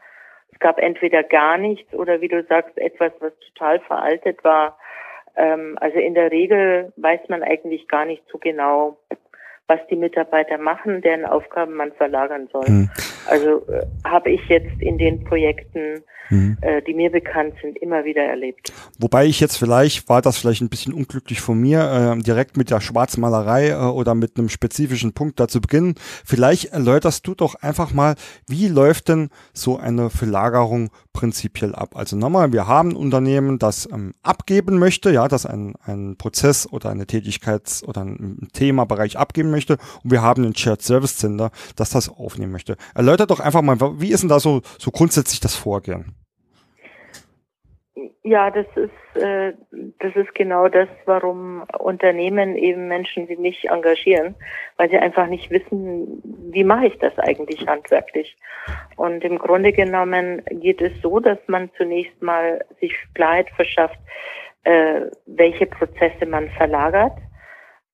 Es 0.51 0.59
gab 0.59 0.79
entweder 0.79 1.23
gar 1.23 1.57
nichts 1.57 1.93
oder 1.93 2.21
wie 2.21 2.27
du 2.27 2.43
sagst, 2.43 2.77
etwas, 2.77 3.11
was 3.19 3.33
total 3.53 3.79
veraltet 3.81 4.43
war. 4.43 4.77
Ähm, 5.37 5.77
also 5.79 5.99
in 5.99 6.15
der 6.15 6.31
Regel 6.31 6.91
weiß 6.97 7.21
man 7.29 7.43
eigentlich 7.43 7.87
gar 7.87 8.05
nicht 8.05 8.23
so 8.31 8.39
genau, 8.39 8.97
was 9.67 9.79
die 9.89 9.95
Mitarbeiter 9.95 10.57
machen, 10.57 11.01
deren 11.01 11.25
Aufgaben 11.25 11.75
man 11.75 11.91
verlagern 11.93 12.47
soll. 12.51 12.65
Hm. 12.65 12.89
Also 13.29 13.67
äh, 13.67 13.85
habe 14.05 14.31
ich 14.31 14.41
jetzt 14.47 14.81
in 14.81 14.97
den 14.97 15.23
Projekten 15.23 16.03
mhm. 16.29 16.57
äh, 16.61 16.81
die 16.81 16.93
mir 16.93 17.11
bekannt 17.11 17.55
sind, 17.61 17.77
immer 17.77 18.05
wieder 18.05 18.23
erlebt. 18.23 18.71
Wobei 18.99 19.25
ich 19.25 19.39
jetzt 19.39 19.57
vielleicht, 19.57 20.09
war 20.09 20.21
das 20.21 20.37
vielleicht 20.37 20.61
ein 20.61 20.69
bisschen 20.69 20.93
unglücklich 20.93 21.41
von 21.41 21.59
mir, 21.59 22.15
äh, 22.17 22.21
direkt 22.21 22.57
mit 22.57 22.69
der 22.69 22.81
Schwarzmalerei 22.81 23.69
äh, 23.69 23.75
oder 23.75 24.15
mit 24.15 24.37
einem 24.37 24.49
spezifischen 24.49 25.13
Punkt 25.13 25.39
dazu 25.39 25.61
beginnen. 25.61 25.95
Vielleicht 26.25 26.65
erläuterst 26.65 27.25
du 27.27 27.35
doch 27.35 27.55
einfach 27.55 27.93
mal, 27.93 28.15
wie 28.47 28.67
läuft 28.67 29.09
denn 29.09 29.29
so 29.53 29.77
eine 29.77 30.09
Verlagerung 30.09 30.89
prinzipiell 31.13 31.73
ab? 31.75 31.95
Also 31.95 32.15
nochmal, 32.15 32.53
wir 32.53 32.67
haben 32.67 32.89
ein 32.89 32.95
Unternehmen, 32.95 33.59
das 33.59 33.89
ähm, 33.91 34.13
abgeben 34.23 34.77
möchte, 34.79 35.11
ja, 35.11 35.27
das 35.27 35.45
ein, 35.45 35.73
ein 35.83 36.15
Prozess 36.17 36.71
oder 36.71 36.89
eine 36.89 37.05
Tätigkeits- 37.05 37.83
oder 37.83 38.01
ein 38.01 38.49
Themabereich 38.53 39.17
abgeben 39.17 39.51
möchte 39.51 39.56
und 39.65 39.79
wir 40.03 40.21
haben 40.21 40.43
ein 40.43 40.55
Shared 40.55 40.81
Service 40.81 41.17
Center, 41.17 41.51
das 41.75 41.89
das 41.89 42.09
aufnehmen 42.09 42.51
möchte. 42.51 42.77
Erläutert 42.95 43.31
doch 43.31 43.39
einfach 43.39 43.61
mal, 43.61 43.77
wie 43.99 44.11
ist 44.11 44.21
denn 44.21 44.29
da 44.29 44.39
so, 44.39 44.61
so 44.77 44.91
grundsätzlich 44.91 45.39
das 45.39 45.55
Vorgehen? 45.55 46.15
Ja, 48.23 48.51
das 48.51 48.67
ist 48.75 48.91
äh, 49.17 49.53
das 49.99 50.15
ist 50.15 50.33
genau 50.35 50.67
das, 50.67 50.87
warum 51.05 51.63
Unternehmen 51.79 52.55
eben 52.55 52.87
Menschen 52.87 53.27
wie 53.29 53.35
mich 53.35 53.69
engagieren, 53.69 54.35
weil 54.77 54.89
sie 54.89 54.97
einfach 54.97 55.27
nicht 55.27 55.49
wissen, 55.49 56.21
wie 56.51 56.63
mache 56.63 56.87
ich 56.87 56.97
das 56.99 57.17
eigentlich 57.17 57.65
handwerklich. 57.67 58.37
Und 58.95 59.23
im 59.23 59.37
Grunde 59.37 59.71
genommen 59.71 60.43
geht 60.51 60.81
es 60.81 60.91
so, 61.01 61.19
dass 61.19 61.39
man 61.47 61.69
zunächst 61.77 62.21
mal 62.21 62.63
sich 62.79 62.93
Klarheit 63.15 63.49
verschafft, 63.51 63.99
äh, 64.63 65.01
welche 65.25 65.65
Prozesse 65.65 66.25
man 66.25 66.49
verlagert. 66.51 67.17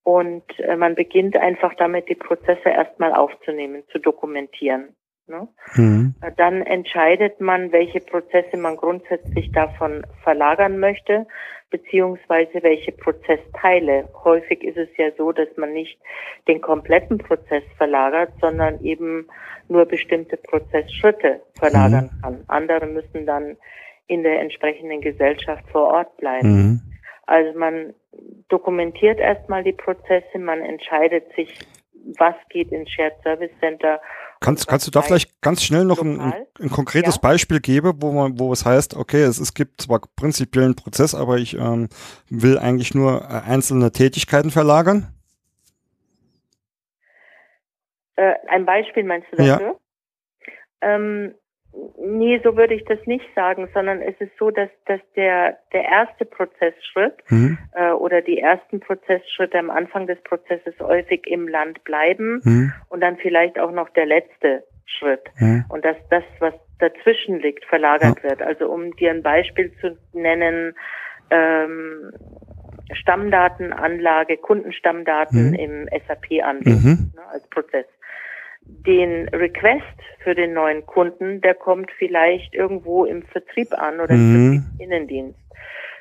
Und 0.04 0.44
äh, 0.58 0.76
man 0.76 0.94
beginnt 0.94 1.36
einfach 1.36 1.74
damit, 1.74 2.08
die 2.08 2.14
Prozesse 2.14 2.68
erstmal 2.68 3.12
aufzunehmen, 3.14 3.82
zu 3.90 3.98
dokumentieren. 3.98 4.94
Ne? 5.26 5.48
Mhm. 5.76 6.14
Dann 6.36 6.60
entscheidet 6.60 7.40
man, 7.40 7.72
welche 7.72 8.00
Prozesse 8.00 8.58
man 8.58 8.76
grundsätzlich 8.76 9.50
davon 9.52 10.06
verlagern 10.22 10.78
möchte, 10.78 11.26
beziehungsweise 11.70 12.62
welche 12.62 12.92
Prozessteile. 12.92 14.08
Häufig 14.22 14.62
ist 14.62 14.76
es 14.76 14.90
ja 14.98 15.10
so, 15.16 15.32
dass 15.32 15.48
man 15.56 15.72
nicht 15.72 15.98
den 16.46 16.60
kompletten 16.60 17.16
Prozess 17.16 17.64
verlagert, 17.78 18.32
sondern 18.40 18.84
eben 18.84 19.26
nur 19.68 19.86
bestimmte 19.86 20.36
Prozessschritte 20.36 21.40
verlagern 21.58 22.10
mhm. 22.12 22.20
kann. 22.22 22.44
Andere 22.48 22.86
müssen 22.86 23.24
dann 23.24 23.56
in 24.06 24.22
der 24.22 24.40
entsprechenden 24.40 25.00
Gesellschaft 25.00 25.64
vor 25.70 25.86
Ort 25.94 26.14
bleiben. 26.18 26.48
Mhm. 26.48 26.80
Also 27.26 27.58
man 27.58 27.94
dokumentiert 28.48 29.18
erstmal 29.18 29.64
die 29.64 29.72
Prozesse, 29.72 30.38
man 30.38 30.60
entscheidet 30.60 31.24
sich, 31.34 31.58
was 32.18 32.34
geht 32.50 32.70
ins 32.72 32.90
Shared 32.90 33.14
Service 33.22 33.50
Center 33.60 34.00
Kannst, 34.44 34.68
kannst 34.68 34.86
du 34.86 34.90
da 34.90 35.00
vielleicht 35.00 35.40
ganz 35.40 35.62
schnell 35.62 35.86
noch 35.86 36.02
ein, 36.02 36.20
ein, 36.20 36.70
konkretes 36.70 37.14
ja. 37.14 37.20
Beispiel 37.22 37.60
geben, 37.60 37.94
wo 38.02 38.12
man, 38.12 38.38
wo 38.38 38.52
es 38.52 38.66
heißt, 38.66 38.94
okay, 38.94 39.22
es, 39.22 39.40
es 39.40 39.54
gibt 39.54 39.80
zwar 39.80 40.02
prinzipiell 40.16 40.64
einen 40.64 40.76
Prozess, 40.76 41.14
aber 41.14 41.38
ich 41.38 41.54
ähm, 41.54 41.88
will 42.28 42.58
eigentlich 42.58 42.94
nur 42.94 43.22
äh, 43.22 43.50
einzelne 43.50 43.90
Tätigkeiten 43.90 44.50
verlagern? 44.50 45.08
Äh, 48.16 48.34
ein 48.48 48.66
Beispiel 48.66 49.04
meinst 49.04 49.28
du 49.32 49.36
dafür? 49.36 49.78
Ja. 50.82 50.94
Ähm, 50.94 51.34
Nee, 51.98 52.40
so 52.44 52.56
würde 52.56 52.74
ich 52.74 52.84
das 52.84 52.98
nicht 53.06 53.26
sagen, 53.34 53.68
sondern 53.74 54.00
es 54.00 54.14
ist 54.20 54.30
so, 54.38 54.50
dass, 54.50 54.68
dass 54.86 55.00
der, 55.16 55.58
der 55.72 55.84
erste 55.84 56.24
Prozessschritt 56.24 57.14
mhm. 57.28 57.58
äh, 57.74 57.90
oder 57.90 58.22
die 58.22 58.38
ersten 58.38 58.80
Prozessschritte 58.80 59.58
am 59.58 59.70
Anfang 59.70 60.06
des 60.06 60.22
Prozesses 60.22 60.74
häufig 60.80 61.26
im 61.26 61.48
Land 61.48 61.82
bleiben 61.84 62.40
mhm. 62.44 62.72
und 62.90 63.00
dann 63.00 63.16
vielleicht 63.16 63.58
auch 63.58 63.72
noch 63.72 63.88
der 63.90 64.06
letzte 64.06 64.62
Schritt. 64.86 65.22
Mhm. 65.38 65.64
Und 65.68 65.84
dass 65.84 65.96
das, 66.10 66.22
was 66.38 66.54
dazwischen 66.78 67.40
liegt, 67.40 67.64
verlagert 67.64 68.18
ja. 68.22 68.30
wird. 68.30 68.42
Also 68.42 68.68
um 68.68 68.94
dir 68.96 69.10
ein 69.10 69.22
Beispiel 69.22 69.72
zu 69.80 69.96
nennen, 70.12 70.74
ähm, 71.30 72.12
Stammdatenanlage, 72.92 74.36
Kundenstammdaten 74.36 75.50
mhm. 75.50 75.54
im 75.54 75.88
SAP-Anwendung 76.06 76.82
mhm. 76.82 77.12
ne, 77.16 77.22
als 77.32 77.48
Prozess 77.48 77.86
den 78.66 79.28
Request 79.28 79.84
für 80.22 80.34
den 80.34 80.54
neuen 80.54 80.86
Kunden, 80.86 81.40
der 81.40 81.54
kommt 81.54 81.90
vielleicht 81.98 82.54
irgendwo 82.54 83.04
im 83.04 83.22
Vertrieb 83.22 83.72
an 83.72 84.00
oder 84.00 84.14
im 84.14 84.32
mhm. 84.32 84.62
Vertriebsinnendienst. 84.62 85.38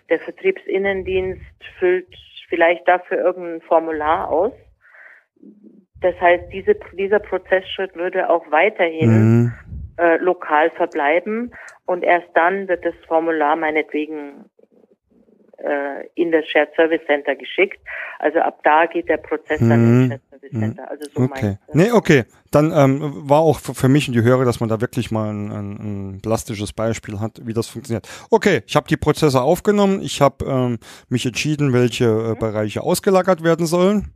Der 0.09 0.19
Vertriebsinnendienst 0.19 1.41
füllt 1.79 2.07
vielleicht 2.49 2.87
dafür 2.87 3.17
irgendein 3.17 3.61
Formular 3.61 4.29
aus. 4.29 4.53
Das 6.01 6.19
heißt, 6.19 6.51
diese, 6.51 6.75
dieser 6.93 7.19
Prozessschritt 7.19 7.95
würde 7.95 8.29
auch 8.29 8.49
weiterhin 8.51 9.09
mhm. 9.09 9.53
äh, 9.97 10.17
lokal 10.17 10.69
verbleiben 10.71 11.53
und 11.85 12.03
erst 12.03 12.27
dann 12.33 12.67
wird 12.67 12.85
das 12.85 12.95
Formular 13.07 13.55
meinetwegen 13.55 14.45
äh, 15.63 16.07
in 16.15 16.31
das 16.31 16.45
Shared 16.47 16.69
Service 16.75 17.01
Center 17.07 17.35
geschickt. 17.35 17.79
Also 18.19 18.39
ab 18.39 18.59
da 18.63 18.85
geht 18.85 19.09
der 19.09 19.17
Prozess 19.17 19.59
mhm. 19.61 19.69
dann 19.69 19.79
ins 19.79 20.07
Shared 20.07 20.21
Service 20.29 20.51
mhm. 20.51 20.59
Center. 20.59 20.89
Also 20.89 21.09
so 21.13 21.21
okay. 21.21 21.57
Nee, 21.73 21.91
okay. 21.91 22.23
Dann 22.51 22.71
ähm, 22.75 23.29
war 23.29 23.39
auch 23.39 23.59
für 23.59 23.89
mich 23.89 24.07
und 24.07 24.13
die 24.13 24.21
Hörer, 24.21 24.45
dass 24.45 24.59
man 24.59 24.69
da 24.69 24.79
wirklich 24.79 25.09
mal 25.09 25.29
ein, 25.29 25.51
ein, 25.51 26.15
ein 26.15 26.21
plastisches 26.21 26.73
Beispiel 26.73 27.19
hat, 27.19 27.41
wie 27.43 27.53
das 27.53 27.67
funktioniert. 27.67 28.07
Okay, 28.29 28.61
ich 28.67 28.75
habe 28.75 28.87
die 28.87 28.97
Prozesse 28.97 29.41
aufgenommen, 29.41 30.01
ich 30.03 30.21
habe 30.21 30.45
ähm, 30.45 30.79
mich 31.09 31.25
entschieden, 31.25 31.73
welche 31.73 32.05
äh, 32.05 32.07
mhm. 32.07 32.39
Bereiche 32.39 32.81
ausgelagert 32.81 33.43
werden 33.43 33.65
sollen. 33.65 34.13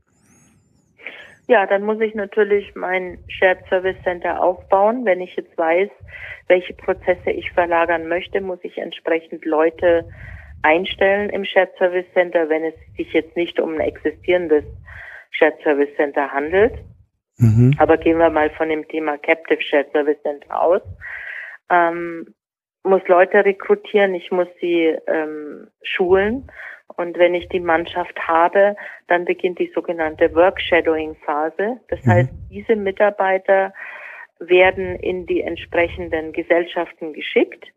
Ja, 1.48 1.66
dann 1.66 1.84
muss 1.84 2.02
ich 2.02 2.14
natürlich 2.14 2.76
mein 2.76 3.20
Shared 3.30 3.60
Service 3.70 3.96
Center 4.04 4.44
aufbauen. 4.44 5.06
Wenn 5.06 5.22
ich 5.22 5.34
jetzt 5.38 5.58
weiß, 5.58 5.90
welche 6.50 6.74
Prozesse 6.74 7.32
ich 7.32 7.52
verlagern 7.52 8.08
möchte, 8.10 8.42
muss 8.42 8.60
ich 8.64 8.78
entsprechend 8.78 9.46
Leute 9.46 10.04
einstellen 10.62 11.30
im 11.30 11.46
Shared 11.46 11.76
Service 11.78 12.06
Center, 12.14 12.50
wenn 12.50 12.64
es 12.64 12.74
sich 12.96 13.12
jetzt 13.14 13.36
nicht 13.36 13.60
um 13.60 13.76
ein 13.76 13.82
existierendes 13.82 14.66
Shared 15.32 15.62
Service 15.64 15.94
Center 15.96 16.32
handelt. 16.32 16.74
Mhm. 17.38 17.76
Aber 17.78 17.98
gehen 17.98 18.18
wir 18.18 18.30
mal 18.30 18.50
von 18.52 18.70
dem 18.70 18.88
Thema 18.88 19.18
Captive 19.18 19.62
Shared 19.62 19.92
Service 19.92 20.22
Center 20.24 20.62
aus. 20.62 20.82
Ähm, 21.70 22.34
muss 22.84 23.06
Leute 23.08 23.44
rekrutieren, 23.46 24.16
ich 24.16 24.32
muss 24.32 24.48
sie 24.62 24.96
ähm, 25.08 25.68
schulen. 25.84 26.50
Und 26.96 27.18
wenn 27.18 27.36
ich 27.36 27.48
die 27.50 27.60
Mannschaft 27.60 28.18
habe, 28.28 28.76
dann 29.08 29.26
beginnt 29.26 29.60
die 29.60 29.72
sogenannte 29.76 30.34
Work-Shadowing-Phase. 30.34 31.80
Das 31.90 32.04
mhm. 32.04 32.10
heißt, 32.10 32.30
diese 32.50 32.76
Mitarbeiter 32.76 33.74
werden 34.40 34.96
in 34.96 35.26
die 35.26 35.42
entsprechenden 35.42 36.32
Gesellschaften 36.32 37.14
geschickt 37.14 37.68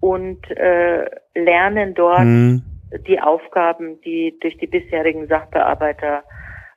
und 0.00 0.50
äh, 0.50 1.06
lernen 1.34 1.94
dort 1.94 2.24
mhm. 2.24 2.62
die 3.06 3.20
Aufgaben, 3.20 4.00
die 4.02 4.38
durch 4.40 4.56
die 4.58 4.66
bisherigen 4.66 5.26
Sachbearbeiter 5.26 6.24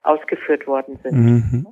ausgeführt 0.04 0.66
worden 0.66 1.00
sind. 1.04 1.14
Mhm. 1.14 1.68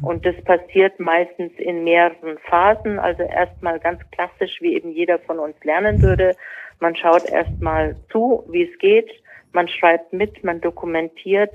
Und 0.00 0.24
das 0.24 0.34
passiert 0.44 0.98
meistens 0.98 1.52
in 1.58 1.84
mehreren 1.84 2.38
Phasen. 2.48 2.98
Also 2.98 3.22
erstmal 3.22 3.78
ganz 3.78 4.00
klassisch, 4.10 4.58
wie 4.60 4.74
eben 4.74 4.90
jeder 4.90 5.18
von 5.18 5.38
uns 5.38 5.56
lernen 5.64 6.00
würde. 6.00 6.34
Man 6.80 6.96
schaut 6.96 7.28
erstmal 7.28 7.96
zu, 8.10 8.44
wie 8.48 8.62
es 8.62 8.78
geht. 8.78 9.10
Man 9.52 9.68
schreibt 9.68 10.12
mit, 10.12 10.42
man 10.42 10.60
dokumentiert. 10.60 11.54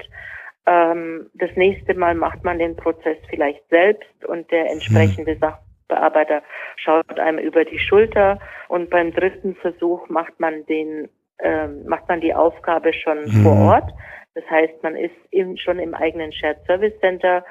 Ähm, 0.68 1.32
das 1.34 1.50
nächste 1.56 1.96
Mal 1.96 2.14
macht 2.14 2.44
man 2.44 2.60
den 2.60 2.76
Prozess 2.76 3.18
vielleicht 3.30 3.68
selbst 3.70 4.26
und 4.26 4.52
der 4.52 4.70
entsprechende 4.70 5.34
mhm. 5.34 5.40
Sachbearbeiter 5.40 5.69
Bearbeiter 5.90 6.42
schaut 6.78 7.20
einem 7.20 7.40
über 7.40 7.66
die 7.66 7.80
Schulter 7.80 8.40
und 8.70 8.90
beim 8.90 9.12
dritten 9.12 9.56
Versuch 9.56 10.08
macht 10.08 10.40
man 10.40 10.66
den 10.68 11.10
ähm, 11.42 11.86
macht 11.86 12.08
man 12.08 12.22
die 12.22 12.34
Aufgabe 12.34 12.94
schon 12.94 13.24
mhm. 13.24 13.44
vor 13.44 13.56
Ort. 13.58 13.92
Das 14.36 14.44
heißt, 14.50 14.84
man 14.84 14.96
ist 14.96 15.16
im, 15.32 15.58
schon 15.58 15.80
im 15.80 15.94
eigenen 15.94 16.32
Shared 16.32 16.60
Service 16.66 16.98
Center 17.00 17.44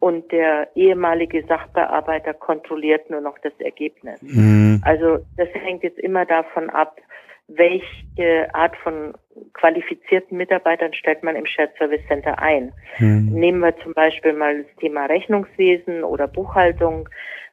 und 0.00 0.30
der 0.30 0.68
ehemalige 0.76 1.44
Sachbearbeiter 1.46 2.34
kontrolliert 2.34 3.10
nur 3.10 3.20
noch 3.20 3.38
das 3.38 3.52
Ergebnis. 3.58 4.20
Mhm. 4.22 4.80
Also 4.84 5.18
das 5.36 5.48
hängt 5.54 5.82
jetzt 5.82 5.98
immer 5.98 6.24
davon 6.24 6.70
ab, 6.70 6.96
welche 7.48 8.54
Art 8.54 8.76
von 8.76 9.14
qualifizierten 9.54 10.36
Mitarbeitern 10.36 10.92
stellt 10.92 11.22
man 11.22 11.34
im 11.34 11.46
Shared 11.46 11.74
Service 11.78 12.06
Center 12.06 12.38
ein. 12.38 12.72
Mhm. 12.98 13.30
Nehmen 13.32 13.60
wir 13.60 13.76
zum 13.78 13.94
Beispiel 13.94 14.34
mal 14.34 14.62
das 14.62 14.76
Thema 14.76 15.06
Rechnungswesen 15.06 16.04
oder 16.04 16.28
Buchhaltung. 16.28 17.08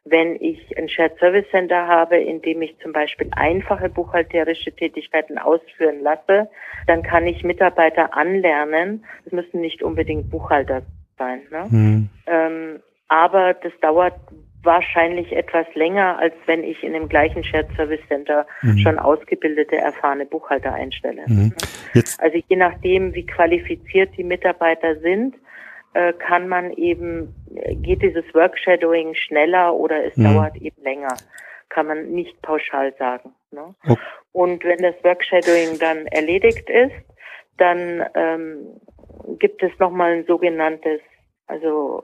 Wenn 0.08 0.36
ich 0.40 0.78
ein 0.78 0.88
Shared 0.88 1.18
Service 1.18 1.50
Center 1.50 1.88
habe, 1.88 2.18
in 2.18 2.42
dem 2.42 2.62
ich 2.62 2.78
zum 2.80 2.94
Beispiel 2.94 3.28
einfache 3.32 3.90
buchhalterische 3.90 4.72
Tätigkeiten 4.72 5.40
ausführen 5.40 6.02
lasse, 6.02 6.48
dann 6.86 7.02
kann 7.02 7.26
ich 7.26 7.44
Mitarbeiter 7.44 8.16
anlernen. 8.16 9.04
Es 9.26 9.32
müssen 9.32 9.62
nicht 9.62 9.82
unbedingt 9.82 10.30
Buchhalter 10.30 10.84
sein. 11.18 11.42
Ne? 11.50 11.66
Mhm. 11.70 12.10
Ähm, 12.28 12.80
aber 13.08 13.56
das 13.56 13.74
dauert 13.82 14.14
wahrscheinlich 14.66 15.32
etwas 15.32 15.66
länger, 15.76 16.18
als 16.20 16.34
wenn 16.48 16.64
ich 16.64 16.84
in 16.84 16.94
dem 16.94 17.08
gleichen 17.08 17.44
Shared 17.44 17.68
Service 17.76 18.02
Center 18.08 18.46
mhm. 18.62 18.78
schon 18.80 19.00
ausgebildete, 19.00 19.78
erfahrene 19.78 20.26
Buchhalter 20.26 20.74
einstelle. 20.74 21.24
Mhm. 21.28 21.54
Also 22.18 22.40
je 22.48 22.56
nachdem, 22.58 23.14
wie 23.14 23.26
qualifiziert 23.26 24.10
die 24.18 24.24
Mitarbeiter 24.24 25.00
sind, 25.00 25.36
kann 26.14 26.48
man 26.48 26.72
eben, 26.74 27.34
geht 27.82 28.02
dieses 28.02 28.26
Workshadowing 28.34 29.16
schneller 29.16 29.74
oder 29.74 30.04
es 30.04 30.16
mhm. 30.18 30.24
dauert 30.26 30.56
eben 30.58 30.82
länger. 30.84 31.16
Kann 31.70 31.88
man 31.88 32.12
nicht 32.12 32.42
pauschal 32.42 32.94
sagen. 32.98 33.34
Ne? 33.52 33.74
Okay. 33.88 34.00
Und 34.32 34.64
wenn 34.64 34.80
das 34.80 34.96
Workshadowing 35.04 35.80
dann 35.80 36.06
erledigt 36.08 36.70
ist, 36.70 36.94
dann 37.58 38.06
ähm, 38.16 38.82
gibt 39.40 39.64
es 39.64 39.72
nochmal 39.80 40.12
ein 40.12 40.26
sogenanntes, 40.26 41.00
also 41.48 42.04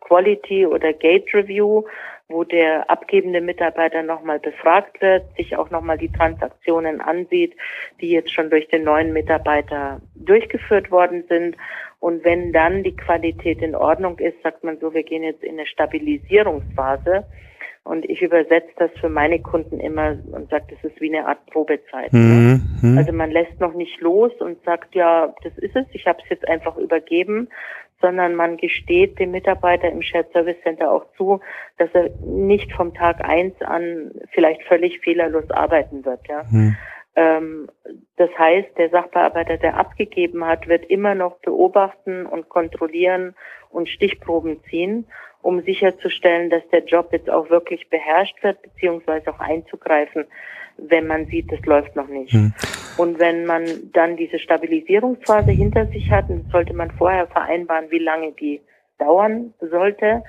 Quality 0.00 0.66
oder 0.66 0.92
Gate 0.92 1.32
Review, 1.32 1.84
wo 2.28 2.44
der 2.44 2.90
abgebende 2.90 3.40
Mitarbeiter 3.40 4.02
nochmal 4.02 4.38
befragt 4.38 5.00
wird, 5.00 5.24
sich 5.36 5.56
auch 5.56 5.70
nochmal 5.70 5.98
die 5.98 6.12
Transaktionen 6.12 7.00
ansieht, 7.00 7.54
die 8.00 8.10
jetzt 8.10 8.32
schon 8.32 8.50
durch 8.50 8.68
den 8.68 8.84
neuen 8.84 9.12
Mitarbeiter 9.12 10.00
durchgeführt 10.14 10.90
worden 10.90 11.24
sind. 11.28 11.56
Und 12.04 12.22
wenn 12.22 12.52
dann 12.52 12.82
die 12.82 12.94
Qualität 12.94 13.62
in 13.62 13.74
Ordnung 13.74 14.18
ist, 14.18 14.36
sagt 14.42 14.62
man 14.62 14.76
so, 14.78 14.92
wir 14.92 15.04
gehen 15.04 15.22
jetzt 15.22 15.42
in 15.42 15.54
eine 15.54 15.66
Stabilisierungsphase. 15.66 17.24
Und 17.82 18.04
ich 18.10 18.20
übersetze 18.20 18.72
das 18.76 18.90
für 19.00 19.08
meine 19.08 19.40
Kunden 19.40 19.80
immer 19.80 20.14
und 20.32 20.50
sage, 20.50 20.66
das 20.68 20.84
ist 20.84 21.00
wie 21.00 21.08
eine 21.08 21.26
Art 21.26 21.46
Probezeit. 21.46 22.12
Ne? 22.12 22.60
Mhm. 22.82 22.90
Ne? 22.90 22.98
Also 22.98 23.12
man 23.14 23.30
lässt 23.30 23.58
noch 23.58 23.72
nicht 23.72 24.02
los 24.02 24.32
und 24.40 24.62
sagt, 24.64 24.94
ja, 24.94 25.34
das 25.42 25.56
ist 25.56 25.74
es, 25.76 25.86
ich 25.92 26.06
habe 26.06 26.18
es 26.22 26.28
jetzt 26.28 26.46
einfach 26.46 26.76
übergeben, 26.76 27.48
sondern 28.02 28.34
man 28.34 28.58
gesteht 28.58 29.18
dem 29.18 29.30
Mitarbeiter 29.30 29.88
im 29.88 30.02
Shared 30.02 30.30
Service 30.34 30.60
Center 30.62 30.92
auch 30.92 31.06
zu, 31.16 31.40
dass 31.78 31.88
er 31.94 32.10
nicht 32.22 32.70
vom 32.74 32.92
Tag 32.92 33.26
eins 33.26 33.54
an 33.62 34.10
vielleicht 34.32 34.62
völlig 34.64 35.00
fehlerlos 35.00 35.50
arbeiten 35.50 36.04
wird. 36.04 36.20
Ja. 36.28 36.42
Hm. 36.50 36.76
Ähm, 37.16 37.68
das 38.16 38.30
heißt, 38.36 38.76
der 38.76 38.90
Sachbearbeiter, 38.90 39.56
der 39.56 39.76
abgegeben 39.76 40.44
hat, 40.44 40.68
wird 40.68 40.84
immer 40.86 41.14
noch 41.14 41.38
beobachten 41.38 42.26
und 42.26 42.48
kontrollieren 42.48 43.34
und 43.70 43.88
Stichproben 43.88 44.60
ziehen, 44.68 45.06
um 45.42 45.62
sicherzustellen, 45.62 46.50
dass 46.50 46.66
der 46.70 46.84
Job 46.84 47.08
jetzt 47.12 47.30
auch 47.30 47.50
wirklich 47.50 47.88
beherrscht 47.90 48.42
wird, 48.42 48.62
beziehungsweise 48.62 49.30
auch 49.30 49.40
einzugreifen, 49.40 50.24
wenn 50.76 51.06
man 51.06 51.26
sieht, 51.26 51.52
es 51.52 51.64
läuft 51.66 51.94
noch 51.94 52.08
nicht. 52.08 52.32
Hm. 52.32 52.52
Und 52.96 53.18
wenn 53.18 53.44
man 53.44 53.64
dann 53.92 54.16
diese 54.16 54.38
Stabilisierungsphase 54.38 55.50
hinter 55.50 55.86
sich 55.86 56.10
hat, 56.10 56.26
sollte 56.50 56.74
man 56.74 56.90
vorher 56.92 57.26
vereinbaren, 57.26 57.90
wie 57.90 57.98
lange 57.98 58.32
die 58.32 58.60
dauern 58.98 59.52
sollte, 59.60 60.22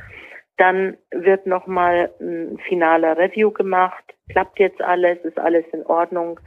dann 0.58 0.98
wird 1.12 1.46
nochmal 1.46 2.12
ein 2.20 2.58
finaler 2.68 3.18
Review 3.18 3.52
gemacht. 3.52 4.04
Klappt 4.30 4.60
jetzt 4.60 4.82
alles? 4.82 5.20
Ist 5.24 5.38
alles 5.38 5.66
in 5.74 5.86
Ordnung? 5.86 6.40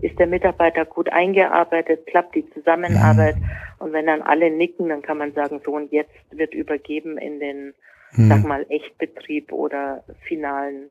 Ist 0.00 0.18
der 0.18 0.26
Mitarbeiter 0.26 0.84
gut 0.84 1.10
eingearbeitet? 1.10 2.06
Klappt 2.06 2.34
die 2.34 2.48
Zusammenarbeit? 2.50 3.36
Mhm. 3.36 3.50
Und 3.78 3.92
wenn 3.92 4.06
dann 4.06 4.22
alle 4.22 4.50
nicken, 4.50 4.88
dann 4.88 5.02
kann 5.02 5.18
man 5.18 5.32
sagen, 5.32 5.60
so 5.64 5.72
und 5.72 5.92
jetzt 5.92 6.14
wird 6.30 6.54
übergeben 6.54 7.18
in 7.18 7.40
den, 7.40 7.74
mhm. 8.12 8.28
sag 8.28 8.44
mal, 8.44 8.66
Echtbetrieb 8.68 9.52
oder 9.52 10.04
finalen 10.26 10.90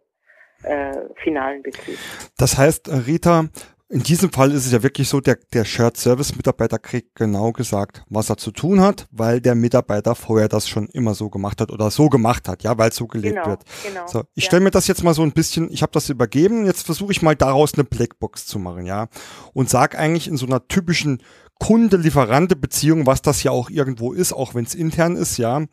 äh, 0.63 1.09
finalen 1.23 1.61
Betrieb. 1.61 1.97
Das 2.37 2.57
heißt, 2.57 2.89
Rita, 3.07 3.45
in 3.87 4.01
diesem 4.01 4.31
Fall 4.31 4.51
ist 4.51 4.65
es 4.65 4.71
ja 4.71 4.81
wirklich 4.81 5.07
so, 5.07 5.21
der, 5.21 5.37
der 5.53 5.63
Shared 5.63 5.95
Service 5.95 6.35
Mitarbeiter 6.35 6.79
kriegt 6.79 7.13
genau 7.13 7.51
gesagt, 7.51 8.03
was 8.09 8.29
er 8.31 8.37
zu 8.37 8.49
tun 8.51 8.81
hat, 8.81 9.07
weil 9.11 9.41
der 9.41 9.53
Mitarbeiter 9.53 10.15
vorher 10.15 10.47
das 10.47 10.67
schon 10.67 10.87
immer 10.87 11.13
so 11.13 11.29
gemacht 11.29 11.61
hat 11.61 11.71
oder 11.71 11.91
so 11.91 12.09
gemacht 12.09 12.47
hat, 12.47 12.63
ja, 12.63 12.77
weil 12.79 12.89
es 12.89 12.95
so 12.95 13.05
gelebt 13.05 13.35
genau, 13.35 13.47
wird. 13.47 13.61
Genau, 13.87 14.07
so, 14.07 14.23
ich 14.33 14.45
ja. 14.45 14.47
stelle 14.47 14.63
mir 14.63 14.71
das 14.71 14.87
jetzt 14.87 15.03
mal 15.03 15.13
so 15.13 15.21
ein 15.21 15.33
bisschen, 15.33 15.71
ich 15.71 15.83
habe 15.83 15.91
das 15.91 16.09
übergeben, 16.09 16.65
jetzt 16.65 16.83
versuche 16.83 17.11
ich 17.11 17.21
mal 17.21 17.35
daraus 17.35 17.75
eine 17.75 17.83
Blackbox 17.83 18.47
zu 18.47 18.57
machen, 18.57 18.87
ja, 18.87 19.07
und 19.53 19.69
sag 19.69 19.95
eigentlich 19.97 20.27
in 20.27 20.37
so 20.37 20.47
einer 20.47 20.67
typischen 20.67 21.21
Kunde-Lieferante-Beziehung, 21.59 23.05
was 23.05 23.21
das 23.21 23.43
ja 23.43 23.51
auch 23.51 23.69
irgendwo 23.69 24.13
ist, 24.13 24.33
auch 24.33 24.55
wenn 24.55 24.65
es 24.65 24.73
intern 24.73 25.15
ist, 25.15 25.37
ja, 25.37 25.63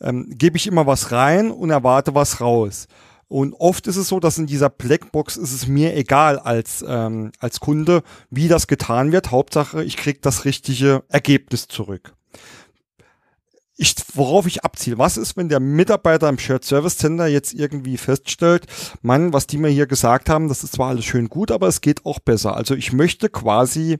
ähm, 0.00 0.26
gebe 0.36 0.56
ich 0.56 0.66
immer 0.66 0.86
was 0.88 1.12
rein 1.12 1.52
und 1.52 1.70
erwarte 1.70 2.14
was 2.14 2.40
raus. 2.40 2.88
Und 3.32 3.54
oft 3.54 3.86
ist 3.86 3.96
es 3.96 4.08
so, 4.08 4.20
dass 4.20 4.36
in 4.36 4.46
dieser 4.46 4.68
Blackbox 4.68 5.38
ist 5.38 5.52
es 5.52 5.66
mir 5.66 5.96
egal 5.96 6.38
als, 6.38 6.84
ähm, 6.86 7.32
als 7.38 7.60
Kunde, 7.60 8.02
wie 8.28 8.46
das 8.46 8.66
getan 8.66 9.10
wird. 9.10 9.30
Hauptsache, 9.30 9.82
ich 9.82 9.96
kriege 9.96 10.18
das 10.20 10.44
richtige 10.44 11.02
Ergebnis 11.08 11.66
zurück. 11.66 12.12
Ich, 13.78 13.94
worauf 14.12 14.46
ich 14.46 14.64
abziele, 14.66 14.98
was 14.98 15.16
ist, 15.16 15.38
wenn 15.38 15.48
der 15.48 15.60
Mitarbeiter 15.60 16.28
im 16.28 16.38
Shared 16.38 16.66
Service 16.66 16.98
Center 16.98 17.26
jetzt 17.26 17.54
irgendwie 17.54 17.96
feststellt, 17.96 18.66
Mann, 19.00 19.32
was 19.32 19.46
die 19.46 19.56
mir 19.56 19.70
hier 19.70 19.86
gesagt 19.86 20.28
haben, 20.28 20.48
das 20.48 20.62
ist 20.62 20.74
zwar 20.74 20.90
alles 20.90 21.06
schön 21.06 21.30
gut, 21.30 21.50
aber 21.50 21.68
es 21.68 21.80
geht 21.80 22.04
auch 22.04 22.18
besser. 22.18 22.54
Also 22.54 22.74
ich 22.74 22.92
möchte 22.92 23.30
quasi 23.30 23.98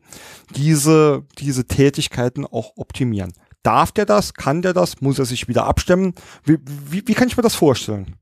diese, 0.55 1.25
diese 1.39 1.65
Tätigkeiten 1.65 2.45
auch 2.45 2.73
optimieren. 2.77 3.33
Darf 3.63 3.93
der 3.93 4.05
das? 4.05 4.35
Kann 4.35 4.61
der 4.61 4.75
das? 4.75 5.01
Muss 5.01 5.19
er 5.19 5.25
sich 5.25 5.49
wieder 5.49 5.65
abstimmen? 5.65 6.15
Wie, 6.45 6.59
wie, 6.91 7.03
wie 7.07 7.15
kann 7.15 7.29
ich 7.29 7.39
mir 7.39 7.43
das 7.43 7.55
vorstellen? 7.55 8.17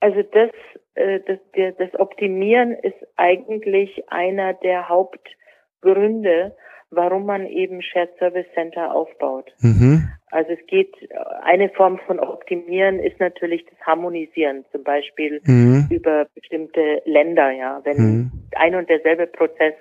Also 0.00 0.22
das, 0.22 0.50
äh, 0.94 1.20
das, 1.26 1.38
das 1.78 2.00
Optimieren 2.00 2.72
ist 2.72 2.96
eigentlich 3.16 4.04
einer 4.08 4.54
der 4.54 4.88
Hauptgründe, 4.88 6.56
warum 6.90 7.26
man 7.26 7.46
eben 7.46 7.82
Shared 7.82 8.16
Service 8.18 8.46
Center 8.54 8.94
aufbaut. 8.94 9.52
Mhm. 9.60 10.08
Also 10.30 10.52
es 10.52 10.66
geht, 10.66 10.94
eine 11.42 11.68
Form 11.70 11.98
von 12.06 12.20
Optimieren 12.20 12.98
ist 12.98 13.18
natürlich 13.18 13.64
das 13.66 13.78
Harmonisieren, 13.86 14.64
zum 14.72 14.84
Beispiel 14.84 15.40
mhm. 15.44 15.88
über 15.90 16.26
bestimmte 16.34 17.02
Länder, 17.04 17.50
ja. 17.50 17.80
Wenn 17.84 17.96
mhm. 17.96 18.32
ein 18.54 18.74
und 18.74 18.88
derselbe 18.88 19.26
Prozess 19.26 19.74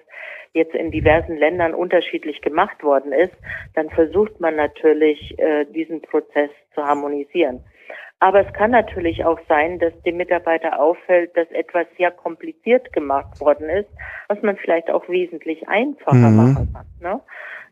jetzt 0.54 0.74
in 0.74 0.92
diversen 0.92 1.38
Ländern 1.38 1.74
unterschiedlich 1.74 2.42
gemacht 2.42 2.84
worden 2.84 3.12
ist, 3.12 3.34
dann 3.76 3.90
versucht 3.90 4.40
man 4.40 4.56
natürlich, 4.56 5.38
äh, 5.38 5.66
diesen 5.66 6.02
Prozess 6.02 6.50
zu 6.74 6.84
harmonisieren. 6.84 7.64
Aber 8.20 8.46
es 8.46 8.52
kann 8.54 8.72
natürlich 8.72 9.24
auch 9.26 9.40
sein, 9.48 9.78
dass 9.78 9.94
dem 10.02 10.18
Mitarbeiter 10.18 10.80
auffällt, 10.80 11.38
dass 11.38 11.50
etwas 11.52 11.86
sehr 11.98 12.10
kompliziert 12.10 12.92
gemacht 12.92 13.40
worden 13.40 13.70
ist, 13.70 13.90
was 14.28 14.42
man 14.42 14.58
vielleicht 14.58 14.90
auch 14.90 15.08
wesentlich 15.08 15.68
einfacher 15.68 16.16
mhm. 16.16 16.36
machen 16.36 16.74
kann. 16.74 16.86
Ne? 17.00 17.22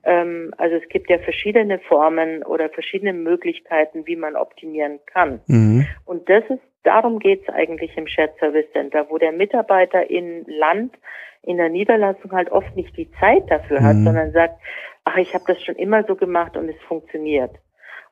Ähm, 0.04 0.54
also 0.58 0.76
es 0.76 0.88
gibt 0.90 1.10
ja 1.10 1.18
verschiedene 1.18 1.80
Formen 1.80 2.44
oder 2.44 2.70
verschiedene 2.70 3.14
Möglichkeiten, 3.14 4.06
wie 4.06 4.16
man 4.16 4.36
optimieren 4.36 5.00
kann. 5.08 5.42
Mhm. 5.48 5.88
Und 6.06 6.30
das 6.30 6.44
ist, 6.50 6.62
darum 6.84 7.18
geht 7.18 7.42
es 7.42 7.54
eigentlich 7.54 7.98
im 7.98 8.08
Shared 8.08 8.38
Service 8.40 8.72
Center, 8.72 9.10
wo 9.10 9.18
der 9.18 9.32
Mitarbeiter 9.32 10.08
in 10.10 10.46
Land, 10.46 10.94
in 11.42 11.58
der 11.58 11.70
Niederlassung 11.70 12.32
halt 12.32 12.52
oft 12.52 12.76
nicht 12.76 12.96
die 12.98 13.10
Zeit 13.20 13.50
dafür 13.50 13.82
hat, 13.82 13.96
mhm. 13.96 14.04
sondern 14.04 14.32
sagt, 14.32 14.60
ach, 15.06 15.18
ich 15.18 15.34
habe 15.34 15.44
das 15.48 15.62
schon 15.64 15.76
immer 15.76 16.04
so 16.04 16.16
gemacht 16.16 16.56
und 16.56 16.70
es 16.70 16.80
funktioniert. 16.88 17.52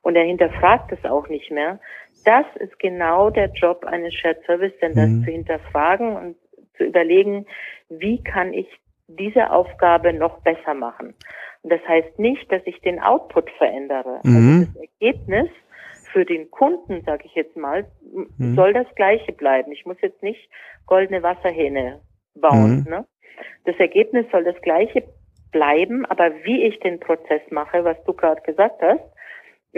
Und 0.02 0.16
er 0.16 0.24
hinterfragt 0.24 0.92
es 0.92 1.04
auch 1.04 1.28
nicht 1.28 1.50
mehr, 1.50 1.80
das 2.24 2.46
ist 2.56 2.78
genau 2.78 3.30
der 3.30 3.50
Job 3.52 3.84
eines 3.84 4.14
Shared 4.14 4.44
Service 4.46 4.72
Centers, 4.80 5.08
mhm. 5.08 5.24
zu 5.24 5.30
hinterfragen 5.30 6.16
und 6.16 6.36
zu 6.76 6.84
überlegen, 6.84 7.46
wie 7.88 8.22
kann 8.22 8.52
ich 8.52 8.66
diese 9.06 9.50
Aufgabe 9.50 10.12
noch 10.12 10.40
besser 10.42 10.74
machen. 10.74 11.14
Und 11.62 11.72
das 11.72 11.80
heißt 11.86 12.18
nicht, 12.18 12.50
dass 12.50 12.62
ich 12.64 12.80
den 12.80 13.00
Output 13.00 13.50
verändere. 13.58 14.20
Also 14.24 14.28
mhm. 14.28 14.60
Also 14.60 14.72
das 14.72 14.82
Ergebnis 14.82 15.48
für 16.12 16.24
den 16.24 16.50
Kunden, 16.50 17.02
sage 17.04 17.24
ich 17.26 17.34
jetzt 17.34 17.56
mal, 17.56 17.86
mhm. 18.38 18.54
soll 18.54 18.72
das 18.72 18.86
gleiche 18.94 19.32
bleiben. 19.32 19.72
Ich 19.72 19.84
muss 19.84 19.96
jetzt 20.00 20.22
nicht 20.22 20.48
goldene 20.86 21.22
Wasserhähne 21.22 22.00
bauen. 22.34 22.84
Mhm. 22.84 22.90
Ne? 22.90 23.06
Das 23.64 23.76
Ergebnis 23.76 24.26
soll 24.30 24.44
das 24.44 24.60
gleiche 24.62 25.04
bleiben, 25.52 26.04
aber 26.06 26.32
wie 26.44 26.64
ich 26.64 26.80
den 26.80 27.00
Prozess 27.00 27.42
mache, 27.50 27.84
was 27.84 27.96
du 28.04 28.12
gerade 28.12 28.42
gesagt 28.42 28.82
hast, 28.82 29.04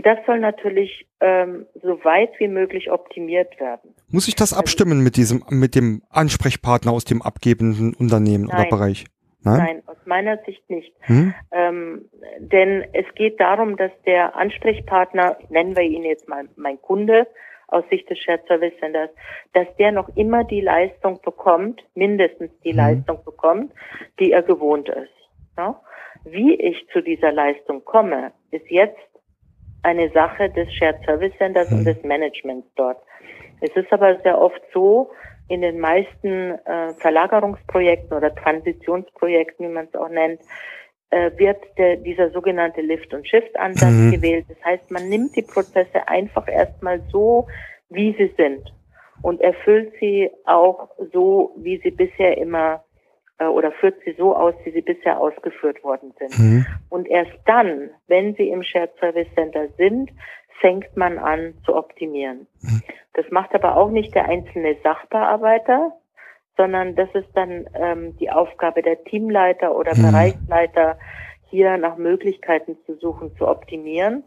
das 0.02 0.18
soll 0.26 0.40
natürlich 0.40 1.06
ähm, 1.20 1.66
so 1.82 2.04
weit 2.04 2.30
wie 2.38 2.48
möglich 2.48 2.90
optimiert 2.90 3.58
werden. 3.58 3.94
Muss 4.08 4.28
ich 4.28 4.34
das 4.34 4.52
also 4.52 4.60
abstimmen 4.60 5.02
mit 5.02 5.16
diesem, 5.16 5.42
mit 5.48 5.74
dem 5.74 6.02
Ansprechpartner 6.10 6.92
aus 6.92 7.04
dem 7.04 7.22
abgebenden 7.22 7.94
Unternehmen 7.94 8.44
Nein. 8.44 8.60
oder 8.60 8.68
Bereich? 8.68 9.06
Nein, 9.42 9.58
Nein 9.58 9.82
aus 9.86 9.96
meiner 10.04 10.38
Sicht 10.44 10.68
nicht. 10.68 10.92
Hm? 11.00 11.34
Ähm, 11.52 12.08
denn 12.38 12.84
es 12.92 13.06
geht 13.14 13.40
darum, 13.40 13.76
dass 13.76 13.92
der 14.04 14.36
Ansprechpartner, 14.36 15.38
nennen 15.48 15.76
wir 15.76 15.84
ihn 15.84 16.02
jetzt 16.02 16.28
mal 16.28 16.48
mein 16.56 16.80
Kunde, 16.80 17.26
aus 17.68 17.84
Sicht 17.90 18.08
des 18.08 18.18
Shared 18.18 18.46
Service 18.46 18.74
Centers, 18.78 19.10
dass 19.52 19.66
der 19.76 19.92
noch 19.92 20.08
immer 20.16 20.44
die 20.44 20.60
Leistung 20.60 21.20
bekommt, 21.22 21.82
mindestens 21.94 22.50
die 22.64 22.72
mhm. 22.72 22.78
Leistung 22.78 23.24
bekommt, 23.24 23.72
die 24.20 24.32
er 24.32 24.42
gewohnt 24.42 24.88
ist. 24.88 25.12
Ja? 25.56 25.80
Wie 26.24 26.54
ich 26.54 26.86
zu 26.92 27.00
dieser 27.02 27.32
Leistung 27.32 27.84
komme, 27.84 28.32
ist 28.50 28.68
jetzt 28.70 28.98
eine 29.86 30.10
Sache 30.10 30.50
des 30.50 30.72
Shared 30.74 31.04
Service 31.04 31.32
Centers 31.38 31.70
mhm. 31.70 31.78
und 31.78 31.84
des 31.84 32.02
Managements 32.02 32.66
dort. 32.74 32.98
Es 33.60 33.70
ist 33.76 33.90
aber 33.92 34.18
sehr 34.22 34.38
oft 34.38 34.60
so, 34.74 35.10
in 35.48 35.60
den 35.62 35.78
meisten 35.78 36.58
äh, 36.66 36.92
Verlagerungsprojekten 36.98 38.16
oder 38.16 38.34
Transitionsprojekten, 38.34 39.68
wie 39.68 39.72
man 39.72 39.86
es 39.86 39.94
auch 39.94 40.08
nennt, 40.08 40.40
äh, 41.10 41.30
wird 41.36 41.62
der, 41.78 41.98
dieser 41.98 42.30
sogenannte 42.30 42.80
Lift- 42.80 43.14
und 43.14 43.28
Shift-Ansatz 43.28 43.92
mhm. 43.92 44.10
gewählt. 44.10 44.46
Das 44.48 44.62
heißt, 44.64 44.90
man 44.90 45.08
nimmt 45.08 45.36
die 45.36 45.42
Prozesse 45.42 46.08
einfach 46.08 46.48
erstmal 46.48 47.00
so, 47.12 47.46
wie 47.88 48.12
sie 48.18 48.34
sind 48.36 48.72
und 49.22 49.40
erfüllt 49.40 49.92
sie 50.00 50.30
auch 50.44 50.88
so, 51.12 51.54
wie 51.56 51.78
sie 51.78 51.92
bisher 51.92 52.36
immer 52.36 52.82
oder 53.44 53.72
führt 53.72 53.96
sie 54.04 54.14
so 54.16 54.34
aus, 54.34 54.54
wie 54.64 54.70
sie 54.70 54.82
bisher 54.82 55.20
ausgeführt 55.20 55.84
worden 55.84 56.14
sind. 56.18 56.38
Mhm. 56.38 56.66
Und 56.88 57.08
erst 57.08 57.36
dann, 57.44 57.90
wenn 58.06 58.34
sie 58.34 58.48
im 58.48 58.62
Shared 58.62 58.96
Service 58.98 59.28
Center 59.34 59.68
sind, 59.76 60.10
fängt 60.60 60.96
man 60.96 61.18
an 61.18 61.54
zu 61.64 61.74
optimieren. 61.74 62.46
Mhm. 62.62 62.82
Das 63.12 63.26
macht 63.30 63.54
aber 63.54 63.76
auch 63.76 63.90
nicht 63.90 64.14
der 64.14 64.26
einzelne 64.26 64.76
Sachbearbeiter, 64.82 65.92
sondern 66.56 66.94
das 66.94 67.08
ist 67.14 67.28
dann 67.34 67.68
ähm, 67.74 68.16
die 68.18 68.30
Aufgabe 68.30 68.82
der 68.82 69.04
Teamleiter 69.04 69.76
oder 69.76 69.94
mhm. 69.94 70.02
Bereichsleiter, 70.02 70.98
hier 71.48 71.76
nach 71.76 71.96
Möglichkeiten 71.96 72.76
zu 72.86 72.96
suchen, 72.96 73.36
zu 73.36 73.46
optimieren. 73.46 74.24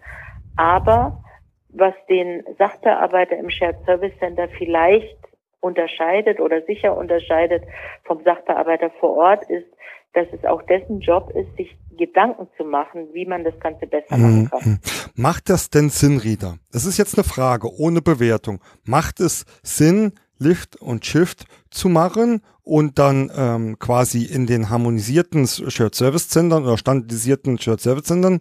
Aber 0.56 1.24
was 1.70 1.94
den 2.10 2.44
Sachbearbeiter 2.58 3.38
im 3.38 3.50
Shared 3.50 3.84
Service 3.86 4.18
Center 4.20 4.48
vielleicht 4.58 5.18
unterscheidet 5.62 6.40
oder 6.40 6.62
sicher 6.64 6.96
unterscheidet 6.96 7.64
vom 8.04 8.24
Sachbearbeiter 8.24 8.92
vor 9.00 9.16
Ort, 9.18 9.50
ist, 9.50 9.68
dass 10.14 10.28
es 10.32 10.44
auch 10.46 10.62
dessen 10.64 11.02
Job 11.02 11.32
ist, 11.36 11.56
sich 11.58 11.78
Gedanken 11.98 12.48
zu 12.58 12.64
machen, 12.64 13.10
wie 13.14 13.26
man 13.26 13.44
das 13.44 13.60
Ganze 13.60 13.86
besser 13.86 14.18
machen 14.18 14.42
mhm. 14.44 14.50
kann. 14.50 14.80
Macht 15.16 15.50
das 15.50 15.70
denn 15.70 15.90
Sinn, 15.90 16.18
Rita? 16.18 16.56
Das 16.72 16.86
ist 16.86 16.98
jetzt 16.98 17.18
eine 17.18 17.26
Frage 17.26 17.70
ohne 17.78 18.02
Bewertung. 18.02 18.62
Macht 18.86 19.20
es 19.20 19.46
Sinn, 19.62 20.14
Lift 20.38 20.78
und 20.78 21.06
Shift 21.06 21.44
zu 21.70 21.90
machen 21.90 22.42
und 22.64 22.98
dann 22.98 23.30
ähm, 23.36 23.78
quasi 23.80 24.24
in 24.24 24.46
den 24.48 24.70
harmonisierten 24.70 25.46
Shared 25.46 25.94
Service 25.94 26.30
Zentren 26.30 26.64
oder 26.64 26.78
standardisierten 26.78 27.60
Shared 27.60 27.82
Service 27.82 28.04
Zentren 28.04 28.40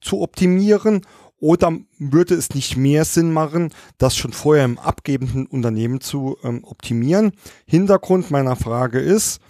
zu 0.00 0.20
optimieren? 0.20 1.02
Oder 1.40 1.72
würde 1.98 2.34
es 2.34 2.50
nicht 2.50 2.76
mehr 2.76 3.04
Sinn 3.04 3.32
machen, 3.32 3.72
das 3.98 4.16
schon 4.16 4.32
vorher 4.32 4.64
im 4.64 4.78
abgebenden 4.78 5.46
Unternehmen 5.46 6.00
zu 6.00 6.36
ähm, 6.44 6.64
optimieren? 6.64 7.32
Hintergrund 7.66 8.30
meiner 8.30 8.56
Frage 8.56 9.00
ist, 9.00 9.40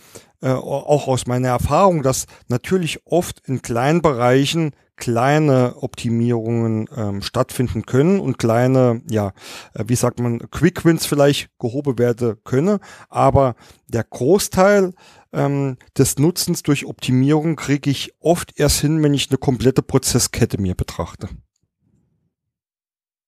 äh, 0.43 0.51
auch 0.51 1.09
aus 1.09 1.27
meiner 1.27 1.49
Erfahrung, 1.49 2.03
dass 2.03 2.27
natürlich 2.49 3.01
oft 3.05 3.47
in 3.47 3.61
kleinen 3.61 4.03
Bereichen 4.03 4.73
kleine 4.97 5.77
Optimierungen 5.81 6.89
ähm, 6.95 7.23
stattfinden 7.23 7.85
können 7.87 8.21
und 8.21 8.39
kleine, 8.39 9.03
ja, 9.11 9.33
äh, 9.75 9.85
wie 9.87 9.97
sagt 9.97 10.21
man, 10.21 10.39
Quick 10.51 10.85
Wins 10.85 11.07
vielleicht 11.07 11.51
gehoben 11.59 11.99
werden 11.99 12.37
können. 12.45 12.79
Aber 13.09 13.57
der 13.89 14.05
Großteil 14.05 14.93
ähm, 15.33 15.79
des 15.99 16.19
Nutzens 16.19 16.63
durch 16.63 16.87
Optimierung 16.87 17.57
kriege 17.57 17.91
ich 17.91 18.13
oft 18.21 18.59
erst 18.59 18.81
hin, 18.81 19.03
wenn 19.03 19.15
ich 19.15 19.31
eine 19.31 19.39
komplette 19.39 19.83
Prozesskette 19.83 20.61
mir 20.61 20.75
betrachte. 20.75 21.29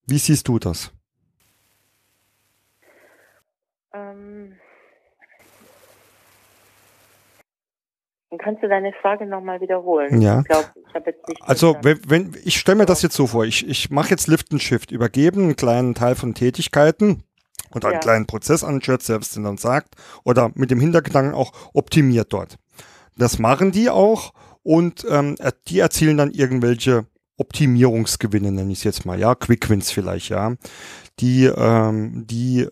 Wie 0.07 0.19
siehst 0.19 0.49
du 0.49 0.59
das? 0.59 0.93
Ähm 3.95 4.55
Kannst 8.39 8.63
du 8.63 8.69
deine 8.69 8.93
Frage 9.03 9.27
nochmal 9.27 9.61
wiederholen? 9.61 10.21
Ja. 10.23 10.41
Ich 10.41 10.47
glaube, 10.47 10.69
ich 10.89 10.95
habe 10.95 11.11
jetzt 11.11 11.29
nicht. 11.29 11.43
Also, 11.43 11.77
wenn, 11.83 12.01
wenn, 12.09 12.37
ich 12.45 12.59
stelle 12.59 12.79
mir 12.79 12.87
das 12.87 13.03
jetzt 13.03 13.15
so 13.15 13.27
vor, 13.27 13.45
ich, 13.45 13.69
ich 13.69 13.91
mache 13.91 14.11
jetzt 14.11 14.27
Lift 14.27 14.53
and 14.53 14.63
Shift, 14.63 14.91
übergeben 14.91 15.43
einen 15.45 15.57
kleinen 15.57 15.95
Teil 15.95 16.15
von 16.15 16.35
Tätigkeiten 16.35 17.25
und 17.71 17.85
einen 17.85 17.95
ja. 17.95 18.01
kleinen 18.01 18.27
Prozess 18.27 18.65
an 18.65 18.77
den 18.77 18.83
Shared 18.83 19.03
Service 19.03 19.33
Center 19.33 19.55
sagt, 19.59 19.97
oder 20.25 20.51
mit 20.55 20.71
dem 20.71 20.81
Hintergedanken 20.81 21.35
auch 21.35 21.53
optimiert 21.75 22.33
dort. 22.33 22.57
Das 23.19 23.39
machen 23.39 23.71
die 23.71 23.91
auch 23.91 24.33
und 24.63 25.05
ähm, 25.11 25.37
die 25.69 25.81
erzielen 25.81 26.17
dann 26.17 26.31
irgendwelche 26.31 27.07
Optimierungsgewinne, 27.43 28.53
nenne 28.53 28.73
ich 28.73 28.79
es 28.79 28.85
jetzt 28.85 29.05
mal, 29.05 29.19
ja, 29.19 29.35
Quick 29.35 29.69
Wins 29.69 29.91
vielleicht, 29.91 30.29
ja, 30.29 30.55
die, 31.19 31.45
ähm, 31.45 32.25
die 32.27 32.69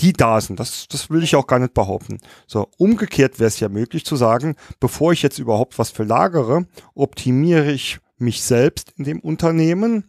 die 0.00 0.12
da 0.12 0.40
sind. 0.40 0.60
Das, 0.60 0.86
das 0.88 1.10
will 1.10 1.22
ich 1.22 1.36
auch 1.36 1.46
gar 1.46 1.58
nicht 1.58 1.74
behaupten. 1.74 2.18
So, 2.46 2.68
umgekehrt 2.78 3.38
wäre 3.38 3.48
es 3.48 3.60
ja 3.60 3.68
möglich 3.68 4.04
zu 4.04 4.16
sagen, 4.16 4.54
bevor 4.80 5.12
ich 5.12 5.22
jetzt 5.22 5.38
überhaupt 5.38 5.78
was 5.78 5.90
verlagere, 5.90 6.66
optimiere 6.94 7.72
ich 7.72 7.98
mich 8.16 8.42
selbst 8.42 8.92
in 8.96 9.04
dem 9.04 9.20
Unternehmen 9.20 10.04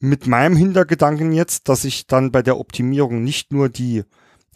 mit 0.00 0.26
meinem 0.26 0.56
Hintergedanken 0.56 1.32
jetzt, 1.32 1.68
dass 1.68 1.84
ich 1.84 2.06
dann 2.06 2.30
bei 2.30 2.42
der 2.42 2.58
Optimierung 2.58 3.24
nicht 3.24 3.52
nur 3.52 3.68
die 3.68 4.04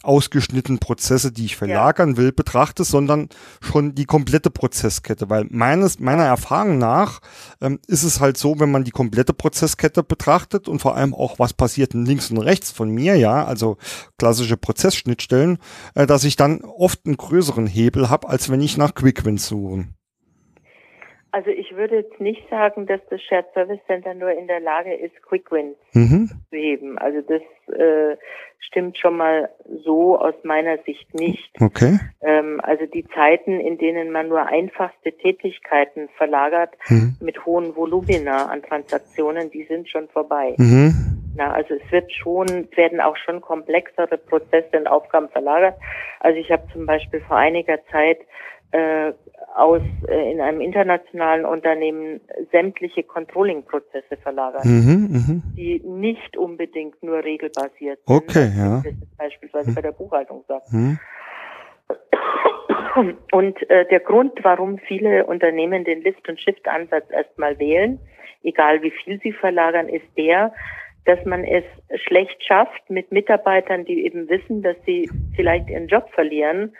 ausgeschnittenen 0.03 0.79
Prozesse, 0.79 1.31
die 1.31 1.45
ich 1.45 1.55
verlagern 1.55 2.17
will, 2.17 2.31
betrachte, 2.31 2.83
sondern 2.83 3.29
schon 3.61 3.95
die 3.95 4.05
komplette 4.05 4.51
Prozesskette. 4.51 5.29
Weil 5.29 5.45
meines, 5.49 5.99
meiner 5.99 6.25
Erfahrung 6.25 6.77
nach 6.77 7.21
ähm, 7.61 7.79
ist 7.87 8.03
es 8.03 8.19
halt 8.19 8.37
so, 8.37 8.59
wenn 8.59 8.71
man 8.71 8.83
die 8.83 8.91
komplette 8.91 9.33
Prozesskette 9.33 10.03
betrachtet 10.03 10.67
und 10.67 10.79
vor 10.79 10.95
allem 10.95 11.13
auch, 11.13 11.39
was 11.39 11.53
passiert 11.53 11.93
links 11.93 12.29
und 12.31 12.37
rechts 12.37 12.71
von 12.71 12.89
mir, 12.89 13.15
ja, 13.15 13.45
also 13.45 13.77
klassische 14.19 14.57
Prozessschnittstellen, 14.57 15.57
äh, 15.95 16.05
dass 16.05 16.23
ich 16.23 16.35
dann 16.35 16.61
oft 16.61 17.05
einen 17.05 17.17
größeren 17.17 17.67
Hebel 17.67 18.09
habe, 18.09 18.29
als 18.29 18.51
wenn 18.51 18.61
ich 18.61 18.77
nach 18.77 18.93
Quickwins 18.93 19.47
suche. 19.47 19.85
Also 21.33 21.49
ich 21.49 21.75
würde 21.75 21.95
jetzt 21.95 22.19
nicht 22.19 22.47
sagen, 22.51 22.85
dass 22.85 23.01
das 23.09 23.19
Shared 23.23 23.47
Service 23.55 23.79
Center 23.87 24.13
nur 24.13 24.29
in 24.29 24.45
der 24.45 24.59
Lage 24.59 24.93
ist, 24.93 25.19
Quick 25.23 25.51
Wins 25.51 25.77
mhm. 25.93 26.29
zu 26.51 26.55
heben. 26.55 26.99
Also 26.99 27.21
das 27.21 27.41
äh, 27.75 28.15
stimmt 28.67 28.97
schon 28.97 29.17
mal 29.17 29.49
so 29.83 30.17
aus 30.17 30.35
meiner 30.43 30.77
Sicht 30.79 31.13
nicht. 31.13 31.51
Okay. 31.61 31.99
Ähm, 32.21 32.59
also 32.63 32.85
die 32.85 33.05
Zeiten, 33.15 33.59
in 33.59 33.77
denen 33.77 34.11
man 34.11 34.29
nur 34.29 34.45
einfachste 34.45 35.11
Tätigkeiten 35.11 36.09
verlagert 36.17 36.71
mhm. 36.87 37.15
mit 37.19 37.45
hohen 37.45 37.75
Volumina 37.75 38.45
an 38.45 38.61
Transaktionen, 38.63 39.51
die 39.51 39.65
sind 39.65 39.89
schon 39.89 40.07
vorbei. 40.09 40.55
Mhm. 40.57 41.13
Na, 41.35 41.51
also 41.51 41.73
es 41.73 41.91
wird 41.91 42.11
schon, 42.11 42.67
werden 42.75 43.01
auch 43.01 43.17
schon 43.17 43.41
komplexere 43.41 44.17
Prozesse 44.17 44.77
und 44.77 44.87
Aufgaben 44.87 45.29
verlagert. 45.29 45.75
Also 46.19 46.39
ich 46.39 46.51
habe 46.51 46.63
zum 46.71 46.85
Beispiel 46.85 47.21
vor 47.21 47.37
einiger 47.37 47.79
Zeit 47.91 48.19
äh, 48.73 49.13
aus 49.55 49.81
äh, 50.07 50.31
in 50.31 50.41
einem 50.41 50.59
internationalen 50.59 51.45
Unternehmen 51.45 52.21
sämtliche 52.51 53.03
Controlling-Prozesse 53.03 54.17
verlagert, 54.17 54.65
mhm, 54.65 55.09
mh. 55.11 55.41
die 55.55 55.79
nicht 55.85 56.35
unbedingt 56.37 57.01
nur 57.03 57.23
regelbasiert 57.23 57.99
sind. 58.05 58.15
Okay, 58.15 58.51
ja. 58.57 58.81
Das 58.83 58.93
ist 58.93 59.17
beispielsweise 59.17 59.69
mhm. 59.69 59.75
bei 59.75 59.81
der 59.81 59.91
Buchhaltung 59.91 60.43
sagt. 60.47 60.73
Mhm. 60.73 60.97
Und 63.31 63.69
äh, 63.69 63.87
der 63.87 63.99
Grund, 63.99 64.39
warum 64.43 64.79
viele 64.79 65.25
Unternehmen 65.25 65.83
den 65.83 66.01
Lift- 66.01 66.27
und 66.29 66.39
Shift-Ansatz 66.39 67.09
erstmal 67.11 67.57
wählen, 67.59 67.99
egal 68.43 68.81
wie 68.81 68.91
viel 68.91 69.19
sie 69.21 69.31
verlagern, 69.33 69.87
ist 69.87 70.05
der, 70.17 70.53
dass 71.05 71.23
man 71.25 71.43
es 71.43 71.63
schlecht 72.01 72.43
schafft, 72.43 72.89
mit 72.89 73.11
Mitarbeitern, 73.11 73.85
die 73.85 74.05
eben 74.05 74.29
wissen, 74.29 74.61
dass 74.61 74.77
sie 74.85 75.09
vielleicht 75.35 75.69
ihren 75.69 75.87
Job 75.87 76.09
verlieren, 76.13 76.75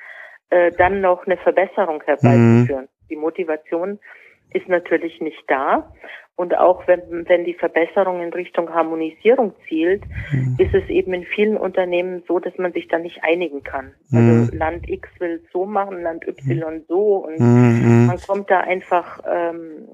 äh, 0.54 0.72
dann 0.78 1.02
noch 1.02 1.26
eine 1.26 1.38
Verbesserung 1.38 2.04
herbeizuführen. 2.04 2.84
Mhm. 2.84 3.08
Die 3.10 3.16
Motivation 3.16 4.00
ist 4.52 4.70
natürlich 4.70 5.20
nicht 5.20 5.44
da. 5.48 5.92
Und 6.36 6.58
auch 6.58 6.88
wenn, 6.88 7.28
wenn 7.28 7.44
die 7.44 7.54
Verbesserung 7.54 8.22
in 8.22 8.34
Richtung 8.34 8.74
Harmonisierung 8.74 9.54
zielt, 9.68 10.04
mhm. 10.32 10.56
ist 10.60 10.74
es 10.74 10.90
eben 10.90 11.14
in 11.14 11.26
vielen 11.26 11.58
Unternehmen 11.58 12.24
so, 12.28 12.40
dass 12.40 12.58
man 12.58 12.74
sich 12.74 12.88
da 12.88 12.98
nicht 12.98 13.24
einigen 13.24 13.64
kann. 13.64 13.94
Also 14.12 14.24
mhm. 14.24 14.40
Also 14.42 14.58
Land 14.58 14.90
X 14.90 15.10
will 15.20 15.44
so 15.52 15.66
machen, 15.66 16.02
Land 16.02 16.28
Y 16.28 16.76
mhm. 16.76 16.84
so 16.88 17.26
und 17.26 17.40
mhm. 17.40 18.06
man 18.08 18.18
kommt 18.20 18.50
da 18.50 18.62
einfach 18.62 19.22
ähm, 19.28 19.88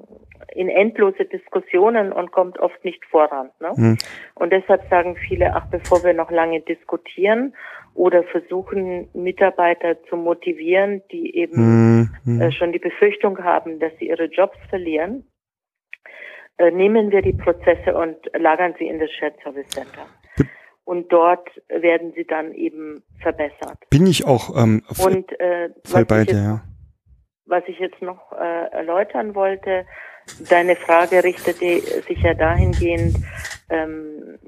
in 0.54 0.70
endlose 0.70 1.26
Diskussionen 1.26 2.12
und 2.12 2.32
kommt 2.32 2.60
oft 2.60 2.84
nicht 2.84 3.04
voran. 3.06 3.50
Ne? 3.60 3.72
Mhm. 3.76 3.98
Und 4.36 4.52
deshalb 4.52 4.88
sagen 4.90 5.16
viele, 5.16 5.54
ach, 5.56 5.68
bevor 5.70 6.04
wir 6.04 6.14
noch 6.14 6.32
lange 6.32 6.62
diskutieren 6.62 7.56
oder 7.94 8.24
versuchen, 8.24 9.10
Mitarbeiter 9.14 10.02
zu 10.06 10.16
motivieren, 10.16 11.02
die 11.12 11.36
eben 11.36 12.10
mhm. 12.24 12.42
äh, 12.42 12.52
schon 12.52 12.72
die 12.72 12.80
Befürchtung 12.80 13.44
haben, 13.44 13.80
dass 13.80 13.92
sie 14.00 14.08
ihre 14.08 14.26
Jobs 14.26 14.58
verlieren, 14.70 15.26
äh, 16.58 16.72
nehmen 16.72 17.12
wir 17.12 17.22
die 17.22 17.34
Prozesse 17.34 17.96
und 17.96 18.18
lagern 18.38 18.76
sie 18.80 18.88
in 18.88 19.00
das 19.00 19.12
Shared 19.12 19.36
Service 19.44 19.68
Center. 19.70 20.08
Und 20.86 21.14
dort 21.14 21.48
werden 21.68 22.14
sie 22.16 22.26
dann 22.26 22.52
eben 22.54 23.04
verbessert. 23.22 23.78
Bin 23.92 24.08
ich 24.08 24.26
auch 24.26 24.58
ähm, 24.58 24.82
und, 25.06 25.40
äh, 25.40 25.70
voll 25.86 26.06
bei 26.06 26.24
dir, 26.24 26.34
ja 26.34 26.62
was 27.50 27.64
ich 27.68 27.80
jetzt 27.80 28.02
noch 28.02 28.32
äh, 28.32 28.72
erläutern 28.72 29.36
wollte, 29.36 29.86
deine 30.50 30.76
Frage 30.76 31.24
richtete 31.24 31.82
sich 32.08 32.22
ja 32.22 32.34
dahingehend, 32.34 33.18
ähm, 33.70 34.40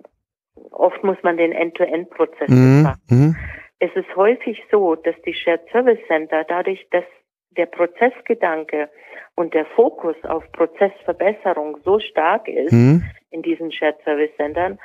oft 0.71 1.03
muss 1.03 1.17
man 1.23 1.37
den 1.37 1.51
End-to-End-Prozess 1.51 2.49
mhm. 2.49 2.83
betrachten. 2.83 3.15
Mhm. 3.15 3.35
Es 3.79 3.91
ist 3.95 4.15
häufig 4.15 4.61
so, 4.71 4.95
dass 4.95 5.15
die 5.25 5.33
Shared 5.33 5.67
Service 5.71 5.99
Center 6.07 6.43
dadurch, 6.43 6.87
dass 6.91 7.03
der 7.57 7.65
Prozessgedanke 7.65 8.89
und 9.35 9.53
der 9.53 9.65
Fokus 9.75 10.15
auf 10.23 10.43
Prozessverbesserung 10.51 11.77
so 11.83 11.99
stark 11.99 12.47
ist 12.47 12.71
mhm. 12.71 13.03
in 13.29 13.41
diesen 13.41 13.71
Shared 13.71 13.97
Service 14.03 14.35
Centern, 14.37 14.79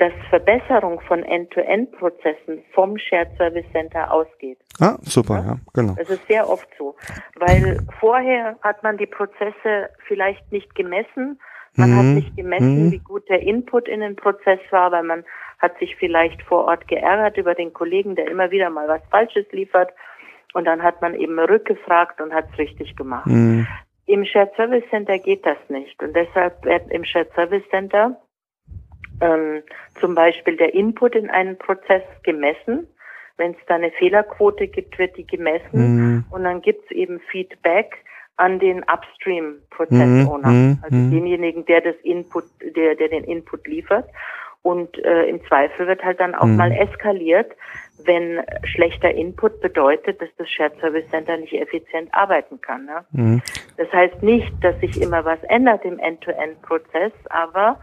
dass 0.00 0.12
Verbesserung 0.30 1.00
von 1.02 1.22
End-to-End-Prozessen 1.22 2.62
vom 2.72 2.96
Shared 2.96 3.36
Service 3.36 3.66
Center 3.72 4.10
ausgeht. 4.10 4.58
Ah, 4.80 4.96
super, 5.02 5.34
ja, 5.34 5.44
ja 5.44 5.56
genau. 5.74 5.94
Das 5.96 6.08
ist 6.08 6.26
sehr 6.26 6.48
oft 6.48 6.68
so, 6.78 6.96
weil 7.36 7.78
vorher 8.00 8.56
hat 8.62 8.82
man 8.82 8.96
die 8.96 9.06
Prozesse 9.06 9.90
vielleicht 10.08 10.50
nicht 10.50 10.74
gemessen, 10.74 11.38
man 11.76 11.90
mhm. 11.90 11.96
hat 11.96 12.04
nicht 12.04 12.36
gemessen, 12.36 12.86
mhm. 12.86 12.92
wie 12.92 12.98
gut 12.98 13.28
der 13.28 13.42
Input 13.42 13.88
in 13.88 14.00
den 14.00 14.16
Prozess 14.16 14.58
war, 14.70 14.90
weil 14.90 15.02
man 15.02 15.24
hat 15.58 15.78
sich 15.78 15.94
vielleicht 15.96 16.42
vor 16.42 16.64
Ort 16.64 16.88
geärgert 16.88 17.36
über 17.36 17.54
den 17.54 17.72
Kollegen, 17.72 18.16
der 18.16 18.28
immer 18.28 18.50
wieder 18.50 18.70
mal 18.70 18.88
was 18.88 19.02
Falsches 19.10 19.46
liefert. 19.52 19.92
Und 20.52 20.64
dann 20.64 20.82
hat 20.82 21.00
man 21.00 21.14
eben 21.14 21.38
rückgefragt 21.38 22.20
und 22.20 22.34
hat 22.34 22.46
es 22.52 22.58
richtig 22.58 22.96
gemacht. 22.96 23.26
Mhm. 23.26 23.68
Im 24.06 24.24
Shared 24.24 24.52
Service 24.56 24.82
Center 24.90 25.18
geht 25.18 25.46
das 25.46 25.58
nicht. 25.68 26.02
Und 26.02 26.16
deshalb 26.16 26.64
wird 26.64 26.90
im 26.90 27.04
Shared 27.04 27.32
Service 27.34 27.62
Center 27.70 28.16
ähm, 29.20 29.62
zum 30.00 30.14
Beispiel 30.14 30.56
der 30.56 30.74
Input 30.74 31.14
in 31.14 31.30
einen 31.30 31.58
Prozess 31.58 32.02
gemessen. 32.22 32.86
Wenn 33.36 33.52
es 33.52 33.58
da 33.66 33.76
eine 33.76 33.90
Fehlerquote 33.92 34.68
gibt, 34.68 34.98
wird 34.98 35.16
die 35.16 35.26
gemessen. 35.26 35.72
Mhm. 35.72 36.24
Und 36.30 36.44
dann 36.44 36.60
gibt 36.60 36.84
es 36.84 36.90
eben 36.90 37.20
Feedback 37.30 37.96
an 38.36 38.58
den 38.58 38.82
Upstream-Prozess-Owner, 38.84 40.48
mhm. 40.48 40.78
also 40.82 40.96
mhm. 40.96 41.10
denjenigen, 41.10 41.66
der 41.66 41.82
das 41.82 41.96
Input, 42.02 42.44
der, 42.74 42.94
der 42.94 43.08
den 43.08 43.24
Input 43.24 43.66
liefert. 43.66 44.08
Und 44.62 45.02
äh, 45.04 45.24
im 45.24 45.42
Zweifel 45.46 45.86
wird 45.86 46.02
halt 46.02 46.20
dann 46.20 46.34
auch 46.34 46.46
mhm. 46.46 46.56
mal 46.56 46.72
eskaliert, 46.72 47.52
wenn 48.04 48.42
schlechter 48.64 49.10
Input 49.10 49.60
bedeutet, 49.60 50.20
dass 50.20 50.28
das 50.36 50.50
Shared 50.50 50.78
Service 50.80 51.08
Center 51.10 51.36
nicht 51.36 51.54
effizient 51.54 52.12
arbeiten 52.12 52.60
kann. 52.60 52.86
Ne? 52.86 53.04
Mhm. 53.12 53.42
Das 53.76 53.90
heißt 53.92 54.22
nicht, 54.22 54.52
dass 54.62 54.78
sich 54.80 55.00
immer 55.00 55.24
was 55.24 55.42
ändert 55.44 55.84
im 55.84 55.98
End-to-End-Prozess, 55.98 57.12
aber 57.30 57.80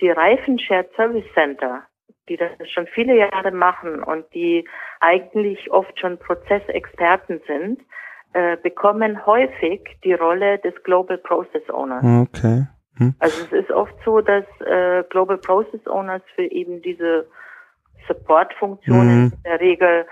die 0.00 0.10
reifen 0.10 0.58
Shared 0.58 0.90
Service 0.96 1.24
Center, 1.34 1.82
die 2.28 2.36
das 2.36 2.50
schon 2.70 2.86
viele 2.86 3.16
Jahre 3.16 3.50
machen 3.50 4.02
und 4.02 4.24
die 4.34 4.66
eigentlich 5.00 5.70
oft 5.70 5.98
schon 5.98 6.18
Prozessexperten 6.18 7.40
sind, 7.46 7.80
äh, 8.32 8.56
bekommen 8.56 9.24
häufig 9.26 9.96
die 10.02 10.14
Rolle 10.14 10.58
des 10.58 10.74
Global 10.82 11.18
Process 11.18 11.68
Owners. 11.70 12.04
Okay. 12.28 12.66
Hm. 12.96 13.14
Also 13.18 13.44
es 13.44 13.52
ist 13.52 13.70
oft 13.70 13.94
so, 14.04 14.20
dass 14.20 14.44
äh, 14.60 15.04
Global 15.10 15.38
Process 15.38 15.86
Owners 15.86 16.22
für 16.34 16.44
eben 16.50 16.80
diese 16.82 17.26
Support-Funktionen 18.08 19.30
hm. 19.30 19.32
in 19.36 19.42
der 19.44 19.60
Regel 19.60 20.06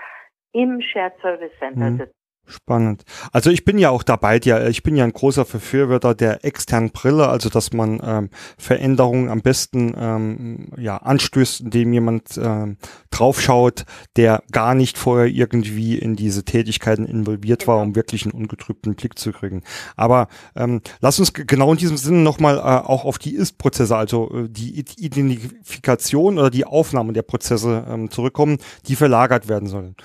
im 0.53 0.81
Shared 0.81 1.13
Service 1.21 1.51
Center 1.59 1.85
hm. 1.85 1.97
sitzen. 1.97 2.22
Spannend. 2.45 3.03
Also 3.31 3.51
ich 3.51 3.63
bin 3.63 3.77
ja 3.77 3.89
auch 3.89 4.03
dabei, 4.03 4.37
ja, 4.43 4.67
ich 4.67 4.83
bin 4.83 4.97
ja 4.97 5.05
ein 5.05 5.13
großer 5.13 5.45
Befürworter 5.45 6.13
der 6.13 6.43
externen 6.43 6.91
Brille, 6.91 7.29
also 7.29 7.47
dass 7.49 7.71
man 7.71 8.01
ähm, 8.03 8.29
Veränderungen 8.57 9.29
am 9.29 9.41
besten 9.41 9.95
ähm, 9.97 10.67
ja 10.77 10.97
anstößt, 10.97 11.61
indem 11.61 11.93
jemand 11.93 12.37
ähm, 12.37 12.77
draufschaut, 13.11 13.85
der 14.17 14.43
gar 14.51 14.75
nicht 14.75 14.97
vorher 14.97 15.27
irgendwie 15.27 15.97
in 15.97 16.17
diese 16.17 16.43
Tätigkeiten 16.43 17.05
involviert 17.05 17.65
war, 17.65 17.79
um 17.79 17.95
wirklich 17.95 18.25
einen 18.25 18.33
ungetrübten 18.33 18.95
Blick 18.95 19.17
zu 19.17 19.31
kriegen. 19.31 19.63
Aber 19.95 20.27
ähm, 20.57 20.81
lass 20.99 21.19
uns 21.19 21.31
genau 21.31 21.71
in 21.71 21.77
diesem 21.77 21.95
Sinne 21.95 22.19
nochmal 22.19 22.57
äh, 22.57 22.61
auch 22.61 23.05
auf 23.05 23.19
die 23.19 23.35
Ist-Prozesse, 23.35 23.95
also 23.95 24.29
äh, 24.33 24.49
die 24.49 24.83
Identifikation 24.97 26.37
oder 26.37 26.49
die 26.49 26.65
Aufnahme 26.65 27.13
der 27.13 27.21
Prozesse 27.21 27.85
ähm, 27.87 28.11
zurückkommen, 28.11 28.57
die 28.87 28.97
verlagert 28.97 29.47
werden 29.47 29.69
sollen. 29.69 29.95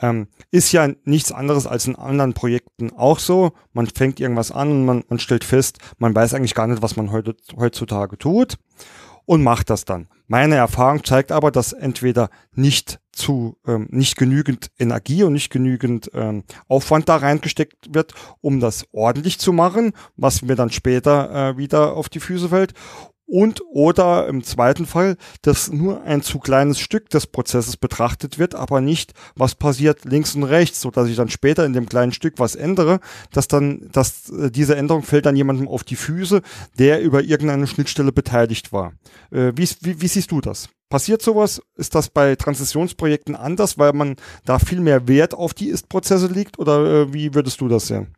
Ähm, 0.00 0.28
ist 0.50 0.72
ja 0.72 0.88
nichts 1.04 1.32
anderes 1.32 1.66
als 1.66 1.86
in 1.86 1.96
anderen 1.96 2.34
Projekten 2.34 2.92
auch 2.92 3.18
so. 3.18 3.52
Man 3.72 3.86
fängt 3.86 4.20
irgendwas 4.20 4.52
an 4.52 4.70
und 4.70 4.84
man, 4.84 5.04
man 5.08 5.18
stellt 5.18 5.44
fest, 5.44 5.78
man 5.98 6.14
weiß 6.14 6.34
eigentlich 6.34 6.54
gar 6.54 6.66
nicht, 6.66 6.82
was 6.82 6.96
man 6.96 7.10
heute, 7.10 7.34
heutzutage 7.56 8.16
tut 8.16 8.58
und 9.28 9.42
macht 9.42 9.68
das 9.68 9.84
dann. 9.84 10.08
Meine 10.26 10.54
Erfahrung 10.54 11.04
zeigt 11.04 11.32
aber, 11.32 11.50
dass 11.50 11.74
entweder 11.74 12.30
nicht 12.54 12.98
zu 13.12 13.58
ähm, 13.66 13.86
nicht 13.90 14.16
genügend 14.16 14.70
Energie 14.78 15.22
und 15.22 15.34
nicht 15.34 15.50
genügend 15.50 16.10
ähm, 16.14 16.44
Aufwand 16.66 17.10
da 17.10 17.16
reingesteckt 17.16 17.92
wird, 17.94 18.14
um 18.40 18.58
das 18.58 18.86
ordentlich 18.92 19.38
zu 19.38 19.52
machen, 19.52 19.92
was 20.16 20.40
mir 20.40 20.54
dann 20.54 20.70
später 20.70 21.50
äh, 21.50 21.56
wieder 21.58 21.94
auf 21.94 22.08
die 22.08 22.20
Füße 22.20 22.48
fällt, 22.48 22.72
und 23.28 23.60
oder 23.70 24.26
im 24.26 24.42
zweiten 24.42 24.86
Fall, 24.86 25.16
dass 25.42 25.70
nur 25.70 26.02
ein 26.02 26.22
zu 26.22 26.38
kleines 26.38 26.80
Stück 26.80 27.10
des 27.10 27.26
Prozesses 27.26 27.76
betrachtet 27.76 28.38
wird, 28.38 28.54
aber 28.54 28.80
nicht, 28.80 29.12
was 29.36 29.54
passiert 29.54 30.04
links 30.06 30.34
und 30.34 30.44
rechts, 30.44 30.80
so 30.80 30.90
dass 30.90 31.08
ich 31.08 31.16
dann 31.16 31.28
später 31.28 31.66
in 31.66 31.74
dem 31.74 31.88
kleinen 31.88 32.12
Stück 32.12 32.34
was 32.38 32.54
ändere, 32.54 33.00
dass 33.30 33.46
dann, 33.46 33.88
dass 33.92 34.30
äh, 34.30 34.50
diese 34.50 34.76
Änderung 34.76 35.02
fällt 35.02 35.26
dann 35.26 35.36
jemandem 35.36 35.68
auf 35.68 35.84
die 35.84 35.96
Füße, 35.96 36.40
der 36.78 37.02
über 37.02 37.22
irgendeine 37.22 37.66
Schnittstelle 37.66 38.12
beteiligt 38.12 38.72
war. 38.72 38.94
Äh, 39.30 39.52
wie, 39.54 39.68
wie, 39.82 40.00
wie 40.00 40.08
siehst 40.08 40.32
du 40.32 40.40
das? 40.40 40.70
Passiert 40.88 41.20
sowas? 41.20 41.60
Ist 41.76 41.94
das 41.94 42.08
bei 42.08 42.34
Transitionsprojekten 42.34 43.36
anders, 43.36 43.76
weil 43.76 43.92
man 43.92 44.16
da 44.46 44.58
viel 44.58 44.80
mehr 44.80 45.06
Wert 45.06 45.34
auf 45.34 45.52
die 45.52 45.68
Ist-Prozesse 45.68 46.28
liegt 46.28 46.58
oder 46.58 47.02
äh, 47.02 47.12
wie 47.12 47.34
würdest 47.34 47.60
du 47.60 47.68
das 47.68 47.88
sehen? 47.88 48.14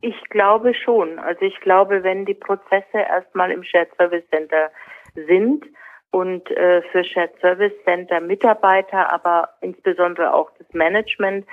Ich 0.00 0.20
glaube 0.30 0.74
schon. 0.74 1.18
Also 1.18 1.42
ich 1.42 1.58
glaube, 1.60 2.02
wenn 2.02 2.24
die 2.24 2.34
Prozesse 2.34 2.98
erstmal 2.98 3.50
im 3.50 3.64
Shared 3.64 3.88
Service 3.96 4.24
Center 4.30 4.70
sind 5.14 5.64
und 6.10 6.50
äh, 6.52 6.82
für 6.92 7.04
Shared 7.04 7.38
Service 7.40 7.72
Center 7.84 8.20
Mitarbeiter, 8.20 9.12
aber 9.12 9.50
insbesondere 9.60 10.32
auch 10.32 10.50
das 10.58 10.72
Management, 10.72 11.46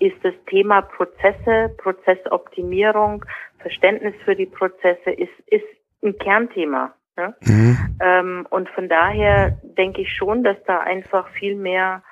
ist 0.00 0.16
das 0.24 0.34
Thema 0.46 0.82
Prozesse, 0.82 1.74
Prozessoptimierung, 1.78 3.24
Verständnis 3.60 4.14
für 4.24 4.34
die 4.34 4.46
Prozesse 4.46 5.10
ist, 5.10 5.38
ist 5.46 5.64
ein 6.02 6.18
Kernthema. 6.18 6.92
Ne? 7.16 7.34
Mhm. 7.42 7.78
Ähm, 8.00 8.46
und 8.50 8.68
von 8.70 8.88
daher 8.88 9.58
denke 9.62 10.02
ich 10.02 10.12
schon, 10.12 10.42
dass 10.42 10.56
da 10.66 10.80
einfach 10.80 11.28
viel 11.28 11.54
mehr 11.54 12.02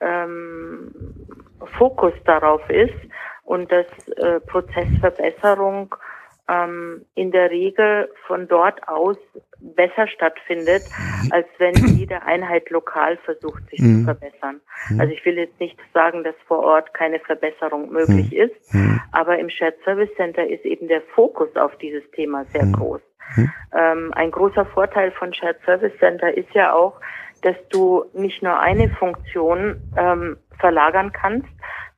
ähm, 0.00 0.92
Fokus 1.78 2.12
darauf 2.24 2.68
ist 2.68 2.94
und 3.44 3.70
dass 3.70 3.86
äh, 4.16 4.40
Prozessverbesserung 4.40 5.94
ähm, 6.48 7.04
in 7.14 7.30
der 7.30 7.50
Regel 7.50 8.10
von 8.26 8.48
dort 8.48 8.86
aus 8.88 9.16
besser 9.60 10.08
stattfindet, 10.08 10.82
mhm. 10.82 11.32
als 11.32 11.46
wenn 11.58 11.74
jede 11.96 12.22
Einheit 12.22 12.70
lokal 12.70 13.18
versucht, 13.18 13.68
sich 13.70 13.80
mhm. 13.80 14.00
zu 14.00 14.04
verbessern. 14.04 14.60
Mhm. 14.88 15.00
Also 15.00 15.12
ich 15.12 15.24
will 15.24 15.36
jetzt 15.36 15.60
nicht 15.60 15.78
sagen, 15.94 16.24
dass 16.24 16.34
vor 16.46 16.60
Ort 16.60 16.92
keine 16.94 17.20
Verbesserung 17.20 17.90
möglich 17.92 18.30
mhm. 18.30 18.38
ist, 18.38 18.74
mhm. 18.74 19.00
aber 19.12 19.38
im 19.38 19.48
Shared 19.50 19.76
Service 19.84 20.10
Center 20.16 20.46
ist 20.46 20.64
eben 20.64 20.88
der 20.88 21.02
Fokus 21.14 21.54
auf 21.56 21.76
dieses 21.78 22.08
Thema 22.12 22.44
sehr 22.52 22.64
mhm. 22.64 22.72
groß. 22.72 23.00
Ähm, 23.72 24.12
ein 24.16 24.32
großer 24.32 24.66
Vorteil 24.66 25.12
von 25.12 25.32
Shared 25.32 25.60
Service 25.64 25.96
Center 26.00 26.36
ist 26.36 26.52
ja 26.52 26.72
auch, 26.72 27.00
dass 27.42 27.54
du 27.70 28.04
nicht 28.12 28.42
nur 28.42 28.58
eine 28.58 28.90
Funktion 28.90 29.80
ähm, 29.96 30.36
verlagern 30.58 31.12
kannst, 31.12 31.48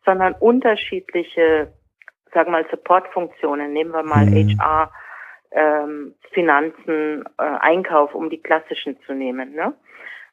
sondern 0.05 0.35
unterschiedliche, 0.35 1.73
sagen 2.33 2.53
wir 2.53 2.63
mal, 2.63 2.67
Supportfunktionen. 2.71 3.73
Nehmen 3.73 3.93
wir 3.93 4.03
mal 4.03 4.27
mhm. 4.27 4.59
HR, 4.59 4.91
ähm, 5.53 6.15
Finanzen, 6.33 7.25
äh, 7.39 7.43
Einkauf, 7.43 8.15
um 8.15 8.31
die 8.31 8.41
klassischen 8.41 8.99
zu 9.07 9.15
nehmen. 9.15 9.55
Ne? 9.55 9.75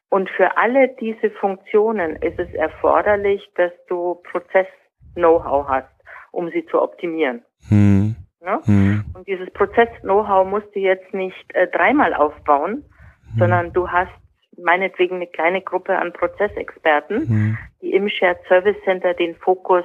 Und 0.08 0.28
für 0.30 0.56
alle 0.56 0.88
diese 1.00 1.30
Funktionen 1.30 2.16
ist 2.16 2.38
es 2.38 2.52
erforderlich, 2.54 3.48
dass 3.54 3.72
du 3.88 4.20
Prozess-Know-how 4.30 5.68
hast, 5.68 5.92
um 6.32 6.50
sie 6.50 6.66
zu 6.66 6.82
optimieren. 6.82 7.42
Mhm. 7.68 8.16
Ne? 8.40 8.60
Mhm. 8.66 9.04
Und 9.14 9.28
dieses 9.28 9.50
Prozess-Know-how 9.52 10.46
musst 10.46 10.74
du 10.74 10.80
jetzt 10.80 11.12
nicht 11.14 11.54
äh, 11.54 11.68
dreimal 11.68 12.14
aufbauen, 12.14 12.84
mhm. 13.34 13.38
sondern 13.38 13.72
du 13.72 13.88
hast 13.88 14.10
meinetwegen 14.62 15.16
eine 15.16 15.26
kleine 15.26 15.62
Gruppe 15.62 15.98
an 15.98 16.12
Prozessexperten, 16.12 17.18
mhm. 17.28 17.58
die 17.82 17.92
im 17.92 18.08
Shared 18.08 18.38
Service 18.48 18.76
Center 18.84 19.14
den 19.14 19.34
Fokus 19.36 19.84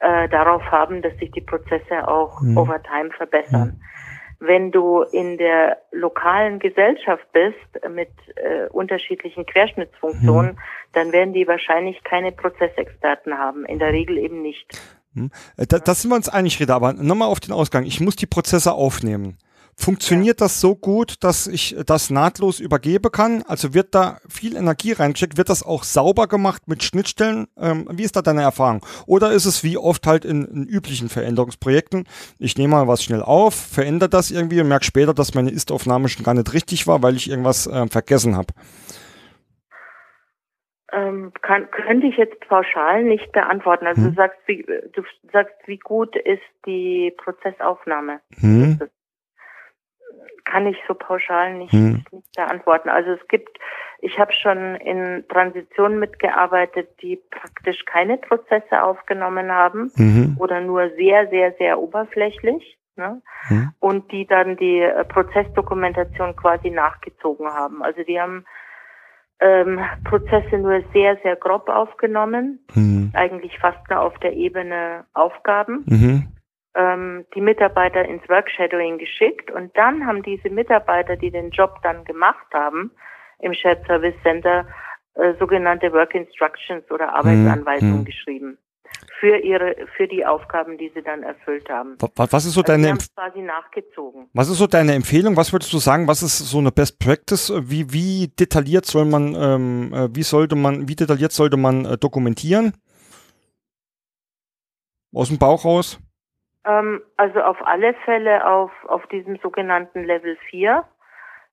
äh, 0.00 0.28
darauf 0.28 0.62
haben, 0.64 1.02
dass 1.02 1.16
sich 1.18 1.30
die 1.30 1.40
Prozesse 1.40 2.06
auch 2.08 2.40
mhm. 2.40 2.58
over 2.58 2.82
time 2.82 3.10
verbessern. 3.16 3.78
Mhm. 3.78 4.46
Wenn 4.46 4.72
du 4.72 5.02
in 5.02 5.38
der 5.38 5.78
lokalen 5.92 6.58
Gesellschaft 6.58 7.24
bist 7.32 7.88
mit 7.88 8.10
äh, 8.34 8.66
unterschiedlichen 8.70 9.46
Querschnittsfunktionen, 9.46 10.52
mhm. 10.52 10.58
dann 10.92 11.12
werden 11.12 11.32
die 11.32 11.46
wahrscheinlich 11.46 12.02
keine 12.02 12.32
Prozessexperten 12.32 13.38
haben. 13.38 13.64
In 13.66 13.78
der 13.78 13.92
Regel 13.92 14.18
eben 14.18 14.42
nicht. 14.42 14.66
Mhm. 15.14 15.30
Da, 15.56 15.78
das 15.78 16.02
sind 16.02 16.10
wir 16.10 16.16
uns 16.16 16.28
einig, 16.28 16.58
Reda, 16.58 16.74
aber 16.74 16.92
nochmal 16.92 17.28
auf 17.28 17.38
den 17.38 17.52
Ausgang. 17.52 17.84
Ich 17.84 18.00
muss 18.00 18.16
die 18.16 18.26
Prozesse 18.26 18.72
aufnehmen. 18.72 19.38
Funktioniert 19.76 20.40
ja. 20.40 20.44
das 20.44 20.60
so 20.60 20.74
gut, 20.74 21.24
dass 21.24 21.46
ich 21.46 21.76
das 21.86 22.10
nahtlos 22.10 22.60
übergebe 22.60 23.10
kann? 23.10 23.42
Also 23.46 23.74
wird 23.74 23.94
da 23.94 24.18
viel 24.28 24.56
Energie 24.56 24.92
reingesteckt? 24.92 25.38
Wird 25.38 25.48
das 25.48 25.62
auch 25.64 25.82
sauber 25.82 26.28
gemacht 26.28 26.68
mit 26.68 26.82
Schnittstellen? 26.82 27.48
Ähm, 27.58 27.88
wie 27.90 28.02
ist 28.02 28.14
da 28.14 28.22
deine 28.22 28.42
Erfahrung? 28.42 28.84
Oder 29.06 29.32
ist 29.32 29.46
es 29.46 29.64
wie 29.64 29.78
oft 29.78 30.06
halt 30.06 30.24
in, 30.24 30.44
in 30.44 30.66
üblichen 30.66 31.08
Veränderungsprojekten? 31.08 32.04
Ich 32.38 32.58
nehme 32.58 32.76
mal 32.76 32.88
was 32.88 33.02
schnell 33.02 33.22
auf, 33.22 33.54
verändere 33.54 34.10
das 34.10 34.30
irgendwie 34.30 34.60
und 34.60 34.68
merke 34.68 34.84
später, 34.84 35.14
dass 35.14 35.34
meine 35.34 35.50
Ist-Aufnahme 35.50 36.08
schon 36.08 36.24
gar 36.24 36.34
nicht 36.34 36.52
richtig 36.52 36.86
war, 36.86 37.02
weil 37.02 37.16
ich 37.16 37.30
irgendwas 37.30 37.66
äh, 37.66 37.86
vergessen 37.86 38.36
habe. 38.36 38.52
Ähm, 40.92 41.32
kann, 41.40 41.70
könnte 41.70 42.06
ich 42.06 42.18
jetzt 42.18 42.38
pauschal 42.40 43.02
nicht 43.02 43.32
beantworten. 43.32 43.86
Also 43.86 44.02
hm. 44.02 44.10
du 44.10 44.14
sagst, 44.14 44.38
wie, 44.44 44.62
du 44.92 45.02
sagst, 45.32 45.54
wie 45.64 45.78
gut 45.78 46.14
ist 46.16 46.42
die 46.66 47.14
Prozessaufnahme? 47.16 48.20
Hm. 48.40 48.78
Kann 50.44 50.66
ich 50.66 50.76
so 50.86 50.94
pauschal 50.94 51.54
nicht, 51.54 51.72
hm. 51.72 52.04
nicht 52.10 52.36
beantworten. 52.36 52.88
Also 52.88 53.12
es 53.12 53.28
gibt, 53.28 53.58
ich 54.00 54.18
habe 54.18 54.32
schon 54.32 54.76
in 54.76 55.24
Transitionen 55.28 55.98
mitgearbeitet, 55.98 56.88
die 57.00 57.20
praktisch 57.30 57.84
keine 57.84 58.18
Prozesse 58.18 58.82
aufgenommen 58.82 59.52
haben 59.52 59.92
mhm. 59.96 60.36
oder 60.38 60.60
nur 60.60 60.90
sehr, 60.96 61.28
sehr, 61.28 61.52
sehr 61.58 61.78
oberflächlich. 61.78 62.78
Ne? 62.96 63.22
Mhm. 63.48 63.72
Und 63.78 64.12
die 64.12 64.26
dann 64.26 64.56
die 64.56 64.80
äh, 64.80 65.04
Prozessdokumentation 65.04 66.36
quasi 66.36 66.70
nachgezogen 66.70 67.46
haben. 67.46 67.82
Also 67.82 68.02
die 68.02 68.20
haben 68.20 68.44
ähm, 69.42 69.80
Prozesse 70.04 70.58
nur 70.58 70.82
sehr, 70.92 71.18
sehr 71.22 71.36
grob 71.36 71.68
aufgenommen, 71.68 72.60
mhm. 72.74 73.10
eigentlich 73.14 73.58
fast 73.58 73.78
nur 73.90 74.00
auf 74.00 74.16
der 74.18 74.34
Ebene 74.34 75.04
Aufgaben, 75.14 75.84
mhm. 75.86 76.28
Ähm, 76.74 77.26
die 77.34 77.40
Mitarbeiter 77.40 78.04
ins 78.04 78.26
Workshadowing 78.28 78.98
geschickt 78.98 79.50
und 79.50 79.76
dann 79.76 80.06
haben 80.06 80.22
diese 80.22 80.50
Mitarbeiter, 80.50 81.16
die 81.16 81.30
den 81.30 81.50
Job 81.50 81.76
dann 81.82 82.04
gemacht 82.04 82.46
haben, 82.52 82.90
im 83.40 83.52
Shared 83.54 83.84
Service 83.86 84.14
Center 84.22 84.66
äh, 85.14 85.34
sogenannte 85.38 85.92
Work 85.92 86.14
Instructions 86.14 86.90
oder 86.90 87.06
mhm. 87.06 87.14
Arbeitsanweisungen 87.14 88.00
mhm. 88.00 88.04
geschrieben 88.04 88.58
für 89.20 89.36
ihre 89.36 89.76
für 89.96 90.08
die 90.08 90.24
Aufgaben, 90.24 90.78
die 90.78 90.90
sie 90.94 91.02
dann 91.02 91.22
erfüllt 91.22 91.68
haben. 91.68 91.96
Was 92.16 92.44
ist 92.44 92.54
so 92.54 92.60
also 92.60 92.72
deine 92.72 92.98
quasi 93.14 93.40
nachgezogen. 93.40 94.28
Was 94.32 94.48
ist 94.48 94.58
so 94.58 94.66
deine 94.66 94.94
Empfehlung? 94.94 95.36
Was 95.36 95.52
würdest 95.52 95.72
du 95.72 95.78
sagen? 95.78 96.08
Was 96.08 96.22
ist 96.22 96.38
so 96.38 96.58
eine 96.58 96.72
Best 96.72 96.98
Practice? 96.98 97.52
Wie 97.62 97.92
wie 97.92 98.28
detailliert 98.28 98.84
soll 98.84 99.04
man 99.04 99.34
ähm, 99.34 99.92
äh, 99.94 100.08
wie 100.14 100.22
sollte 100.22 100.56
man 100.56 100.88
wie 100.88 100.96
detailliert 100.96 101.32
sollte 101.32 101.56
man 101.56 101.84
äh, 101.84 101.98
dokumentieren? 101.98 102.74
Aus 105.14 105.28
dem 105.28 105.38
Bauch 105.38 105.64
raus? 105.64 106.00
Ähm, 106.64 107.02
also 107.16 107.40
auf 107.40 107.58
alle 107.66 107.94
Fälle 108.04 108.46
auf 108.46 108.70
auf 108.86 109.06
diesem 109.08 109.36
sogenannten 109.38 110.04
Level 110.04 110.36
4. 110.50 110.84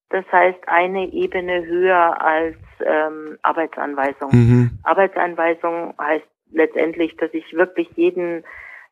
Das 0.09 0.25
heißt 0.31 0.67
eine 0.67 1.11
Ebene 1.11 1.65
höher 1.65 2.19
als 2.21 2.57
ähm, 2.83 3.37
Arbeitsanweisung. 3.43 4.31
Mhm. 4.31 4.79
Arbeitsanweisung 4.83 5.93
heißt 5.99 6.25
letztendlich, 6.51 7.15
dass 7.17 7.33
ich 7.33 7.53
wirklich 7.53 7.89
jeden 7.95 8.43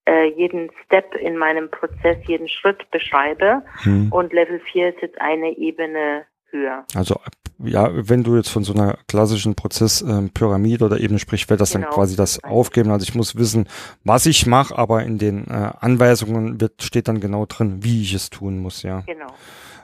äh, 0.07 0.29
jeden 0.29 0.71
Step 0.85 1.15
in 1.15 1.37
meinem 1.37 1.69
Prozess, 1.69 2.17
jeden 2.27 2.47
Schritt 2.47 2.89
beschreibe. 2.91 3.63
Hm. 3.83 4.11
Und 4.11 4.31
Level 4.31 4.59
4 4.59 4.89
ist 4.89 5.01
jetzt 5.01 5.19
eine 5.19 5.57
Ebene 5.57 6.25
höher. 6.57 6.85
Also 6.93 7.19
ja, 7.59 7.89
wenn 7.93 8.23
du 8.23 8.35
jetzt 8.35 8.49
von 8.49 8.63
so 8.63 8.73
einer 8.73 8.97
klassischen 9.07 9.55
Prozesspyramide 9.55 10.85
ähm, 10.85 10.91
oder 10.91 10.99
Ebene 10.99 11.19
sprichst, 11.19 11.49
wird 11.49 11.59
das 11.59 11.71
genau. 11.71 11.87
dann 11.87 11.95
quasi 11.95 12.15
das 12.15 12.43
aufgeben. 12.43 12.91
Also 12.91 13.03
ich 13.03 13.15
muss 13.15 13.35
wissen, 13.35 13.67
was 14.03 14.25
ich 14.25 14.45
mache, 14.45 14.77
aber 14.77 15.03
in 15.03 15.17
den 15.17 15.47
äh, 15.47 15.71
Anweisungen 15.79 16.61
wird, 16.61 16.83
steht 16.83 17.07
dann 17.07 17.19
genau 17.19 17.45
drin, 17.45 17.83
wie 17.83 18.03
ich 18.03 18.13
es 18.13 18.29
tun 18.29 18.59
muss, 18.59 18.83
ja. 18.83 19.01
Genau. 19.01 19.27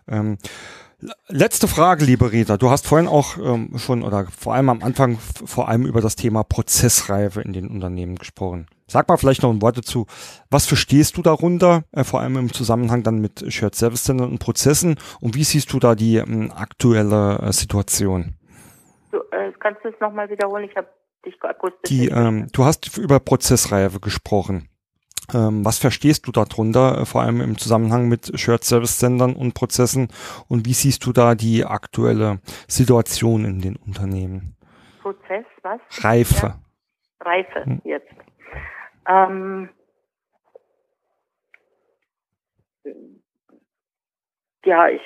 Ähm, 0.07 0.38
Letzte 1.28 1.67
Frage, 1.67 2.05
liebe 2.05 2.32
Rita. 2.32 2.55
Du 2.55 2.69
hast 2.69 2.88
vorhin 2.88 3.09
auch 3.09 3.38
ähm, 3.38 3.78
schon 3.78 4.03
oder 4.03 4.26
vor 4.26 4.53
allem 4.53 4.69
am 4.69 4.84
Anfang 4.84 5.17
vor 5.19 5.67
allem 5.67 5.86
über 5.86 5.99
das 5.99 6.15
Thema 6.15 6.43
Prozessreife 6.43 7.41
in 7.41 7.51
den 7.51 7.67
Unternehmen 7.67 8.15
gesprochen. 8.15 8.67
Sag 8.94 9.10
mal 9.10 9.18
vielleicht 9.18 9.41
noch 9.41 9.50
ein 9.50 9.60
Wort 9.64 9.76
dazu. 9.76 10.06
Was 10.52 10.68
verstehst 10.68 11.18
du 11.18 11.24
darunter, 11.24 11.84
äh, 11.94 12.04
vor 12.04 12.20
allem 12.20 12.38
im 12.38 12.54
Zusammenhang 12.54 13.02
dann 13.02 13.18
mit 13.18 13.44
Shared 13.52 13.74
Service 13.74 14.04
Centern 14.04 14.30
und 14.30 14.38
Prozessen 14.38 14.98
und 15.20 15.34
wie 15.34 15.44
siehst 15.44 15.74
du 15.74 15.80
da 15.80 15.96
die 15.96 16.18
ähm, 16.18 16.52
aktuelle 16.56 17.39
äh, 17.39 17.52
Situation? 17.52 18.36
Du, 19.12 19.18
äh, 19.32 19.52
kannst 19.60 19.84
du 19.84 19.89
es 19.89 20.00
nochmal 20.00 20.30
wiederholen? 20.30 20.70
Ich 20.70 20.78
habe 20.78 20.89
dich 21.26 21.34
akustisch. 21.41 21.89
Die, 21.89 22.10
ähm, 22.10 22.50
du 22.54 22.66
hast 22.66 22.96
über 23.00 23.20
Prozessreife 23.20 24.00
gesprochen. 24.00 24.70
Ähm, 25.34 25.66
was 25.66 25.80
verstehst 25.80 26.28
du 26.28 26.32
darunter, 26.32 27.00
äh, 27.00 27.06
vor 27.06 27.24
allem 27.24 27.41
im 27.41 27.58
Zusammenhang 27.58 28.08
mit 28.08 28.39
Shared 28.39 28.64
Service 28.64 29.00
Sendern 29.00 29.34
und 29.34 29.56
Prozessen? 29.56 30.10
Und 30.48 30.68
wie 30.68 30.74
siehst 30.74 31.04
du 31.08 31.14
da 31.14 31.34
die 31.34 31.66
aktuelle 31.66 32.41
Situation 32.68 33.44
in 33.44 33.60
den 33.60 33.76
Unternehmen? 33.76 34.56
Prozess, 35.02 35.46
was? 35.64 35.80
Reife. 36.04 36.46
Ja. 36.46 36.60
Reife, 37.26 37.66
hm. 37.66 37.82
jetzt. 37.86 38.22
Ähm, 39.08 39.70
ja, 44.66 44.88
ich, 44.88 45.01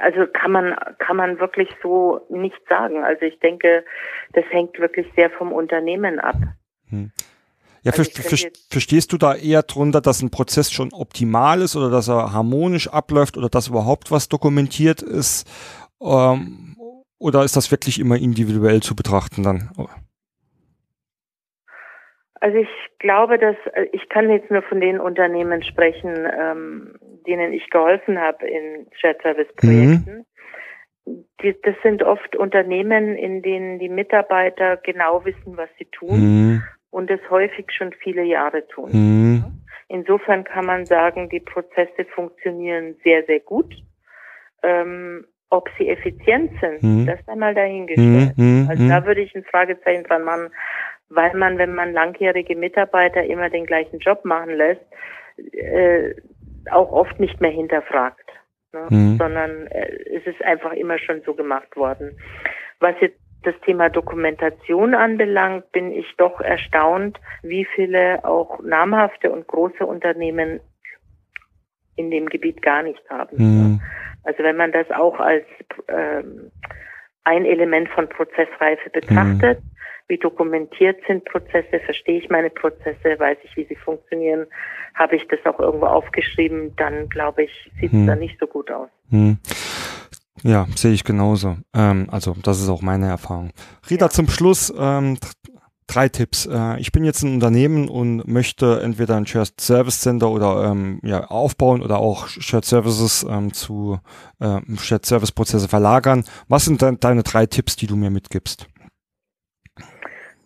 also 0.00 0.26
kann 0.32 0.52
man, 0.52 0.76
kann 0.98 1.16
man 1.16 1.40
wirklich 1.40 1.68
so 1.82 2.20
nicht 2.28 2.60
sagen. 2.68 3.04
Also 3.04 3.22
ich 3.22 3.38
denke, 3.40 3.84
das 4.32 4.44
hängt 4.50 4.78
wirklich 4.78 5.06
sehr 5.16 5.30
vom 5.30 5.52
Unternehmen 5.52 6.20
ab. 6.20 6.36
Hm. 6.88 7.10
Ja, 7.82 7.92
also 7.92 8.04
ver 8.04 8.36
ver 8.36 8.50
verstehst 8.68 9.12
du 9.12 9.16
da 9.16 9.34
eher 9.34 9.62
drunter, 9.62 10.02
dass 10.02 10.20
ein 10.20 10.30
Prozess 10.30 10.70
schon 10.70 10.92
optimal 10.92 11.62
ist 11.62 11.76
oder 11.76 11.90
dass 11.90 12.08
er 12.08 12.32
harmonisch 12.32 12.88
abläuft 12.88 13.38
oder 13.38 13.48
dass 13.48 13.68
überhaupt 13.68 14.10
was 14.10 14.28
dokumentiert 14.28 15.00
ist? 15.00 15.48
Ähm, 16.02 16.76
oder 17.18 17.44
ist 17.44 17.56
das 17.56 17.70
wirklich 17.70 17.98
immer 17.98 18.16
individuell 18.16 18.82
zu 18.82 18.94
betrachten 18.94 19.42
dann? 19.42 19.70
Also 22.40 22.58
ich 22.58 22.68
glaube, 22.98 23.38
dass 23.38 23.56
äh, 23.74 23.86
ich 23.92 24.08
kann 24.08 24.30
jetzt 24.30 24.50
nur 24.50 24.62
von 24.62 24.80
den 24.80 24.98
Unternehmen 24.98 25.62
sprechen, 25.62 26.26
ähm, 26.38 26.94
denen 27.26 27.52
ich 27.52 27.68
geholfen 27.70 28.18
habe 28.18 28.46
in 28.46 28.86
Shared 28.98 29.20
Service 29.22 29.52
Projekten. 29.56 30.24
Mhm. 31.06 31.24
Die, 31.42 31.56
das 31.62 31.74
sind 31.82 32.02
oft 32.02 32.36
Unternehmen, 32.36 33.16
in 33.16 33.42
denen 33.42 33.78
die 33.78 33.88
Mitarbeiter 33.88 34.76
genau 34.76 35.24
wissen, 35.24 35.56
was 35.56 35.68
sie 35.78 35.86
tun 35.86 36.20
mhm 36.20 36.62
und 36.90 37.10
es 37.10 37.20
häufig 37.30 37.66
schon 37.72 37.92
viele 37.92 38.24
Jahre 38.24 38.66
tun. 38.68 38.90
Mhm. 38.92 39.44
Insofern 39.88 40.44
kann 40.44 40.66
man 40.66 40.86
sagen, 40.86 41.28
die 41.28 41.40
Prozesse 41.40 42.04
funktionieren 42.14 42.96
sehr, 43.02 43.24
sehr 43.24 43.40
gut. 43.40 43.74
Ähm, 44.62 45.24
ob 45.52 45.68
sie 45.78 45.88
effizient 45.88 46.52
sind, 46.60 46.82
mhm. 46.82 47.06
das 47.06 47.18
einmal 47.26 47.54
dahingestellt. 47.54 48.36
Mhm. 48.36 48.68
Also 48.70 48.86
da 48.86 49.04
würde 49.04 49.22
ich 49.22 49.34
ein 49.34 49.42
Fragezeichen 49.42 50.04
dran 50.04 50.22
machen, 50.22 50.50
weil 51.10 51.34
man, 51.34 51.58
wenn 51.58 51.74
man 51.74 51.92
langjährige 51.92 52.56
Mitarbeiter 52.56 53.24
immer 53.24 53.50
den 53.50 53.66
gleichen 53.66 53.98
Job 53.98 54.24
machen 54.24 54.54
lässt, 54.54 54.82
äh, 55.52 56.14
auch 56.70 56.92
oft 56.92 57.18
nicht 57.18 57.40
mehr 57.40 57.50
hinterfragt, 57.50 58.28
ne? 58.72 58.86
mhm. 58.88 59.16
sondern 59.18 59.66
äh, 59.66 59.92
es 60.14 60.26
ist 60.26 60.42
einfach 60.42 60.72
immer 60.72 60.98
schon 60.98 61.20
so 61.26 61.34
gemacht 61.34 61.76
worden. 61.76 62.16
Was 62.78 62.94
jetzt 63.00 63.18
das 63.42 63.54
Thema 63.64 63.88
Dokumentation 63.88 64.94
anbelangt, 64.94 65.72
bin 65.72 65.92
ich 65.92 66.06
doch 66.16 66.40
erstaunt, 66.40 67.18
wie 67.42 67.64
viele 67.64 68.24
auch 68.24 68.60
namhafte 68.62 69.30
und 69.30 69.46
große 69.46 69.84
Unternehmen 69.84 70.60
in 71.96 72.10
dem 72.10 72.28
Gebiet 72.28 72.62
gar 72.62 72.82
nicht 72.82 73.02
haben. 73.08 73.36
Mhm. 73.36 73.80
Also 74.24 74.42
wenn 74.42 74.56
man 74.56 74.72
das 74.72 74.90
auch 74.90 75.18
als 75.18 75.46
ähm, 75.88 76.50
ein 77.24 77.44
Element 77.44 77.88
von 77.88 78.08
Prozessreife 78.08 78.90
betrachtet, 78.90 79.60
mhm. 79.60 79.69
Wie 80.10 80.18
dokumentiert 80.18 80.98
sind 81.06 81.24
Prozesse, 81.24 81.80
verstehe 81.84 82.18
ich 82.18 82.28
meine 82.28 82.50
Prozesse, 82.50 83.18
weiß 83.18 83.38
ich, 83.44 83.56
wie 83.56 83.64
sie 83.64 83.76
funktionieren, 83.76 84.46
habe 84.94 85.16
ich 85.16 85.26
das 85.28 85.38
auch 85.46 85.58
irgendwo 85.58 85.86
aufgeschrieben, 85.86 86.74
dann 86.76 87.08
glaube 87.08 87.44
ich, 87.44 87.70
sieht 87.80 87.92
es 87.92 87.98
mhm. 87.98 88.06
da 88.06 88.16
nicht 88.16 88.38
so 88.38 88.46
gut 88.46 88.70
aus. 88.70 88.88
Mhm. 89.08 89.38
Ja, 90.42 90.66
sehe 90.74 90.92
ich 90.92 91.04
genauso. 91.04 91.56
Ähm, 91.74 92.08
also 92.10 92.34
das 92.42 92.60
ist 92.60 92.68
auch 92.68 92.82
meine 92.82 93.08
Erfahrung. 93.08 93.50
Rita, 93.88 94.06
ja. 94.06 94.10
zum 94.10 94.28
Schluss 94.28 94.72
ähm, 94.76 95.18
drei 95.86 96.08
Tipps. 96.08 96.46
Äh, 96.46 96.80
ich 96.80 96.92
bin 96.92 97.04
jetzt 97.04 97.22
ein 97.22 97.34
Unternehmen 97.34 97.88
und 97.88 98.26
möchte 98.26 98.80
entweder 98.82 99.16
ein 99.16 99.26
Shared 99.26 99.60
Service 99.60 100.00
Center 100.00 100.30
oder 100.30 100.70
ähm, 100.70 101.00
ja, 101.04 101.26
aufbauen 101.26 101.82
oder 101.82 101.98
auch 101.98 102.26
Shared 102.26 102.64
Services 102.64 103.24
ähm, 103.28 103.52
zu 103.52 103.98
äh, 104.40 104.60
Shared 104.78 105.06
Service 105.06 105.30
Prozesse 105.30 105.68
verlagern. 105.68 106.24
Was 106.48 106.64
sind 106.64 106.82
de 106.82 106.96
deine 106.98 107.22
drei 107.22 107.46
Tipps, 107.46 107.76
die 107.76 107.86
du 107.86 107.96
mir 107.96 108.10
mitgibst? 108.10 108.66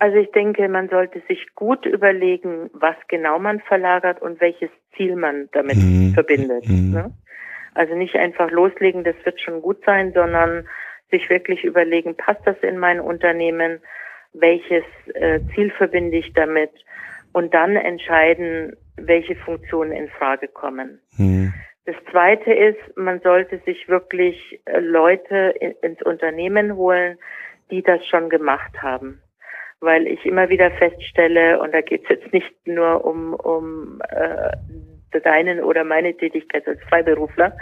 Also 0.05 0.18
ich 0.18 0.30
denke, 0.32 0.68
man 0.68 0.90
sollte 0.90 1.22
sich 1.28 1.55
gut 1.55 1.86
überlegen, 1.86 2.68
was 2.74 2.94
genau 3.09 3.38
man 3.38 3.61
verlagert 3.61 4.20
und 4.20 4.38
welches 4.38 4.68
Ziel 4.94 5.16
man 5.16 5.48
damit 5.52 5.76
mhm. 5.76 6.12
verbindet. 6.12 6.68
Mhm. 6.68 6.90
Ne? 6.90 7.11
Also 7.72 7.94
nicht 7.94 8.14
einfach 8.14 8.50
loslegen, 8.50 9.02
das 9.02 9.14
wird 9.24 9.40
schon 9.40 9.62
gut 9.62 9.82
sein, 9.86 10.12
sondern 10.12 10.68
sich 11.11 11.30
wirklich 11.30 11.64
überlegen, 11.64 12.18
passt 12.18 12.42
das 12.44 12.59
in 12.61 12.76
mein 12.76 13.00
Unternehmen? 13.00 13.80
Welches 14.34 14.84
äh, 15.14 15.40
Ziel 15.55 15.70
verbinde 15.70 16.18
ich 16.18 16.34
damit? 16.34 16.72
Und 17.32 17.55
dann 17.55 17.74
entscheiden, 17.74 18.76
welche 18.96 19.36
Funktionen 19.36 19.92
in 19.92 20.09
Frage 20.09 20.48
kommen. 20.48 21.00
Mhm. 21.16 21.55
Das 21.86 21.96
zweite 22.11 22.52
ist, 22.52 22.94
man 22.94 23.20
sollte 23.20 23.59
sich 23.64 23.88
wirklich 23.88 24.61
äh, 24.66 24.80
Leute 24.80 25.55
ins 25.80 26.02
Unternehmen 26.02 26.76
holen, 26.76 27.16
die 27.70 27.80
das 27.80 28.07
schon 28.07 28.28
gemacht 28.28 28.82
haben. 28.82 29.22
Weil 29.85 30.07
ich 30.07 30.24
immer 30.24 30.49
wieder 30.49 30.70
feststelle, 30.72 31.61
und 31.61 31.74
da 31.74 31.80
geht 31.80 32.05
es 32.05 32.09
jetzt 32.11 32.32
nicht 32.32 32.55
nur 32.66 33.05
um, 33.05 33.35
um 33.35 34.01
äh, 34.09 35.20
deinen 35.20 35.62
oder 35.62 35.85
meine 35.85 36.16
Tätigkeit 36.16 36.66
als 36.66 36.80
Freiberufler, 36.89 37.57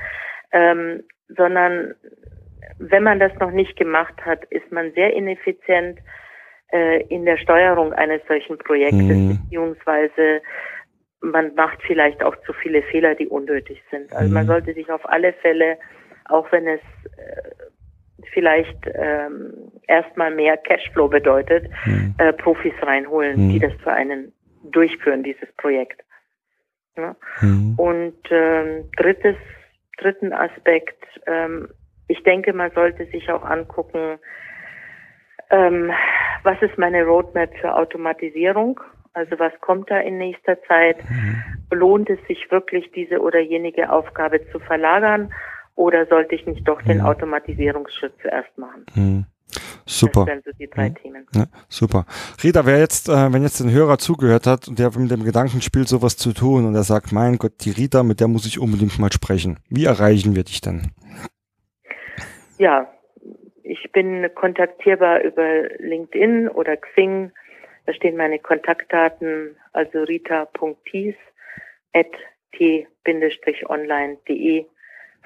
ähm, 0.53 1.03
sondern 1.29 1.95
wenn 2.79 3.03
man 3.03 3.18
das 3.18 3.33
noch 3.39 3.51
nicht 3.51 3.77
gemacht 3.77 4.14
hat, 4.25 4.45
ist 4.47 4.70
man 4.73 4.93
sehr 4.93 5.12
ineffizient 5.14 5.99
äh, 6.73 7.03
in 7.09 7.25
der 7.25 7.37
Steuerung 7.37 7.93
eines 7.93 8.23
solchen 8.27 8.59
Projektes, 8.59 9.01
mhm. 9.01 9.39
beziehungsweise 9.43 10.43
man 11.20 11.55
macht 11.55 11.81
vielleicht 11.87 12.23
auch 12.23 12.35
zu 12.45 12.53
viele 12.53 12.83
Fehler, 12.83 13.14
die 13.14 13.29
unnötig 13.29 13.83
sind. 13.91 14.12
Also 14.12 14.29
mhm. 14.29 14.35
man 14.35 14.47
sollte 14.47 14.75
sich 14.75 14.91
auf 14.91 15.09
alle 15.09 15.33
Fälle, 15.35 15.79
auch 16.29 16.51
wenn 16.51 16.66
es 16.66 16.81
äh, 17.16 17.51
vielleicht 18.33 18.79
ähm, 18.95 19.73
erstmal 19.87 20.35
mehr 20.35 20.57
Cashflow 20.57 21.09
bedeutet, 21.09 21.68
mhm. 21.85 22.14
äh, 22.18 22.33
Profis 22.33 22.75
reinholen, 22.83 23.49
die 23.51 23.59
mhm. 23.59 23.61
das 23.61 23.73
für 23.83 23.93
einen 23.93 24.33
durchführen, 24.64 25.23
dieses 25.23 25.51
Projekt. 25.57 26.03
Ja? 26.97 27.16
Mhm. 27.41 27.75
Und 27.77 28.18
ähm, 28.31 28.91
drittes, 28.97 29.37
dritten 29.99 30.33
Aspekt, 30.33 31.03
ähm, 31.27 31.68
ich 32.09 32.23
denke, 32.25 32.53
man 32.53 32.70
sollte 32.73 33.07
sich 33.07 33.31
auch 33.31 33.45
angucken, 33.45 34.18
ähm, 35.51 35.93
was 36.43 36.61
ist 36.62 36.79
meine 36.79 37.05
Roadmap 37.05 37.51
für 37.61 37.75
Automatisierung? 37.75 38.81
Also 39.14 39.39
was 39.39 39.53
kommt 39.61 39.91
da 39.91 40.01
in 40.01 40.18
nächster 40.18 40.61
Zeit? 40.64 40.97
Mhm. 41.09 41.43
Lohnt 41.70 42.11
es 42.11 42.18
sich 42.27 42.51
wirklich, 42.51 42.91
diese 42.93 43.20
oder 43.20 43.41
jenige 43.41 43.91
Aufgabe 43.91 44.47
zu 44.51 44.59
verlagern? 44.59 45.33
Oder 45.75 46.07
sollte 46.07 46.35
ich 46.35 46.47
nicht 46.47 46.68
doch 46.68 46.83
den 46.83 46.99
mhm. 46.99 47.07
Automatisierungsschritt 47.07 48.12
zuerst 48.20 48.57
machen? 48.59 48.85
Mhm. 48.95 49.27
Super. 49.85 50.27
Das 50.27 50.45
so 50.45 50.51
die 50.59 50.68
drei 50.68 50.91
mhm. 50.91 50.95
Themen. 50.97 51.27
Ja, 51.35 51.45
super. 51.68 52.07
Rita, 52.43 52.64
wer 52.64 52.79
jetzt, 52.79 53.09
äh, 53.09 53.33
wenn 53.33 53.43
jetzt 53.43 53.61
ein 53.61 53.70
Hörer 53.70 53.99
zugehört 53.99 54.47
hat 54.47 54.68
und 54.68 54.79
der 54.79 54.97
mit 54.99 55.11
dem 55.11 55.25
Gedanken 55.25 55.61
spielt, 55.61 55.89
sowas 55.89 56.16
zu 56.16 56.33
tun 56.33 56.66
und 56.66 56.75
er 56.75 56.85
sagt, 56.85 57.12
mein 57.12 57.39
Gott, 57.39 57.53
die 57.61 57.70
Rita, 57.70 58.03
mit 58.03 58.20
der 58.20 58.29
muss 58.29 58.47
ich 58.47 58.59
unbedingt 58.59 58.99
mal 58.99 59.12
sprechen. 59.12 59.59
Wie 59.68 59.85
erreichen 59.85 60.35
wir 60.35 60.45
dich 60.45 60.61
denn? 60.61 60.93
Ja, 62.59 62.89
ich 63.62 63.91
bin 63.93 64.29
kontaktierbar 64.35 65.23
über 65.23 65.68
LinkedIn 65.79 66.49
oder 66.49 66.77
Xing. 66.77 67.33
Da 67.87 67.93
stehen 67.93 68.16
meine 68.16 68.39
Kontaktdaten, 68.39 69.57
also 69.73 70.03
rita.thies 70.03 71.16
at 71.93 72.07
t-online.de 72.53 74.66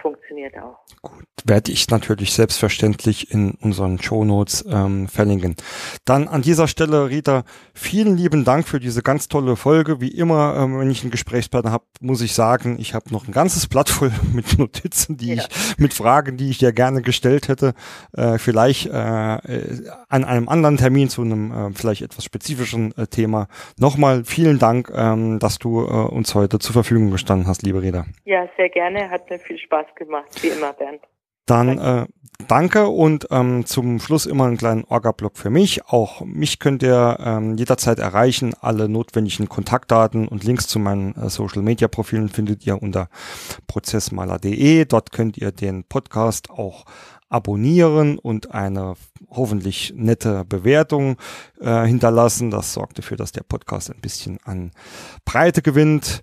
funktioniert 0.00 0.56
auch. 0.58 0.78
Gut, 1.02 1.24
werde 1.48 1.72
ich 1.72 1.88
natürlich 1.90 2.32
selbstverständlich 2.32 3.30
in 3.30 3.52
unseren 3.60 4.00
Shownotes 4.00 4.64
ähm, 4.68 5.08
verlinken. 5.08 5.56
Dann 6.04 6.28
an 6.28 6.42
dieser 6.42 6.68
Stelle, 6.68 7.08
Rita, 7.08 7.44
vielen 7.74 8.16
lieben 8.16 8.44
Dank 8.44 8.66
für 8.66 8.80
diese 8.80 9.02
ganz 9.02 9.28
tolle 9.28 9.56
Folge. 9.56 10.00
Wie 10.00 10.08
immer, 10.08 10.56
ähm, 10.56 10.78
wenn 10.78 10.90
ich 10.90 11.02
einen 11.02 11.10
Gesprächspartner 11.10 11.72
habe, 11.72 11.84
muss 12.00 12.20
ich 12.20 12.34
sagen, 12.34 12.76
ich 12.80 12.94
habe 12.94 13.12
noch 13.12 13.28
ein 13.28 13.32
ganzes 13.32 13.66
Blatt 13.66 13.88
voll 13.88 14.12
mit 14.32 14.58
Notizen, 14.58 15.16
die 15.16 15.34
ja. 15.34 15.42
ich, 15.42 15.78
mit 15.78 15.94
Fragen, 15.94 16.36
die 16.36 16.50
ich 16.50 16.58
dir 16.58 16.72
gerne 16.72 17.02
gestellt 17.02 17.48
hätte. 17.48 17.74
Äh, 18.16 18.38
vielleicht 18.38 18.86
äh, 18.86 18.90
an 18.92 20.24
einem 20.24 20.48
anderen 20.48 20.76
Termin 20.76 21.08
zu 21.08 21.22
einem 21.22 21.52
äh, 21.52 21.70
vielleicht 21.74 22.02
etwas 22.02 22.24
spezifischen 22.24 22.96
äh, 22.96 23.06
Thema. 23.06 23.48
Nochmal 23.78 24.24
vielen 24.24 24.58
Dank, 24.58 24.90
ähm, 24.94 25.38
dass 25.38 25.58
du 25.58 25.82
äh, 25.82 25.84
uns 25.86 26.34
heute 26.34 26.58
zur 26.58 26.72
Verfügung 26.72 27.10
gestanden 27.10 27.46
hast, 27.46 27.62
liebe 27.62 27.82
Rita. 27.82 28.06
Ja, 28.24 28.48
sehr 28.56 28.68
gerne. 28.68 29.10
Hat 29.10 29.28
mir 29.30 29.38
viel 29.38 29.58
Spaß 29.58 29.86
gemacht, 29.96 30.42
wie 30.42 30.48
immer, 30.48 30.72
Bernd. 30.72 31.00
Dann 31.46 31.78
äh, 31.78 32.06
danke 32.48 32.88
und 32.88 33.28
ähm, 33.30 33.64
zum 33.66 34.00
Schluss 34.00 34.26
immer 34.26 34.44
einen 34.44 34.56
kleinen 34.56 34.84
Orga-Block 34.84 35.36
für 35.36 35.50
mich. 35.50 35.86
Auch 35.86 36.20
mich 36.22 36.58
könnt 36.58 36.82
ihr 36.82 37.18
ähm, 37.20 37.56
jederzeit 37.56 37.98
erreichen. 37.98 38.54
Alle 38.60 38.88
notwendigen 38.88 39.48
Kontaktdaten 39.48 40.28
und 40.28 40.44
Links 40.44 40.66
zu 40.66 40.78
meinen 40.78 41.14
äh, 41.14 41.30
Social-Media-Profilen 41.30 42.28
findet 42.28 42.66
ihr 42.66 42.82
unter 42.82 43.08
prozessmaler.de. 43.66 44.84
Dort 44.84 45.12
könnt 45.12 45.38
ihr 45.38 45.52
den 45.52 45.84
Podcast 45.84 46.50
auch 46.50 46.84
abonnieren 47.28 48.18
und 48.18 48.54
eine 48.54 48.94
hoffentlich 49.30 49.92
nette 49.96 50.44
Bewertung 50.44 51.16
äh, 51.60 51.84
hinterlassen. 51.84 52.50
Das 52.50 52.72
sorgt 52.72 52.98
dafür, 52.98 53.16
dass 53.16 53.32
der 53.32 53.42
Podcast 53.42 53.90
ein 53.90 54.00
bisschen 54.00 54.38
an 54.44 54.70
Breite 55.24 55.62
gewinnt. 55.62 56.22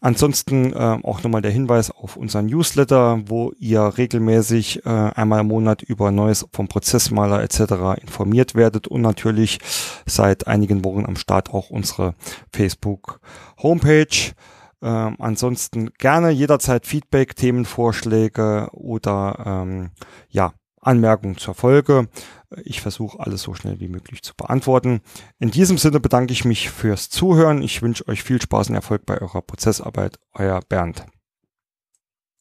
Ansonsten 0.00 0.72
äh, 0.72 0.98
auch 1.02 1.22
nochmal 1.22 1.42
der 1.42 1.50
Hinweis 1.50 1.90
auf 1.90 2.16
unseren 2.16 2.46
Newsletter, 2.46 3.22
wo 3.26 3.52
ihr 3.58 3.96
regelmäßig 3.96 4.84
äh, 4.84 4.88
einmal 4.88 5.40
im 5.40 5.48
Monat 5.48 5.82
über 5.82 6.10
Neues 6.10 6.46
vom 6.52 6.68
Prozessmaler 6.68 7.42
etc. 7.42 8.00
informiert 8.00 8.54
werdet 8.54 8.86
und 8.86 9.02
natürlich 9.02 9.58
seit 10.06 10.46
einigen 10.46 10.84
Wochen 10.84 11.04
am 11.06 11.16
Start 11.16 11.52
auch 11.52 11.70
unsere 11.70 12.14
Facebook 12.52 13.20
Homepage. 13.62 14.34
Ähm, 14.84 15.16
ansonsten 15.18 15.94
gerne 15.96 16.30
jederzeit 16.30 16.86
Feedback, 16.86 17.34
Themenvorschläge 17.36 18.68
oder 18.72 19.42
ähm, 19.66 19.92
ja, 20.28 20.52
Anmerkungen 20.78 21.38
zur 21.38 21.54
Folge. 21.54 22.08
Ich 22.64 22.82
versuche 22.82 23.18
alles 23.18 23.40
so 23.40 23.54
schnell 23.54 23.80
wie 23.80 23.88
möglich 23.88 24.22
zu 24.22 24.34
beantworten. 24.36 25.00
In 25.38 25.50
diesem 25.50 25.78
Sinne 25.78 26.00
bedanke 26.00 26.34
ich 26.34 26.44
mich 26.44 26.68
fürs 26.68 27.08
Zuhören. 27.08 27.62
Ich 27.62 27.80
wünsche 27.80 28.06
euch 28.08 28.22
viel 28.22 28.42
Spaß 28.42 28.68
und 28.68 28.74
Erfolg 28.74 29.06
bei 29.06 29.18
eurer 29.18 29.40
Prozessarbeit. 29.40 30.18
Euer 30.34 30.60
Bernd. 30.68 31.06